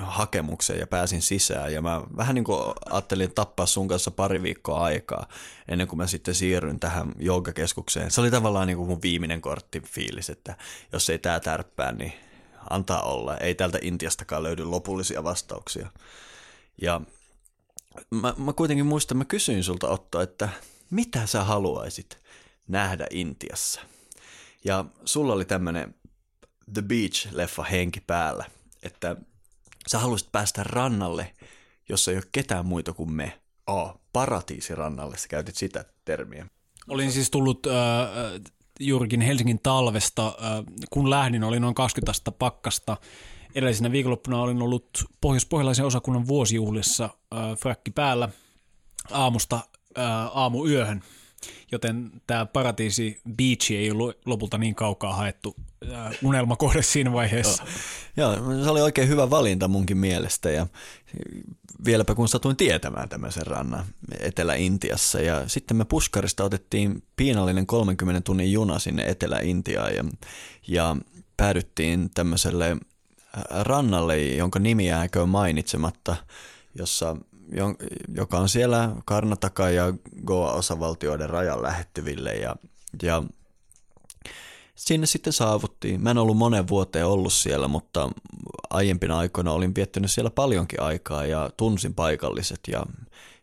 [0.00, 1.72] hakemuksen ja pääsin sisään.
[1.72, 5.28] Ja mä vähän niin kuin ajattelin tappaa sun kanssa pari viikkoa aikaa
[5.68, 8.10] ennen kuin mä sitten siirryn tähän joogakeskukseen.
[8.10, 10.56] Se oli tavallaan niin kuin mun viimeinen kortti fiilis, että
[10.92, 12.12] jos ei tää tärppää, niin
[12.70, 13.36] antaa olla.
[13.36, 15.88] Ei täältä Intiastakaan löydy lopullisia vastauksia.
[16.82, 17.00] Ja
[18.10, 20.48] mä, mä kuitenkin muistan, mä kysyin sulta Otto, että
[20.90, 22.18] mitä sä haluaisit
[22.68, 23.80] nähdä Intiassa?
[24.64, 25.94] Ja sulla oli tämmöinen
[26.74, 28.44] The Beach-leffa henki päällä,
[28.82, 29.16] että
[29.88, 31.34] sä haluaisit päästä rannalle,
[31.88, 33.40] jossa ei ole ketään muita kuin me.
[33.66, 33.94] A.
[34.12, 36.46] Paratiisirannalle, sä käytit sitä termiä.
[36.88, 37.72] Olin siis tullut äh,
[38.80, 40.26] juurikin Helsingin talvesta.
[40.26, 42.96] Äh, kun lähdin, oli noin 20 astetta pakkasta.
[43.54, 48.28] Edellisenä viikonloppuna olin ollut Pohjois-Pohjalaisen osakunnan vuosijuhlissa äh, fräkki päällä
[49.10, 49.60] aamusta
[49.98, 50.04] äh,
[50.34, 51.02] aamuyöhön.
[51.72, 55.56] Joten tämä paratiisi beach ei ollut lopulta niin kaukaa haettu
[55.92, 57.64] äh, unelmakohde siinä vaiheessa.
[58.16, 58.34] Joo,
[58.64, 60.66] se oli oikein hyvä valinta munkin mielestä ja
[61.84, 63.84] vieläpä kun satuin tietämään tämmöisen rannan
[64.18, 70.04] Etelä-Intiassa ja sitten me puskarista otettiin piinallinen 30 tunnin juna sinne Etelä-Intiaan ja,
[70.68, 70.96] ja
[71.36, 72.76] päädyttiin tämmöiselle
[73.50, 76.16] rannalle, jonka nimi jääkö mainitsematta,
[76.74, 77.16] jossa,
[78.14, 79.94] joka on siellä Karnataka ja
[80.24, 82.56] Goa-osavaltioiden rajan lähettyville ja,
[83.02, 83.22] ja
[84.74, 86.02] sinne sitten saavuttiin.
[86.02, 88.10] Mä en ollut monen vuoteen ollut siellä, mutta
[88.70, 92.60] aiempina aikoina olin viettänyt siellä paljonkin aikaa ja tunsin paikalliset.
[92.68, 92.82] Ja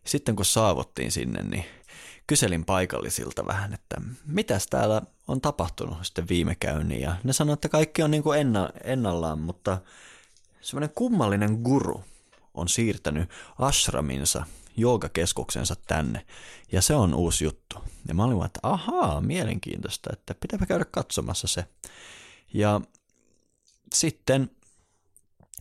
[0.04, 1.64] sitten kun saavuttiin sinne, niin
[2.26, 7.00] kyselin paikallisilta vähän, että mitäs täällä on tapahtunut sitten viime käynnin.
[7.00, 9.78] Ja ne sanoivat, että kaikki on niin kuin enna, ennallaan, mutta
[10.60, 12.04] semmoinen kummallinen guru
[12.58, 14.44] on siirtänyt ashraminsa,
[14.76, 16.26] joogakeskuksensa tänne.
[16.72, 17.76] Ja se on uusi juttu.
[18.08, 21.64] Ja mä olin että ahaa, mielenkiintoista, että pitääpä käydä katsomassa se.
[22.54, 22.80] Ja
[23.94, 24.50] sitten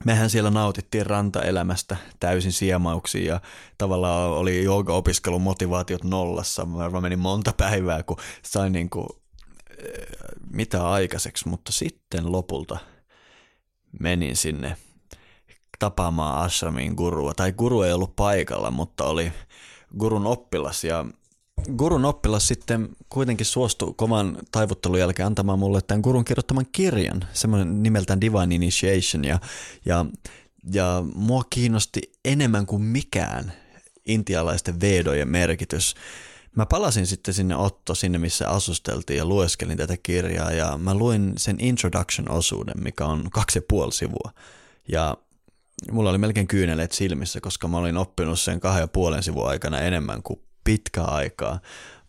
[0.05, 3.41] mehän siellä nautittiin rantaelämästä täysin siemauksiin ja
[3.77, 6.65] tavallaan oli jooga-opiskelun motivaatiot nollassa.
[6.65, 9.07] Mä menin monta päivää, kun sain niin kuin,
[10.51, 12.77] mitä aikaiseksi, mutta sitten lopulta
[13.99, 14.77] menin sinne
[15.79, 17.33] tapaamaan Ashramin gurua.
[17.33, 19.31] Tai guru ei ollut paikalla, mutta oli
[19.99, 21.05] gurun oppilas ja
[21.77, 27.83] gurun oppilas sitten kuitenkin suostui kovan taivuttelun jälkeen antamaan mulle tämän gurun kirjoittaman kirjan, semmoinen
[27.83, 29.39] nimeltään Divine Initiation ja,
[29.85, 30.05] ja,
[30.73, 33.53] ja mua kiinnosti enemmän kuin mikään
[34.05, 35.95] intialaisten vedojen merkitys.
[36.55, 41.33] Mä palasin sitten sinne Otto, sinne missä asusteltiin ja lueskelin tätä kirjaa ja mä luin
[41.37, 44.31] sen introduction-osuuden, mikä on kaksi ja puoli sivua.
[44.87, 45.17] Ja
[45.91, 49.79] mulla oli melkein kyyneleet silmissä, koska mä olin oppinut sen kahden ja puolen sivun aikana
[49.79, 51.59] enemmän kuin pitkä aikaa.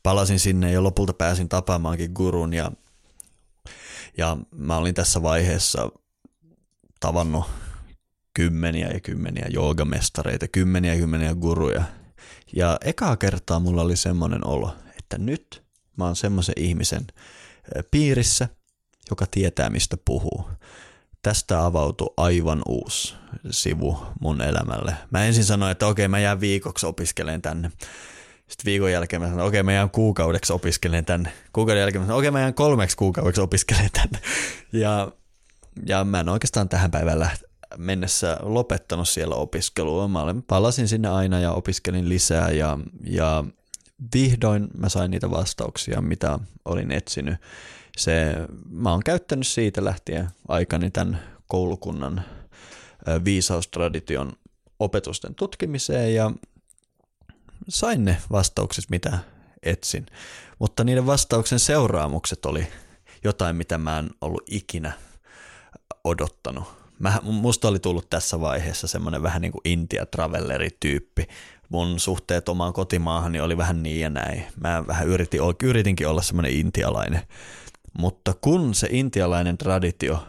[0.03, 2.73] Palasin sinne ja lopulta pääsin tapaamaankin gurun ja,
[4.16, 5.89] ja mä olin tässä vaiheessa
[7.01, 7.45] tavannut
[8.35, 11.85] kymmeniä ja kymmeniä joogamestareita, kymmeniä ja kymmeniä guruja.
[12.57, 15.62] Ja ekaa kertaa mulla oli semmoinen olo, että nyt
[15.97, 17.07] mä oon semmoisen ihmisen
[17.90, 18.49] piirissä,
[19.11, 20.51] joka tietää mistä puhuu
[21.23, 23.15] tästä avautui aivan uusi
[23.51, 24.95] sivu mun elämälle.
[25.11, 27.73] Mä ensin sanoin, että okei, mä jään viikoksi opiskelemaan tänne.
[28.49, 31.32] Sitten viikon jälkeen mä sanoin, okei, mä jään kuukaudeksi opiskelemaan tänne.
[31.53, 34.19] Kuukauden jälkeen mä sanoin, okei, mä jään kolmeksi kuukaudeksi opiskelemaan tänne.
[34.73, 35.12] Ja,
[35.86, 37.31] ja mä en oikeastaan tähän päivään
[37.77, 40.09] mennessä lopettanut siellä opiskelua.
[40.09, 43.45] Mä olen, palasin sinne aina ja opiskelin lisää ja, ja
[44.15, 47.39] vihdoin mä sain niitä vastauksia, mitä olin etsinyt
[47.98, 48.34] se,
[48.70, 52.24] mä oon käyttänyt siitä lähtien aikani tämän koulukunnan
[53.24, 54.32] viisaustradition
[54.78, 56.30] opetusten tutkimiseen ja
[57.68, 59.18] sain ne vastaukset, mitä
[59.62, 60.06] etsin.
[60.58, 62.66] Mutta niiden vastauksen seuraamukset oli
[63.24, 64.92] jotain, mitä mä en ollut ikinä
[66.04, 66.64] odottanut.
[66.98, 71.28] Mä, musta oli tullut tässä vaiheessa semmoinen vähän niin kuin Intia-travelleri-tyyppi.
[71.68, 74.44] Mun suhteet omaan kotimaahani oli vähän niin ja näin.
[74.60, 77.22] Mä vähän yritin, yritinkin olla semmoinen intialainen
[77.98, 80.27] mutta kun se intialainen traditio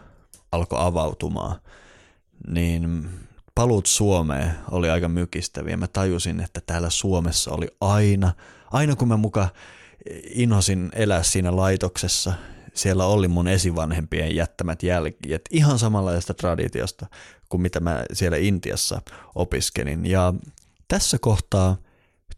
[0.51, 1.61] alkoi avautumaan,
[2.47, 3.09] niin
[3.55, 5.77] paluut Suomeen oli aika mykistäviä.
[5.77, 8.33] Mä tajusin, että täällä Suomessa oli aina,
[8.71, 9.49] aina kun mä muka
[10.23, 12.33] inhosin elää siinä laitoksessa,
[12.73, 17.05] siellä oli mun esivanhempien jättämät jälkiet ihan samanlaista traditiosta
[17.49, 19.01] kuin mitä mä siellä Intiassa
[19.35, 20.05] opiskelin.
[20.05, 20.33] Ja
[20.87, 21.77] tässä kohtaa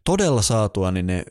[0.03, 1.23] todella saatua niin ne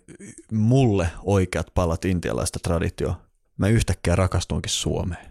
[0.52, 3.16] mulle oikeat palat intialaista traditio
[3.60, 5.30] mä yhtäkkiä rakastuinkin Suomeen.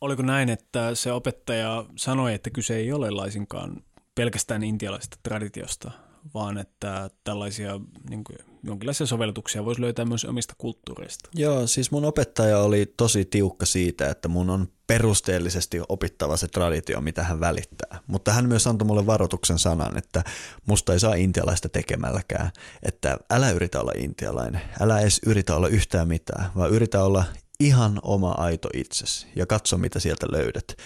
[0.00, 5.90] Oliko näin, että se opettaja sanoi, että kyse ei ole laisinkaan pelkästään intialaisesta traditiosta,
[6.34, 11.30] vaan että tällaisia niin kuin, jonkinlaisia sovellutuksia voisi löytää myös omista kulttuureista.
[11.34, 17.00] Joo, siis mun opettaja oli tosi tiukka siitä, että mun on perusteellisesti opittava se traditio,
[17.00, 18.00] mitä hän välittää.
[18.06, 20.24] Mutta hän myös antoi mulle varoituksen sanan, että
[20.66, 22.50] musta ei saa intialaista tekemälläkään,
[22.82, 27.24] että älä yritä olla intialainen, älä edes yritä olla yhtään mitään, vaan yritä olla
[27.60, 30.76] ihan oma aito itsesi ja katso, mitä sieltä löydät.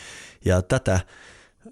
[0.45, 1.01] Ja tätä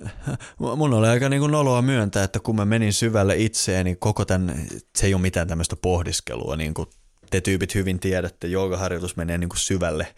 [0.59, 4.25] mun oli aika niin kuin noloa myöntää, että kun mä menin syvälle itseeni, niin koko
[4.25, 4.67] tämän,
[4.97, 6.89] se ei ole mitään tämmöistä pohdiskelua, niin kuin
[7.31, 10.15] te tyypit hyvin tiedätte, joogaharjoitus menee niin kuin syvälle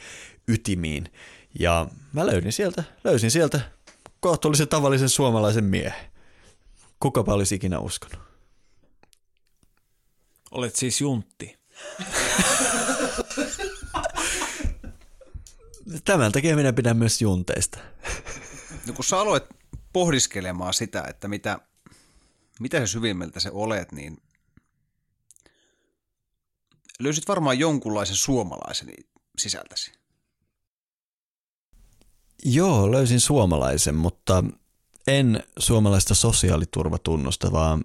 [0.48, 1.12] ytimiin
[1.59, 3.60] Ja mä löysin sieltä, löysin sieltä
[4.20, 6.10] kohtuullisen tavallisen suomalaisen miehen.
[7.00, 8.18] Kukapa olisi ikinä uskonut.
[10.50, 11.59] Olet siis juntti.
[16.05, 17.78] Tämän takia minä pidän myös junteista.
[18.86, 19.44] No kun sä aloit
[19.93, 21.59] pohdiskelemaan sitä, että mitä,
[22.60, 24.23] mitä se syvimmältä se olet, niin
[27.01, 28.89] löysit varmaan jonkunlaisen suomalaisen
[29.39, 29.93] sisältäsi.
[32.44, 34.44] Joo, löysin suomalaisen, mutta
[35.06, 37.82] en suomalaista sosiaaliturvatunnusta, vaan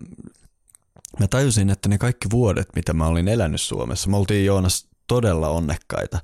[1.20, 5.50] mä tajusin, että ne kaikki vuodet, mitä mä olin elänyt Suomessa, me oltiin Joonas todella
[5.50, 6.20] onnekkaita,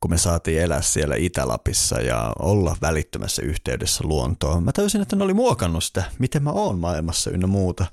[0.00, 4.62] kun me saatiin elää siellä Itä-Lapissa ja olla välittömässä yhteydessä luontoon.
[4.62, 7.86] Mä tajusin, että ne oli muokannut sitä, miten mä oon maailmassa ynnä muuta.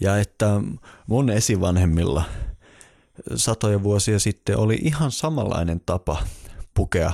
[0.00, 0.60] Ja että
[1.06, 2.24] mun esivanhemmilla
[3.34, 6.22] satoja vuosia sitten oli ihan samanlainen tapa
[6.74, 7.12] pukea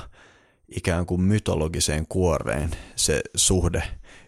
[0.69, 3.83] ikään kuin mytologiseen kuoreen se suhde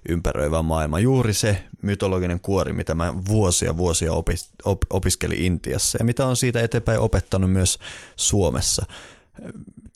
[0.08, 0.98] ympäröivä maailma.
[0.98, 6.36] Juuri se mytologinen kuori, mitä mä vuosia vuosia opis, op, opiskelin Intiassa ja mitä on
[6.36, 7.78] siitä eteenpäin opettanut myös
[8.16, 8.86] Suomessa.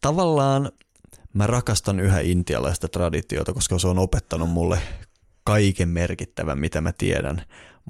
[0.02, 0.72] Tavallaan
[1.32, 4.78] mä rakastan yhä intialaista traditiota, koska se on opettanut mulle
[5.44, 7.42] kaiken merkittävän, mitä mä tiedän.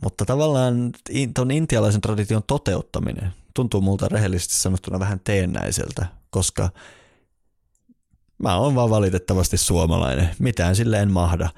[0.02, 0.92] Mutta tavallaan
[1.34, 6.70] tuon intialaisen tradition toteuttaminen tuntuu multa rehellisesti sanottuna vähän teennäiseltä, koska
[8.38, 10.30] mä oon vaan valitettavasti suomalainen.
[10.38, 11.48] Mitään sille en mahda.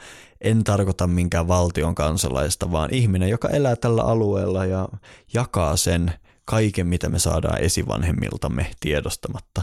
[0.40, 4.88] En tarkoita minkään valtion kansalaista, vaan ihminen, joka elää tällä alueella ja
[5.34, 6.12] jakaa sen
[6.44, 9.62] kaiken, mitä me saadaan esivanhemmiltamme tiedostamatta.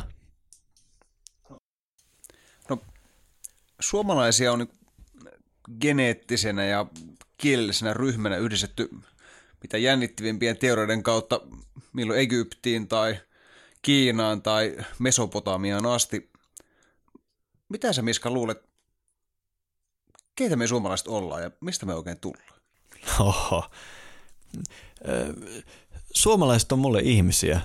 [3.82, 4.68] Suomalaisia on
[5.82, 6.86] geneettisenä ja
[7.38, 8.90] kielellisenä ryhmänä yhdistetty
[9.62, 11.41] mitä jännittivimpien teorioiden kautta
[11.94, 13.18] milloin Egyptiin tai
[13.82, 16.32] Kiinaan tai Mesopotamiaan asti.
[17.70, 18.64] Mitä sä Miska luulet,
[20.36, 22.62] keitä me suomalaiset ollaan ja mistä me oikein tullaan?
[23.20, 23.72] Oho.
[26.14, 27.62] Suomalaiset on mulle ihmisiä.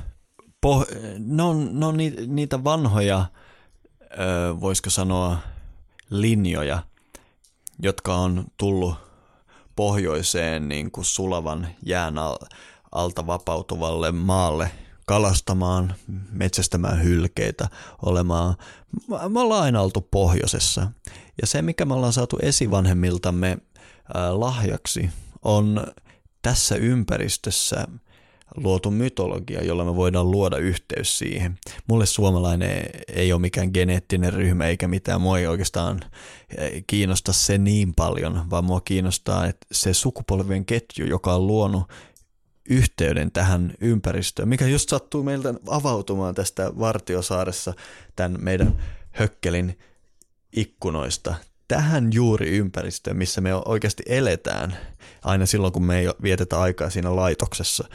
[0.67, 3.27] Poh- ne on, ne on niitä vanhoja,
[4.61, 5.39] voisiko sanoa,
[6.11, 6.83] linjoja,
[7.83, 8.95] jotka on tullut
[9.77, 12.15] pohjoiseen niin kuin sulavan jään
[12.93, 14.71] alta vapautuvalle maalle
[15.07, 15.95] kalastamaan,
[16.31, 17.69] metsästämään hylkeitä,
[18.03, 18.57] olemaan,
[19.29, 20.91] me ollaan aina oltu pohjoisessa.
[21.41, 23.59] Ja se, mikä me ollaan saatu esivanhemmiltamme
[24.33, 25.11] lahjaksi,
[25.43, 25.87] on
[26.43, 27.87] tässä ympäristössä
[28.57, 31.59] luotu mytologia, jolla me voidaan luoda yhteys siihen.
[31.87, 35.21] Mulle suomalainen ei ole mikään geneettinen ryhmä eikä mitään.
[35.21, 36.01] Mua ei oikeastaan
[36.87, 41.83] kiinnosta se niin paljon, vaan mua kiinnostaa että se sukupolvien ketju, joka on luonut
[42.71, 47.75] yhteyden tähän ympäristöön, mikä just sattuu meiltä avautumaan tästä Vartiosaaressa
[48.17, 49.79] tämän meidän hökkelin
[50.57, 51.35] ikkunoista
[51.69, 54.77] tähän juuri ympäristöön, missä me oikeasti eletään
[55.23, 57.89] aina silloin, kun me ei vietetä aikaa siinä laitoksessa,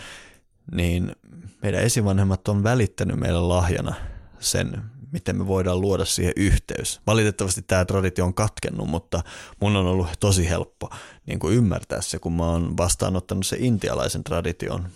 [0.71, 1.15] niin
[1.61, 3.95] meidän esivanhemmat on välittänyt meille lahjana
[4.39, 7.01] sen, miten me voidaan luoda siihen yhteys.
[7.07, 9.23] Valitettavasti tämä traditio on katkennut, mutta
[9.59, 10.89] mun on ollut tosi helppo
[11.25, 14.87] niin kuin ymmärtää se, kun mä oon vastaanottanut se intialaisen tradition.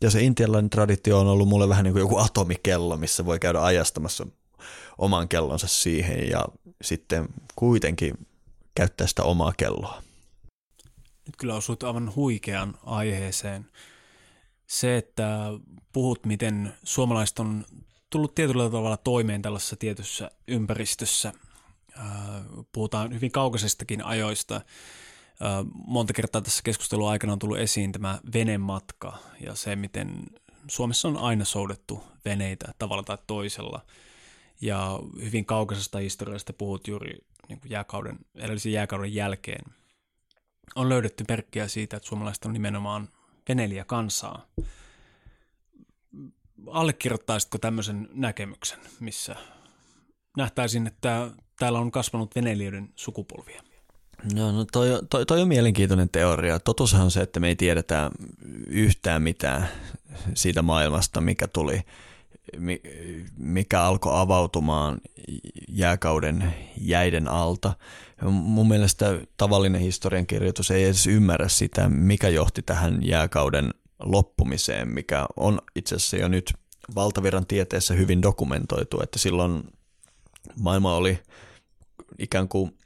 [0.00, 3.62] Ja se intialainen traditio on ollut mulle vähän niin kuin joku atomikello, missä voi käydä
[3.62, 4.26] ajastamassa
[4.98, 6.44] oman kellonsa siihen ja
[6.82, 8.26] sitten kuitenkin
[8.74, 10.02] käyttää sitä omaa kelloa.
[11.26, 13.66] Nyt kyllä osuit aivan huikean aiheeseen.
[14.70, 15.38] Se, että
[15.92, 17.64] puhut, miten suomalaiset on
[18.10, 21.32] tullut tietyllä tavalla toimeen tällaisessa tietyssä ympäristössä.
[22.72, 24.60] Puhutaan hyvin kaukaisestakin ajoista.
[25.86, 30.26] Monta kertaa tässä keskustelun aikana on tullut esiin tämä venematka ja se, miten
[30.68, 33.84] Suomessa on aina soudettu veneitä tavalla tai toisella.
[34.60, 37.18] Ja hyvin kaukaisesta historiasta puhut juuri
[37.48, 39.64] niin kuin jääkauden, edellisen jääkauden jälkeen.
[40.74, 43.08] On löydetty merkkiä siitä, että suomalaiset on nimenomaan
[43.50, 44.46] veneilijä kansaa
[46.66, 49.36] allekirjoittaisitko tämmöisen näkemyksen, missä
[50.36, 53.62] nähtäisin, että täällä on kasvanut veneilijöiden sukupolvia?
[54.34, 56.58] No, no toi, toi, toi on mielenkiintoinen teoria.
[56.58, 58.10] Totuushan on se, että me ei tiedetä
[58.66, 59.68] yhtään mitään
[60.34, 61.80] siitä maailmasta, mikä tuli,
[63.38, 65.00] mikä alkoi avautumaan
[65.68, 67.72] jääkauden jäiden alta.
[68.22, 73.70] Mun mielestä tavallinen historiankirjoitus ei edes ymmärrä sitä, mikä johti tähän jääkauden
[74.02, 76.54] loppumiseen, mikä on itse asiassa jo nyt
[76.94, 79.62] valtaviran tieteessä hyvin dokumentoitu, että silloin
[80.56, 81.18] maailma oli
[82.18, 82.78] ikään kuin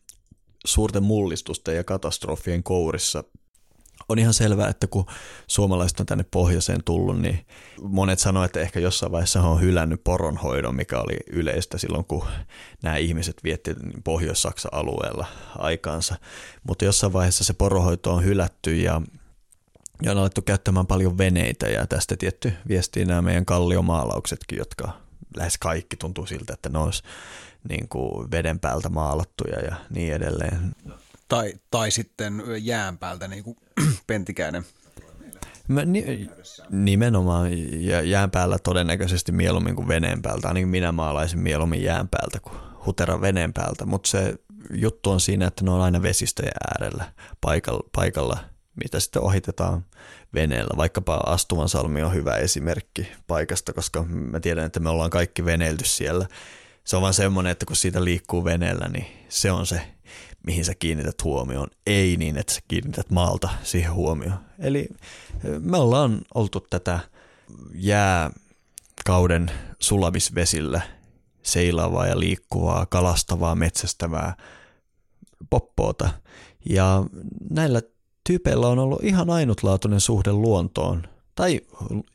[0.67, 3.25] suurten mullistusten ja katastrofien kourissa
[4.09, 5.07] on ihan selvää, että kun
[5.47, 7.47] suomalaiset on tänne pohjoiseen tullut, niin
[7.83, 12.25] monet sanoivat, että ehkä jossain vaiheessa on hylännyt poronhoidon, mikä oli yleistä silloin, kun
[12.83, 13.75] nämä ihmiset vietti
[14.05, 15.27] Pohjois-Saksan alueella
[15.59, 16.17] aikaansa.
[16.69, 19.03] Mutta jossain vaiheessa se poronhoito on hylätty ja
[20.03, 24.93] ja on alettu käyttämään paljon veneitä ja tästä tietty viestii nämä meidän kalliomaalauksetkin, jotka
[25.37, 27.03] lähes kaikki tuntuu siltä, että ne olisi
[27.69, 30.75] niin kuin veden päältä maalattuja ja niin edelleen.
[31.29, 33.57] Tai, tai sitten jään päältä, niin kuin
[34.07, 34.65] Pentikäinen.
[35.69, 36.31] Mä, ni,
[36.71, 37.51] nimenomaan
[38.09, 40.49] jään päällä todennäköisesti mieluummin kuin veneen päältä.
[40.49, 42.57] Ainakin minä maalaisin mieluummin jään päältä kuin
[42.87, 44.35] hutera veneen päältä, mutta se
[44.71, 48.39] juttu on siinä, että ne on aina vesistöjen äärellä paikalla, paikalla
[48.85, 49.85] mitä sitten ohitetaan
[50.35, 50.77] veneellä.
[50.77, 56.27] Vaikkapa Astuvansalmi on hyvä esimerkki paikasta, koska mä tiedän, että me ollaan kaikki veneilty siellä.
[56.85, 59.81] Se on vaan semmoinen, että kun siitä liikkuu veneellä, niin se on se,
[60.47, 61.69] mihin sä kiinnität huomioon.
[61.87, 64.39] Ei niin, että sä kiinnität maalta siihen huomioon.
[64.59, 64.89] Eli
[65.59, 67.01] me ollaan oltu tätä
[67.75, 70.81] jääkauden sulamisvesillä
[71.43, 74.37] seilaavaa ja liikkuvaa, kalastavaa, metsästävää
[75.51, 76.11] poppoota.
[76.71, 77.05] Ja
[77.51, 77.83] näillä
[78.27, 81.03] tyypeillä on ollut ihan ainutlaatuinen suhde luontoon
[81.35, 81.61] tai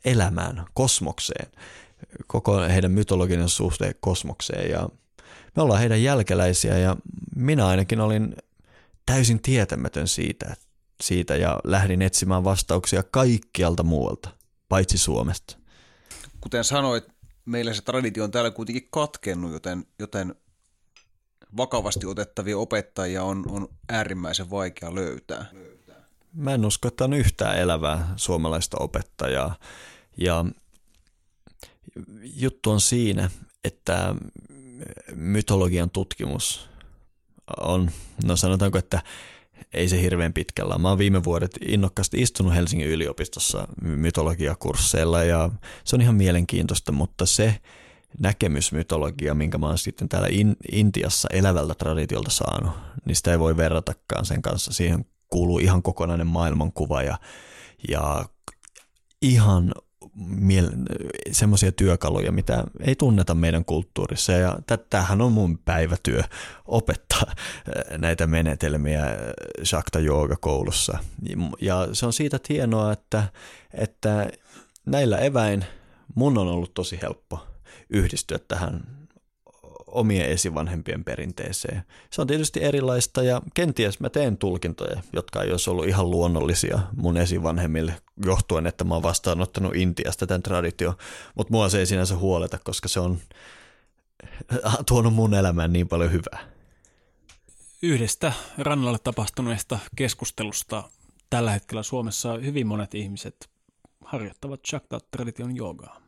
[0.05, 1.51] elämään, kosmokseen,
[2.27, 4.89] koko heidän mytologinen suhde kosmokseen ja
[5.55, 6.95] me ollaan heidän jälkeläisiä ja
[7.35, 8.35] minä ainakin olin
[9.05, 10.55] täysin tietämätön siitä,
[11.01, 14.29] siitä ja lähdin etsimään vastauksia kaikkialta muualta,
[14.69, 15.57] paitsi Suomesta.
[16.41, 17.07] Kuten sanoit,
[17.45, 20.35] meillä se traditio on täällä kuitenkin katkennut, joten, joten
[21.57, 25.45] vakavasti otettavia opettajia on, on äärimmäisen vaikea löytää.
[26.33, 29.55] Mä en usko, että on yhtään elävää suomalaista opettajaa.
[30.17, 30.45] Ja
[32.21, 33.29] juttu on siinä,
[33.63, 34.15] että
[35.15, 36.69] mytologian tutkimus
[37.61, 37.91] on,
[38.23, 39.01] no sanotaanko, että
[39.73, 40.77] ei se hirveän pitkällä.
[40.77, 45.49] Mä oon viime vuodet innokkaasti istunut Helsingin yliopistossa mytologiakursseilla ja
[45.83, 47.55] se on ihan mielenkiintoista, mutta se
[48.19, 52.71] näkemys mytologia, minkä mä oon sitten täällä in, Intiassa elävältä traditiolta saanut,
[53.05, 54.73] niin sitä ei voi verratakaan sen kanssa.
[54.73, 57.17] Siihen kuuluu ihan kokonainen maailmankuva ja,
[57.89, 58.25] ja
[59.21, 59.71] ihan
[61.31, 64.31] semmoisia työkaluja, mitä ei tunneta meidän kulttuurissa.
[64.31, 64.59] Ja
[64.89, 66.21] tämähän on mun päivätyö
[66.65, 69.15] opettaa äh, näitä menetelmiä äh,
[69.63, 69.99] Shakta
[70.39, 70.97] koulussa.
[71.61, 73.23] Ja se on siitä hienoa, että,
[73.73, 74.29] että
[74.85, 75.65] näillä eväin
[76.15, 77.47] mun on ollut tosi helppo
[77.89, 78.98] yhdistyä tähän
[79.91, 81.83] omien esivanhempien perinteeseen.
[82.11, 86.79] Se on tietysti erilaista ja kenties mä teen tulkintoja, jotka ei olisi ollut ihan luonnollisia
[86.95, 87.93] mun esivanhemmille
[88.25, 90.97] johtuen, että mä oon vastaanottanut Intiasta tämän traditio,
[91.35, 93.17] mutta mua se ei sinänsä huoleta, koska se on
[94.87, 96.39] tuonut mun elämään niin paljon hyvää.
[97.81, 100.83] Yhdestä rannalle tapahtuneesta keskustelusta
[101.29, 103.49] tällä hetkellä Suomessa hyvin monet ihmiset
[104.05, 105.98] harjoittavat Shakta-tradition joogaa.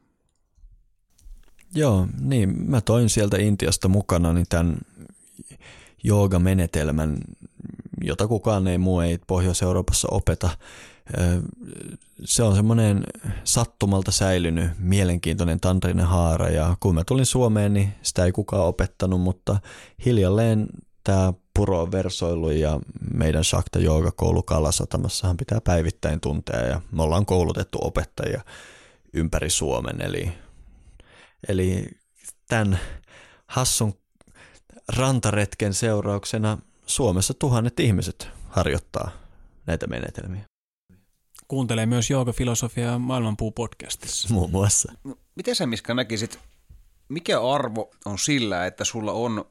[1.75, 4.77] Joo, niin mä toin sieltä Intiasta mukana niin tämän
[6.03, 7.17] joogamenetelmän,
[8.01, 10.49] jota kukaan ei muu ei Pohjois-Euroopassa opeta.
[12.25, 13.03] Se on semmoinen
[13.43, 19.21] sattumalta säilynyt mielenkiintoinen tantrinen haara ja kun mä tulin Suomeen, niin sitä ei kukaan opettanut,
[19.21, 19.59] mutta
[20.05, 20.67] hiljalleen
[21.03, 22.79] tämä puro versoilu ja
[23.13, 23.79] meidän Shakta
[24.15, 28.41] koulu Kalasatamassahan pitää päivittäin tuntea ja me ollaan koulutettu opettajia
[29.13, 30.31] ympäri Suomen, eli
[31.47, 31.87] Eli
[32.47, 32.79] tämän
[33.47, 33.93] hassun
[34.97, 39.11] rantaretken seurauksena Suomessa tuhannet ihmiset harjoittaa
[39.65, 40.45] näitä menetelmiä.
[41.47, 44.33] Kuuntelee myös Filosofia Maailmanpuu-podcastissa.
[44.33, 44.93] Muun muassa.
[45.03, 46.39] No, miten sä, Miska, näkisit,
[47.09, 49.45] mikä arvo on sillä, että sulla on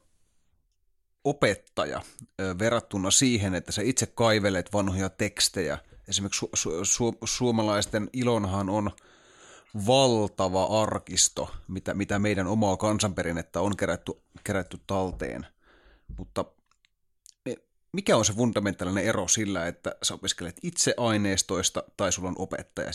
[1.23, 2.01] opettaja
[2.59, 5.77] verrattuna siihen, että sä itse kaivelet vanhoja tekstejä.
[6.07, 8.91] Esimerkiksi su- su- su- suomalaisten ilonhan on–
[9.87, 14.11] valtava arkisto, mitä, mitä meidän omaa kansanperinnettä on kerätty,
[14.43, 15.45] kerätty talteen.
[16.17, 16.45] Mutta
[17.45, 17.53] e,
[17.93, 22.91] mikä on se fundamentaalinen ero sillä, että sä opiskelet itse aineistoista tai sulla on opettaja?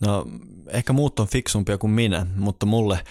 [0.00, 0.26] No
[0.68, 3.04] ehkä muut on fiksumpia kuin minä, mutta mulle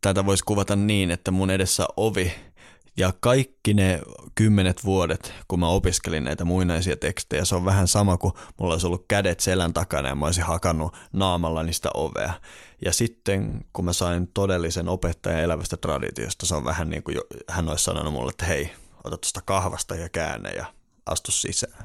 [0.00, 2.32] tätä voisi kuvata niin, että mun edessä ovi
[2.96, 4.00] ja kaikki ne
[4.34, 8.86] kymmenet vuodet, kun mä opiskelin näitä muinaisia tekstejä, se on vähän sama kuin mulla olisi
[8.86, 12.32] ollut kädet selän takana ja mä olisin hakannut naamalla niistä ovea.
[12.84, 17.16] Ja sitten kun mä sain todellisen opettajan elävästä traditiosta, se on vähän niin kuin
[17.48, 18.70] hän olisi sanonut mulle, että hei,
[19.04, 20.66] ota tuosta kahvasta ja käänne ja
[21.06, 21.84] astu sisään.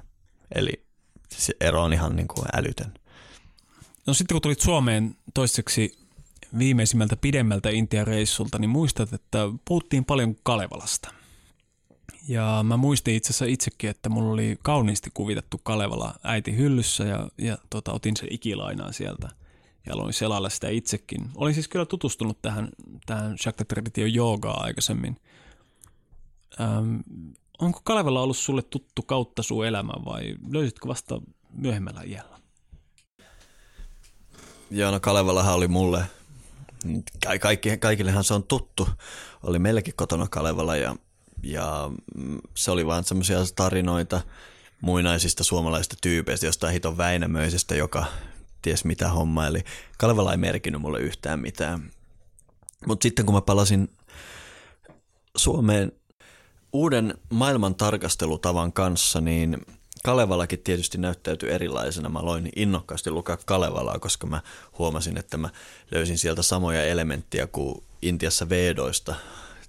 [0.55, 0.85] Eli
[1.29, 2.93] se ero on ihan niin kuin älytön.
[4.07, 5.98] No sitten kun tulit Suomeen toiseksi
[6.57, 11.13] viimeisimmältä pidemmältä Intian reissulta, niin muistat, että puhuttiin paljon Kalevalasta.
[12.27, 17.29] Ja mä muistin itse asiassa itsekin, että mulla oli kauniisti kuvitettu Kalevala äiti hyllyssä ja,
[17.37, 19.29] ja tota, otin sen ikilainaa sieltä
[19.85, 21.29] ja aloin selailla sitä itsekin.
[21.35, 22.69] Olin siis kyllä tutustunut tähän,
[23.05, 25.17] tähän Shakta Tradition joogaa aikaisemmin.
[26.61, 26.95] Ähm,
[27.59, 31.21] onko Kalevala ollut sulle tuttu kautta sun elämä vai löysitkö vasta
[31.53, 32.39] myöhemmällä iällä?
[34.71, 36.03] Joo, no Kalevalahan oli mulle,
[37.41, 38.89] kaikki, kaikillehan se on tuttu,
[39.43, 40.95] oli meilläkin kotona Kalevala ja,
[41.43, 41.91] ja
[42.55, 44.21] se oli vaan semmoisia tarinoita
[44.81, 48.05] muinaisista suomalaisista tyypeistä, jostain hiton Väinämöisestä, joka
[48.61, 49.63] ties mitä homma, eli
[49.97, 51.91] Kalevala ei merkinnyt mulle yhtään mitään.
[52.85, 53.89] Mutta sitten kun mä palasin
[55.37, 55.91] Suomeen
[56.73, 59.65] uuden maailman tarkastelutavan kanssa, niin
[60.03, 62.09] Kalevalakin tietysti näyttäytyi erilaisena.
[62.09, 64.41] Mä aloin innokkaasti lukea Kalevalaa, koska mä
[64.77, 65.49] huomasin, että mä
[65.91, 69.15] löysin sieltä samoja elementtejä kuin Intiassa Vedoista.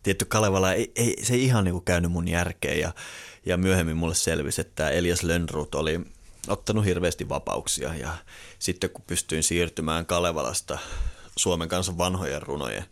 [0.02, 2.92] Tietty Kalevala ei, ei, se ei ihan niin käynyt mun järkeen ja,
[3.46, 6.00] ja myöhemmin mulle selvisi, että Elias Lönnrut oli
[6.48, 8.16] ottanut hirveästi vapauksia ja
[8.58, 10.78] sitten kun pystyin siirtymään Kalevalasta
[11.36, 12.84] Suomen kanssa vanhojen runojen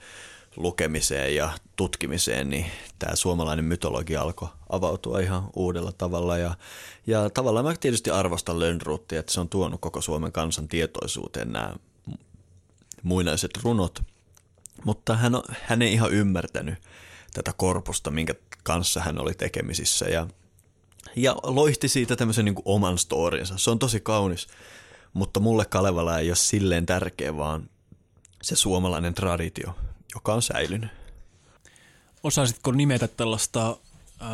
[0.58, 2.66] lukemiseen ja tutkimiseen, niin
[2.98, 6.38] tämä suomalainen mytologia alkoi avautua ihan uudella tavalla.
[6.38, 6.54] Ja,
[7.06, 11.74] ja tavallaan mä tietysti arvostan Lönnruuttia, että se on tuonut koko Suomen kansan tietoisuuteen nämä
[13.02, 14.02] muinaiset runot.
[14.84, 16.74] Mutta hän, on, hän ei ihan ymmärtänyt
[17.32, 20.06] tätä korpusta, minkä kanssa hän oli tekemisissä.
[20.06, 20.26] Ja,
[21.16, 23.58] ja loihti siitä tämmöisen niin oman storinsa.
[23.58, 24.46] Se on tosi kaunis,
[25.12, 27.70] mutta mulle Kalevala ei ole silleen tärkeä, vaan
[28.42, 29.74] se suomalainen traditio,
[30.14, 30.90] joka on säilynyt.
[32.22, 34.28] Osaisitko nimetä tällaista äh,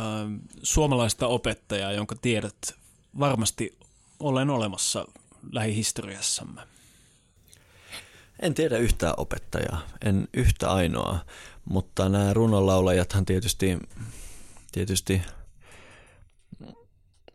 [0.63, 2.75] suomalaista opettajaa, jonka tiedät
[3.19, 3.77] varmasti
[4.19, 5.05] olen olemassa
[5.51, 6.61] lähihistoriassamme?
[8.39, 11.19] En tiedä yhtään opettajaa, en yhtä ainoa,
[11.65, 13.79] mutta nämä runonlaulajathan tietysti,
[14.71, 15.21] tietysti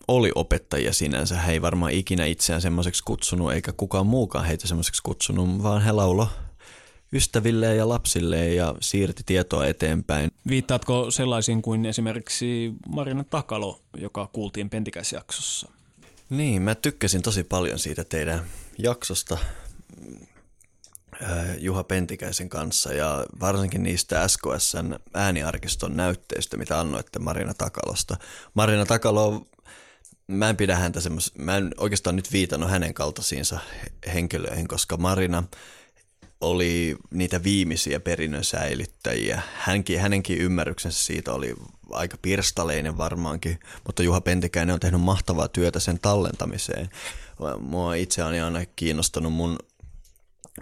[0.09, 1.41] oli opettajia sinänsä.
[1.41, 5.93] He ei varmaan ikinä itseään semmoiseksi kutsunut, eikä kukaan muukaan heitä semmoiseksi kutsunut, vaan he
[5.93, 6.29] laulo
[7.13, 10.31] ystävilleen ja lapsilleen ja siirti tietoa eteenpäin.
[10.49, 15.71] Viittaatko sellaisiin kuin esimerkiksi Marina Takalo, joka kuultiin Pentikäisjaksossa?
[16.31, 18.45] Niin, mä tykkäsin tosi paljon siitä teidän
[18.79, 19.39] jaksosta
[21.23, 28.17] äh, Juha Pentikäisen kanssa ja varsinkin niistä SKSn ääniarkiston näytteistä, mitä annoitte Marina Takalosta.
[28.55, 29.47] Marina Takalo,
[30.27, 33.59] mä en pidä häntä semmos, mä en oikeastaan nyt viitannut hänen kaltaisiinsa
[34.15, 35.45] henkilöihin, koska Marina–
[36.41, 39.43] oli niitä viimeisiä perinnön säilyttäjiä.
[39.55, 41.55] Hänkin, hänenkin ymmärryksensä siitä oli
[41.91, 46.89] aika pirstaleinen varmaankin, mutta Juha Pentikäinen on tehnyt mahtavaa työtä sen tallentamiseen.
[47.59, 49.59] Mua itse on aina kiinnostanut mun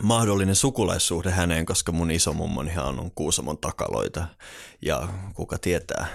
[0.03, 4.27] mahdollinen sukulaissuhde häneen, koska mun isomummonihan on Kuusamon takaloita
[4.83, 6.07] ja kuka tietää,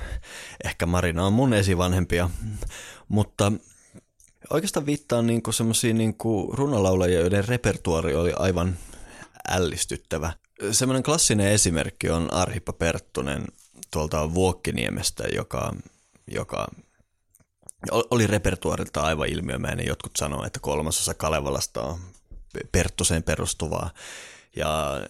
[0.63, 2.29] ehkä Marina on mun esivanhempia,
[3.07, 3.51] mutta
[4.49, 8.77] oikeastaan viittaan niinku semmoisiin niinku runolaulajia, joiden repertuari oli aivan
[9.49, 10.33] ällistyttävä.
[10.71, 13.45] Semmoinen klassinen esimerkki on Arhippa Perttunen
[13.91, 15.73] tuolta Vuokkiniemestä, joka,
[16.31, 16.67] joka
[17.91, 19.87] oli repertuarilta aivan ilmiömäinen.
[19.87, 21.99] Jotkut sanoo, että kolmasosa Kalevalasta on
[22.71, 23.89] Perttuseen perustuvaa.
[24.55, 25.03] Ja,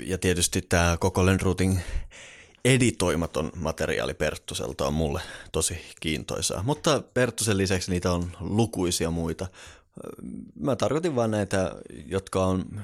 [0.00, 1.80] ja tietysti tämä koko Lönnruutin
[2.64, 5.20] editoimaton materiaali Perttuselta on mulle
[5.52, 6.62] tosi kiintoisaa.
[6.62, 9.46] Mutta Perttusen lisäksi niitä on lukuisia muita.
[10.60, 11.74] Mä tarkoitin vain näitä,
[12.06, 12.80] jotka on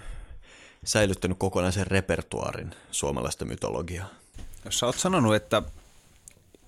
[0.84, 4.08] säilyttänyt kokonaisen repertuaarin suomalaista mytologiaa.
[4.64, 5.62] Jos sä oot sanonut, että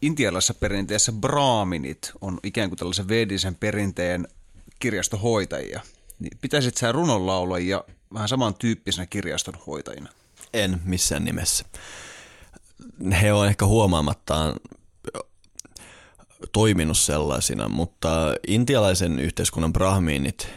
[0.02, 4.28] intialaisessa perinteessä braaminit on ikään kuin tällaisen vedisen perinteen
[4.78, 5.80] kirjastohoitajia,
[6.18, 7.84] niin pitäisit sä runonlaulajia
[8.14, 10.08] vähän samantyyppisenä kirjastonhoitajina?
[10.54, 11.64] En missään nimessä.
[13.22, 14.54] He on ehkä huomaamattaan
[16.52, 20.48] toiminut sellaisina, mutta intialaisen yhteiskunnan brahmiinit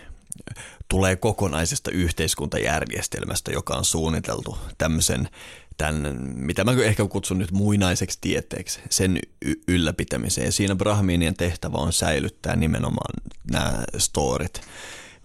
[0.88, 5.30] tulee kokonaisesta yhteiskuntajärjestelmästä, joka on suunniteltu tämmöisen,
[5.78, 10.46] tämän, mitä mä ehkä kutsun nyt muinaiseksi tieteeksi, sen y- ylläpitämiseen.
[10.46, 13.14] Ja siinä Brahmiinien tehtävä on säilyttää nimenomaan
[13.52, 14.62] nämä storit.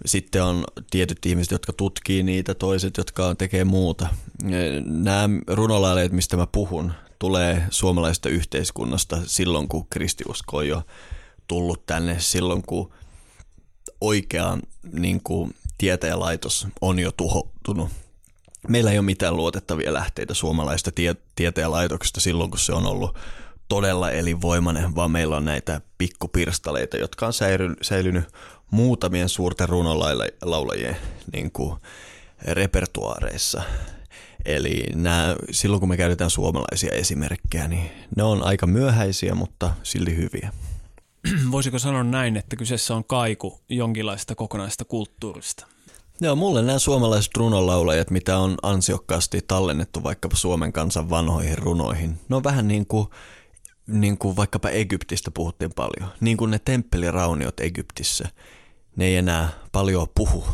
[0.07, 4.09] Sitten on tietyt ihmiset, jotka tutkii niitä, toiset, jotka tekee muuta.
[4.85, 10.83] Nämä runolaileet, mistä mä puhun, tulee suomalaisesta yhteiskunnasta silloin, kun kristiusko on jo
[11.49, 12.93] tullut tänne, silloin kun
[14.01, 14.59] oikea
[14.93, 17.89] niin kuin, tieteenlaitos on jo tuhoutunut.
[18.69, 23.17] Meillä ei ole mitään luotettavia lähteitä suomalaista tie- tieteenlaitoksesta silloin, kun se on ollut
[23.69, 28.25] todella elinvoimainen, vaan meillä on näitä pikkupirstaleita, jotka on säilynyt, säilynyt
[28.71, 30.97] muutamien suurten runolaulajien
[31.33, 31.77] niin kuin,
[32.43, 33.63] repertuaareissa.
[34.45, 40.17] Eli nämä, silloin kun me käytetään suomalaisia esimerkkejä, niin ne on aika myöhäisiä, mutta silti
[40.17, 40.53] hyviä.
[41.53, 45.67] Voisiko sanoa näin, että kyseessä on kaiku jonkinlaista kokonaista kulttuurista?
[46.21, 52.37] Joo, mulle nämä suomalaiset runonlaulajat, mitä on ansiokkaasti tallennettu vaikkapa Suomen kansan vanhoihin runoihin, ne
[52.37, 53.07] on vähän niin kuin,
[53.87, 56.11] niin kuin vaikkapa Egyptistä puhuttiin paljon.
[56.21, 58.29] Niin kuin ne temppelirauniot Egyptissä.
[58.97, 60.45] Ne ei enää paljon puhu.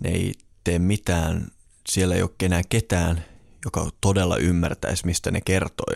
[0.00, 1.46] Ne ei tee mitään.
[1.88, 3.24] Siellä ei ole enää ketään,
[3.64, 5.94] joka todella ymmärtäisi, mistä ne kertoi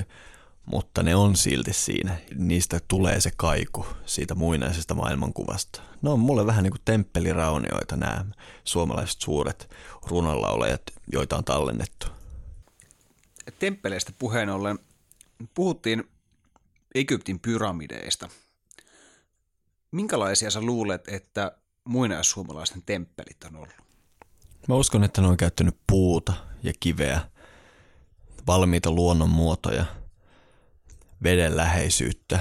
[0.67, 2.17] mutta ne on silti siinä.
[2.35, 5.83] Niistä tulee se kaiku siitä muinaisesta maailmankuvasta.
[6.03, 8.25] Ne on mulle vähän niin kuin temppeliraunioita nämä
[8.65, 9.71] suomalaiset suuret
[10.07, 10.83] runonlaulajat,
[11.13, 12.07] joita on tallennettu.
[13.59, 14.79] Temppeleistä puheen ollen
[15.55, 16.05] puhuttiin
[16.95, 18.29] Egyptin pyramideista.
[19.91, 21.53] Minkälaisia sä luulet, että
[21.85, 23.75] muinaissuomalaisten temppelit on ollut?
[24.69, 26.33] Mä uskon, että ne on käyttänyt puuta
[26.63, 27.21] ja kiveä,
[28.47, 29.85] valmiita luonnonmuotoja–
[31.25, 32.41] veden läheisyyttä.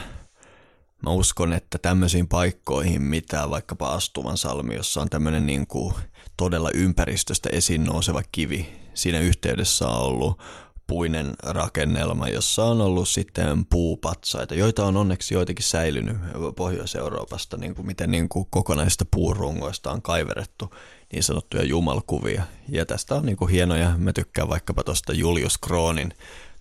[1.03, 5.93] Mä uskon, että tämmöisiin paikkoihin, mitä vaikkapa Astuvan salmi, jossa on tämmöinen niin kuin
[6.37, 10.41] todella ympäristöstä esiin nouseva kivi, siinä yhteydessä on ollut
[10.87, 16.17] puinen rakennelma, jossa on ollut sitten puupatsaita, joita on onneksi joitakin säilynyt
[16.55, 20.73] Pohjois-Euroopasta, niin kuin miten niin kuin kokonaisista puurungoista on kaiverettu
[21.13, 22.43] niin sanottuja jumalkuvia.
[22.69, 26.13] Ja tästä on niin kuin hienoja, mä tykkään vaikkapa tuosta Julius Kroonin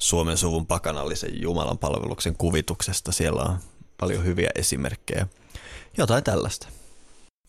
[0.02, 3.12] Suomen suvun pakanallisen Jumalan palveluksen kuvituksesta.
[3.12, 3.58] Siellä on
[4.00, 5.26] paljon hyviä esimerkkejä.
[5.96, 6.68] Jotain tällaista.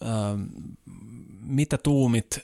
[0.05, 0.41] Ähm,
[1.39, 2.39] mitä tuumit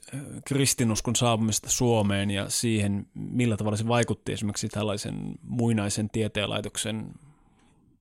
[0.45, 7.13] kristinuskon saapumista Suomeen ja siihen, millä tavalla se vaikutti esimerkiksi tällaisen muinaisen tieteenlaitoksen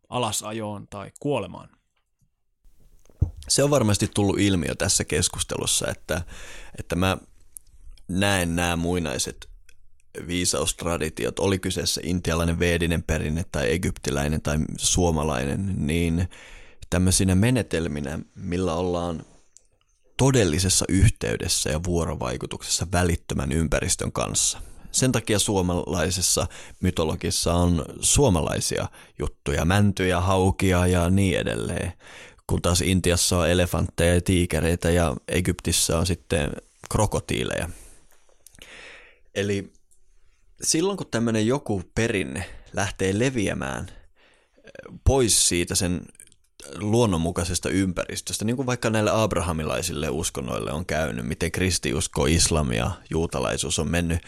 [0.09, 1.69] alasajoon tai kuolemaan?
[3.49, 6.23] Se on varmasti tullut ilmiö tässä keskustelussa, että,
[6.79, 7.19] että mä
[8.09, 9.58] näen nämä muinaiset
[10.27, 16.29] viisaustraditiot, oli kyseessä intialainen veedinen perinne tai egyptiläinen tai suomalainen, niin
[16.91, 19.23] tämmöisinä menetelminä, millä ollaan
[20.17, 24.63] todellisessa yhteydessä ja vuorovaikutuksessa välittömän ympäristön kanssa.
[24.93, 26.47] Sen takia suomalaisessa
[26.81, 28.89] mytologissa on suomalaisia
[29.19, 31.93] juttuja, mäntyjä, haukia ja niin edelleen,
[32.47, 36.51] kun taas Intiassa on elefantteja ja tiikereitä ja Egyptissä on sitten
[36.91, 37.69] krokotiileja.
[39.35, 39.73] Eli
[40.63, 43.87] silloin kun tämmöinen joku perinne lähtee leviämään
[45.05, 46.01] pois siitä sen
[46.79, 53.79] luonnonmukaisesta ympäristöstä, niin kuin vaikka näille abrahamilaisille uskonnoille on käynyt, miten kristiusko, islam ja juutalaisuus
[53.79, 54.19] on mennyt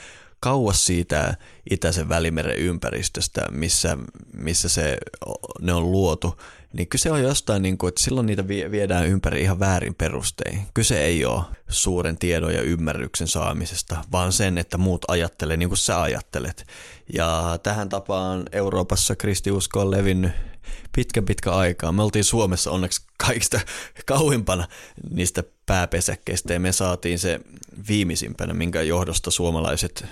[0.41, 1.35] kauas siitä
[1.71, 3.99] itäisen välimeren ympäristöstä, missä,
[4.35, 4.99] missä se,
[5.61, 6.37] ne on luotu,
[6.73, 10.67] niin kyse on jostain, niin kuin, että silloin niitä viedään ympäri ihan väärin perustein.
[10.75, 15.79] Kyse ei ole suuren tiedon ja ymmärryksen saamisesta, vaan sen, että muut ajattelee niin kuin
[15.79, 16.67] sä ajattelet.
[17.13, 20.33] Ja tähän tapaan Euroopassa kristiusko on levinnyt
[20.95, 21.93] pitkä pitkä aikaa.
[21.93, 23.61] Me oltiin Suomessa onneksi kaikista
[24.07, 24.69] kauimpana
[25.11, 27.41] niistä pääpesäkkeistä ja me saatiin se
[27.89, 30.05] viimeisimpänä, minkä johdosta suomalaiset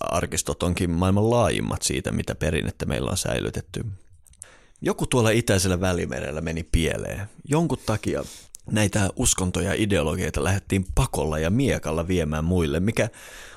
[0.00, 3.84] arkistot onkin maailman laajimmat siitä, mitä perinnettä meillä on säilytetty.
[4.86, 7.28] Joku tuolla itäisellä välimerellä meni pieleen.
[7.44, 8.24] Jonkun takia
[8.70, 13.08] näitä uskontoja ja ideologioita lähdettiin pakolla ja miekalla viemään muille, mikä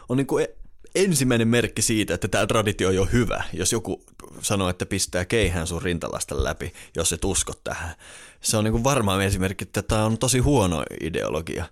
[0.09, 0.55] on niin kuin e-
[0.95, 3.43] ensimmäinen merkki siitä, että tämä traditio on jo hyvä.
[3.53, 4.03] Jos joku
[4.41, 7.95] sanoo, että pistää keihän sun rintalasta läpi, jos et usko tähän.
[8.41, 11.65] Se on niin kuin varmaan esimerkki, että tämä on tosi huono ideologia.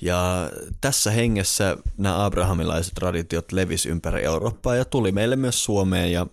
[0.00, 0.50] Ja
[0.80, 6.26] tässä hengessä nämä abrahamilaiset traditiot levisi ympäri Eurooppaa ja tuli meille myös Suomeen ja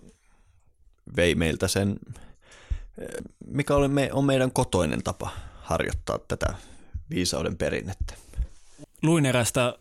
[1.16, 1.96] vei meiltä sen
[3.46, 5.30] mikä on, me, on meidän kotoinen tapa
[5.62, 6.54] harjoittaa tätä
[7.10, 8.14] viisauden perinnettä.
[9.02, 9.78] Luin erästä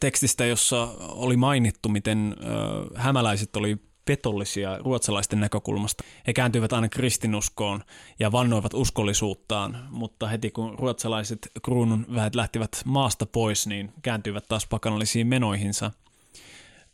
[0.00, 2.36] tekstistä, jossa oli mainittu, miten
[2.94, 6.04] hämäläiset oli petollisia ruotsalaisten näkökulmasta.
[6.26, 7.84] He kääntyivät aina kristinuskoon
[8.18, 14.66] ja vannoivat uskollisuuttaan, mutta heti kun ruotsalaiset kruunun vähet lähtivät maasta pois, niin kääntyivät taas
[14.66, 15.90] pakanallisiin menoihinsa.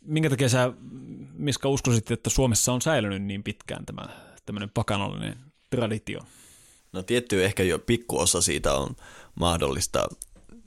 [0.01, 0.73] Minkä takia sä,
[1.33, 4.03] Miska, uskoisit, että Suomessa on säilynyt niin pitkään tämä
[4.47, 5.37] tämmöinen pakanallinen
[5.71, 6.21] traditio?
[6.93, 8.97] No tietty ehkä jo pikkuosa siitä on
[9.35, 10.09] mahdollista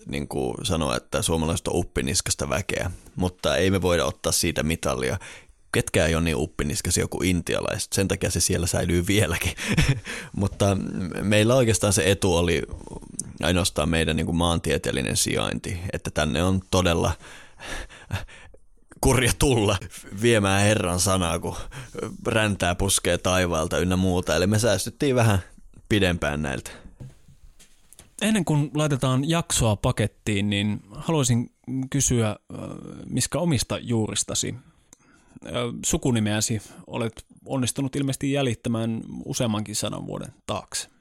[0.06, 5.20] niin kuin sanoa, että suomalaiset on uppiniskasta väkeä, mutta ei me voida ottaa siitä mitalia.
[5.72, 9.54] Ketkään ei ole niin uppiniskaisia kuin intialaiset, sen takia se siellä säilyy vieläkin.
[10.36, 10.78] mutta
[11.22, 12.62] meillä oikeastaan se etu oli
[13.44, 17.12] ainoastaan meidän niin kuin maantieteellinen sijainti, että tänne on todella
[19.04, 19.78] kurja tulla
[20.22, 21.56] viemään Herran sanaa, kun
[22.28, 24.36] räntää puskee taivaalta ynnä muuta.
[24.36, 25.40] Eli me säästyttiin vähän
[25.90, 26.72] pidempään näiltä.
[28.22, 31.52] Ennen kuin laitetaan jaksoa pakettiin, niin haluaisin
[31.90, 32.38] kysyä, äh,
[33.10, 34.56] miskä omista juuristasi.
[35.86, 40.93] sukunimeäsi olet onnistunut ilmeisesti jäljittämään useammankin sadan vuoden taakse.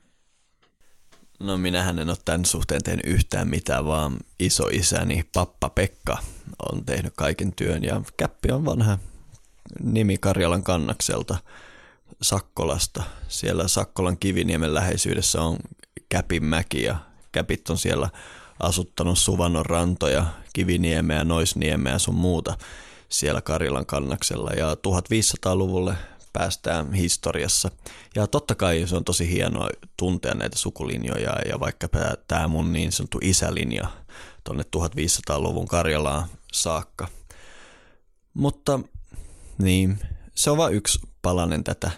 [1.43, 6.19] No minähän en ole tämän suhteen tehnyt yhtään mitään, vaan isoisäni Pappa Pekka
[6.73, 8.99] on tehnyt kaiken työn ja Käppi on vanha
[9.83, 11.37] nimi Karjalan kannakselta
[12.23, 13.03] Sakkolasta.
[13.29, 15.59] Siellä Sakkolan Kiviniemen läheisyydessä on
[16.09, 16.97] Käpinmäki ja
[17.33, 18.09] Käpit on siellä
[18.61, 22.57] asuttanut Suvannon rantoja, Kiviniemeä, Noisniemeä sun muuta
[23.09, 25.95] siellä Karjalan kannaksella ja 1500-luvulle
[26.33, 27.71] päästään historiassa.
[28.15, 31.89] Ja totta kai se on tosi hienoa tuntea näitä sukulinjoja ja vaikka
[32.29, 33.89] tämä mun niin sanottu isälinja
[34.45, 37.09] tuonne 1500-luvun Karjalaan saakka.
[38.35, 38.81] Mutta
[39.59, 39.99] niin,
[40.35, 41.91] se on vain yksi palanen tätä,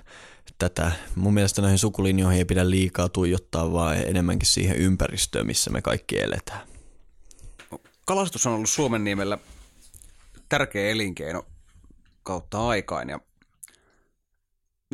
[0.59, 0.93] tätä.
[1.15, 6.20] Mun mielestä näihin sukulinjoihin ei pidä liikaa tuijottaa, vaan enemmänkin siihen ympäristöön, missä me kaikki
[6.20, 6.61] eletään.
[8.05, 9.39] Kalastus on ollut Suomen niemellä
[10.48, 11.47] tärkeä elinkeino
[12.23, 13.20] kautta aikaan ja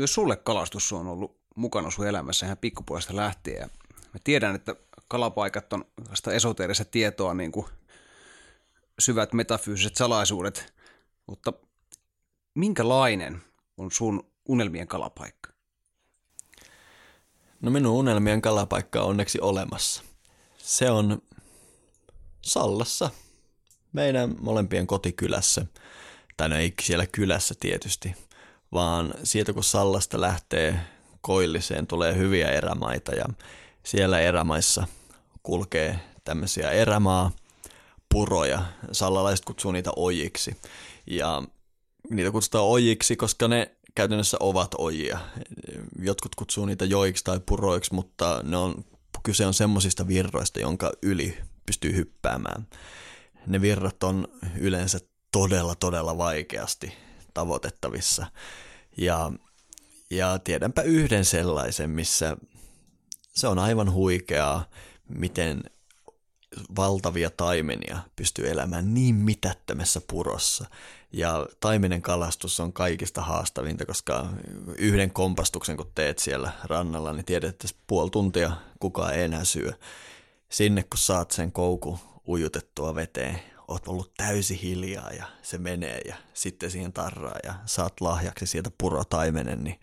[0.00, 3.70] myös sulle kalastus on ollut mukana sun elämässä ihan pikkupuolesta lähtien.
[4.12, 4.76] Mä tiedän, että
[5.08, 7.66] kalapaikat on vasta esoteerista tietoa, niin kuin
[8.98, 10.72] syvät metafyysiset salaisuudet,
[11.26, 11.52] mutta
[12.54, 13.42] minkälainen
[13.76, 15.50] on sun unelmien kalapaikka?
[17.60, 20.02] No minun unelmien kalapaikka on onneksi olemassa.
[20.56, 21.22] Se on
[22.42, 23.10] Sallassa,
[23.92, 25.66] meidän molempien kotikylässä.
[26.36, 28.14] Tai no ei siellä kylässä tietysti,
[28.72, 30.80] vaan sieltä kun Sallasta lähtee
[31.20, 33.24] koilliseen tulee hyviä erämaita ja
[33.82, 34.86] siellä erämaissa
[35.42, 37.30] kulkee tämmöisiä erämaa
[38.08, 38.62] puroja.
[38.92, 40.56] Sallalaiset kutsuu niitä ojiksi
[41.06, 41.42] ja
[42.10, 45.18] niitä kutsutaan ojiksi, koska ne käytännössä ovat ojia.
[45.98, 48.84] Jotkut kutsuu niitä joiksi tai puroiksi, mutta ne on,
[49.22, 52.66] kyse on semmoisista virroista, jonka yli pystyy hyppäämään.
[53.46, 54.28] Ne virrat on
[54.58, 54.98] yleensä
[55.32, 56.92] todella, todella vaikeasti
[57.34, 58.26] tavoitettavissa.
[58.96, 59.32] Ja,
[60.10, 62.36] ja tiedänpä yhden sellaisen, missä
[63.34, 64.64] se on aivan huikeaa,
[65.08, 65.62] miten
[66.76, 70.66] valtavia taimenia pystyy elämään niin mitättömässä purossa.
[71.12, 74.26] Ja taimenen kalastus on kaikista haastavinta, koska
[74.78, 79.72] yhden kompastuksen kun teet siellä rannalla, niin tiedät, että puoli tuntia kukaan ei enää syö.
[80.48, 81.98] Sinne kun saat sen kouku
[82.28, 83.40] ujutettua veteen,
[83.70, 88.70] oot ollut täysi hiljaa ja se menee ja sitten siihen tarraa ja saat lahjaksi sieltä
[88.78, 89.80] purotaimenen, niin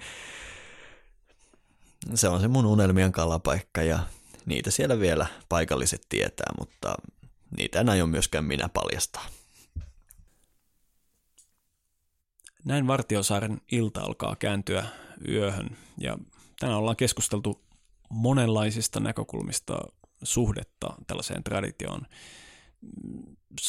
[2.14, 4.00] se on se mun unelmien kalapaikka ja
[4.46, 6.96] niitä siellä vielä paikalliset tietää, mutta
[7.58, 9.26] niitä en aio myöskään minä paljastaa.
[12.66, 14.86] Näin Vartiosaaren ilta alkaa kääntyä
[15.28, 16.18] yöhön ja
[16.60, 17.62] tänään ollaan keskusteltu
[18.10, 19.78] monenlaisista näkökulmista
[20.24, 22.02] suhdetta tällaiseen traditioon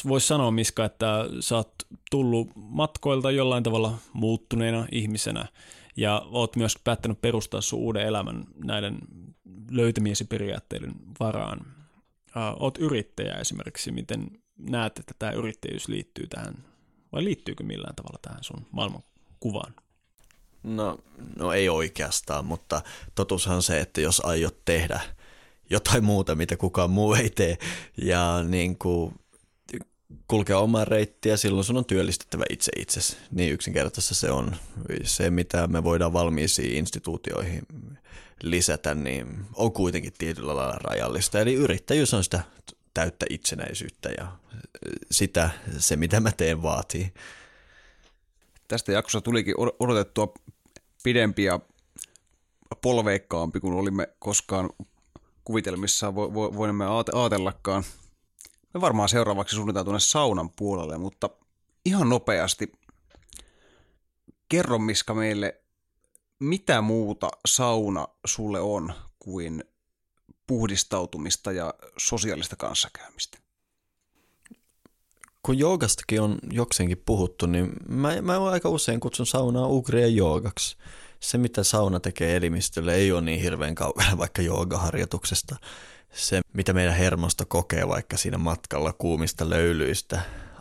[0.09, 1.75] voisi sanoa, Miska, että sä oot
[2.11, 5.47] tullut matkoilta jollain tavalla muuttuneena ihmisenä
[5.97, 8.99] ja oot myös päättänyt perustaa sun uuden elämän näiden
[9.71, 11.67] löytämiesi periaatteiden varaan.
[12.61, 16.55] Oot yrittäjä esimerkiksi, miten näet, että tämä yrittäjyys liittyy tähän,
[17.13, 19.75] vai liittyykö millään tavalla tähän sun maailmankuvaan?
[20.63, 20.99] No,
[21.37, 22.83] no ei oikeastaan, mutta
[23.15, 25.01] totuushan on se, että jos aiot tehdä
[25.71, 27.59] jotain muuta, mitä kukaan muu ei tee,
[28.03, 29.15] ja niin kuin
[30.29, 33.17] kulkea omaa reittiä, silloin sun on työllistettävä itse itsesi.
[33.31, 34.57] Niin yksinkertaisesti se on.
[35.03, 37.63] Se, mitä me voidaan valmiisiin instituutioihin
[38.43, 41.41] lisätä, niin on kuitenkin tietyllä lailla rajallista.
[41.41, 42.41] Eli yrittäjyys on sitä
[42.95, 44.33] täyttä itsenäisyyttä ja
[45.11, 47.13] sitä se, mitä mä teen, vaatii.
[48.69, 50.35] Tästä jaksosta tulikin odotettua
[51.03, 51.61] pidempi ja
[52.83, 54.71] polveikkaampi kuin olimme koskaan
[55.45, 57.85] kuvitelmissa vo, vo, voimme ajatellakaan–
[58.79, 61.31] me varmaan seuraavaksi suunnitaan tuonne saunan puolelle, mutta
[61.85, 62.73] ihan nopeasti
[64.49, 65.61] kerro Miska meille,
[66.39, 69.65] mitä muuta sauna sulle on kuin
[70.47, 73.39] puhdistautumista ja sosiaalista kanssakäymistä?
[75.43, 80.77] Kun joogastakin on jokseenkin puhuttu, niin mä, mä aika usein kutsun saunaa ugria joogaksi.
[81.21, 85.57] Se, mitä sauna tekee elimistölle, ei ole niin hirveän kaukana vaikka joogaharjoituksesta
[86.13, 90.21] se, mitä meidän hermosto kokee vaikka siinä matkalla kuumista löylyistä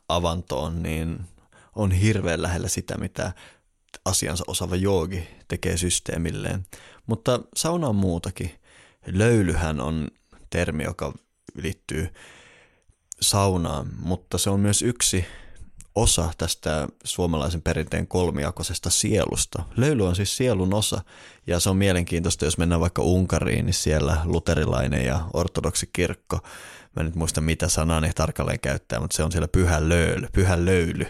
[0.09, 1.19] avantoon, niin
[1.75, 3.31] on hirveän lähellä sitä, mitä
[4.05, 6.65] asiansa osaava joogi tekee systeemilleen.
[7.05, 8.51] Mutta sauna on muutakin.
[9.05, 10.07] Löylyhän on
[10.49, 11.13] termi, joka
[11.55, 12.13] liittyy
[13.21, 15.25] saunaan, mutta se on myös yksi
[15.97, 19.63] osa tästä suomalaisen perinteen kolmijakoisesta sielusta.
[19.77, 21.01] Löyly on siis sielun osa
[21.47, 26.39] ja se on mielenkiintoista, jos mennään vaikka Unkariin, niin siellä luterilainen ja ortodoksi kirkko,
[26.95, 30.65] mä nyt muista mitä sanaa ne tarkalleen käyttää, mutta se on siellä pyhä löyly, pyhä
[30.65, 31.05] löyly,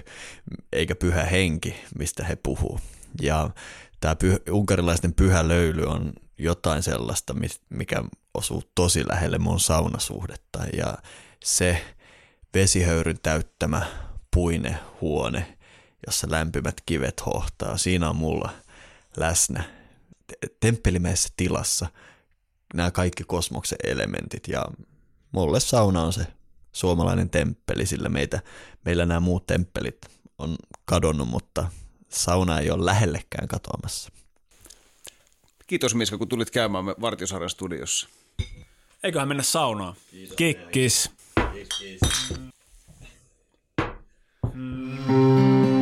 [0.74, 2.80] eikä pyhä henki, mistä he puhuu.
[3.22, 3.50] Ja
[4.00, 7.36] tämä pyh- unkarilaisten pyhä löyly on jotain sellaista,
[7.70, 8.04] mikä
[8.34, 10.98] osuu tosi lähelle mun saunasuhdetta ja
[11.44, 11.82] se
[12.54, 14.07] vesihöyryn täyttämä
[14.38, 15.58] puinehuone,
[16.08, 17.78] jossa lämpimät kivet hohtaa.
[17.78, 18.50] Siinä on mulla
[19.16, 19.64] läsnä
[20.60, 21.88] temppelimäisessä tilassa
[22.74, 24.66] nämä kaikki kosmoksen elementit ja
[25.32, 26.28] mulle sauna on se
[26.72, 28.40] suomalainen temppeli, sillä meitä,
[28.86, 29.98] meillä nämä muut temppelit
[30.38, 30.56] on
[30.86, 31.72] kadonnut, mutta
[32.10, 34.12] sauna ei ole lähellekään katoamassa.
[35.68, 38.08] Kiitos Miska, kun tulit käymään me Vartiosarjan studiossa.
[39.04, 39.96] Eiköhän mennä saunaan.
[40.12, 40.36] Kiitos.
[40.38, 41.12] Kikkis.
[41.80, 42.47] Kiitos.
[44.46, 45.77] Mm.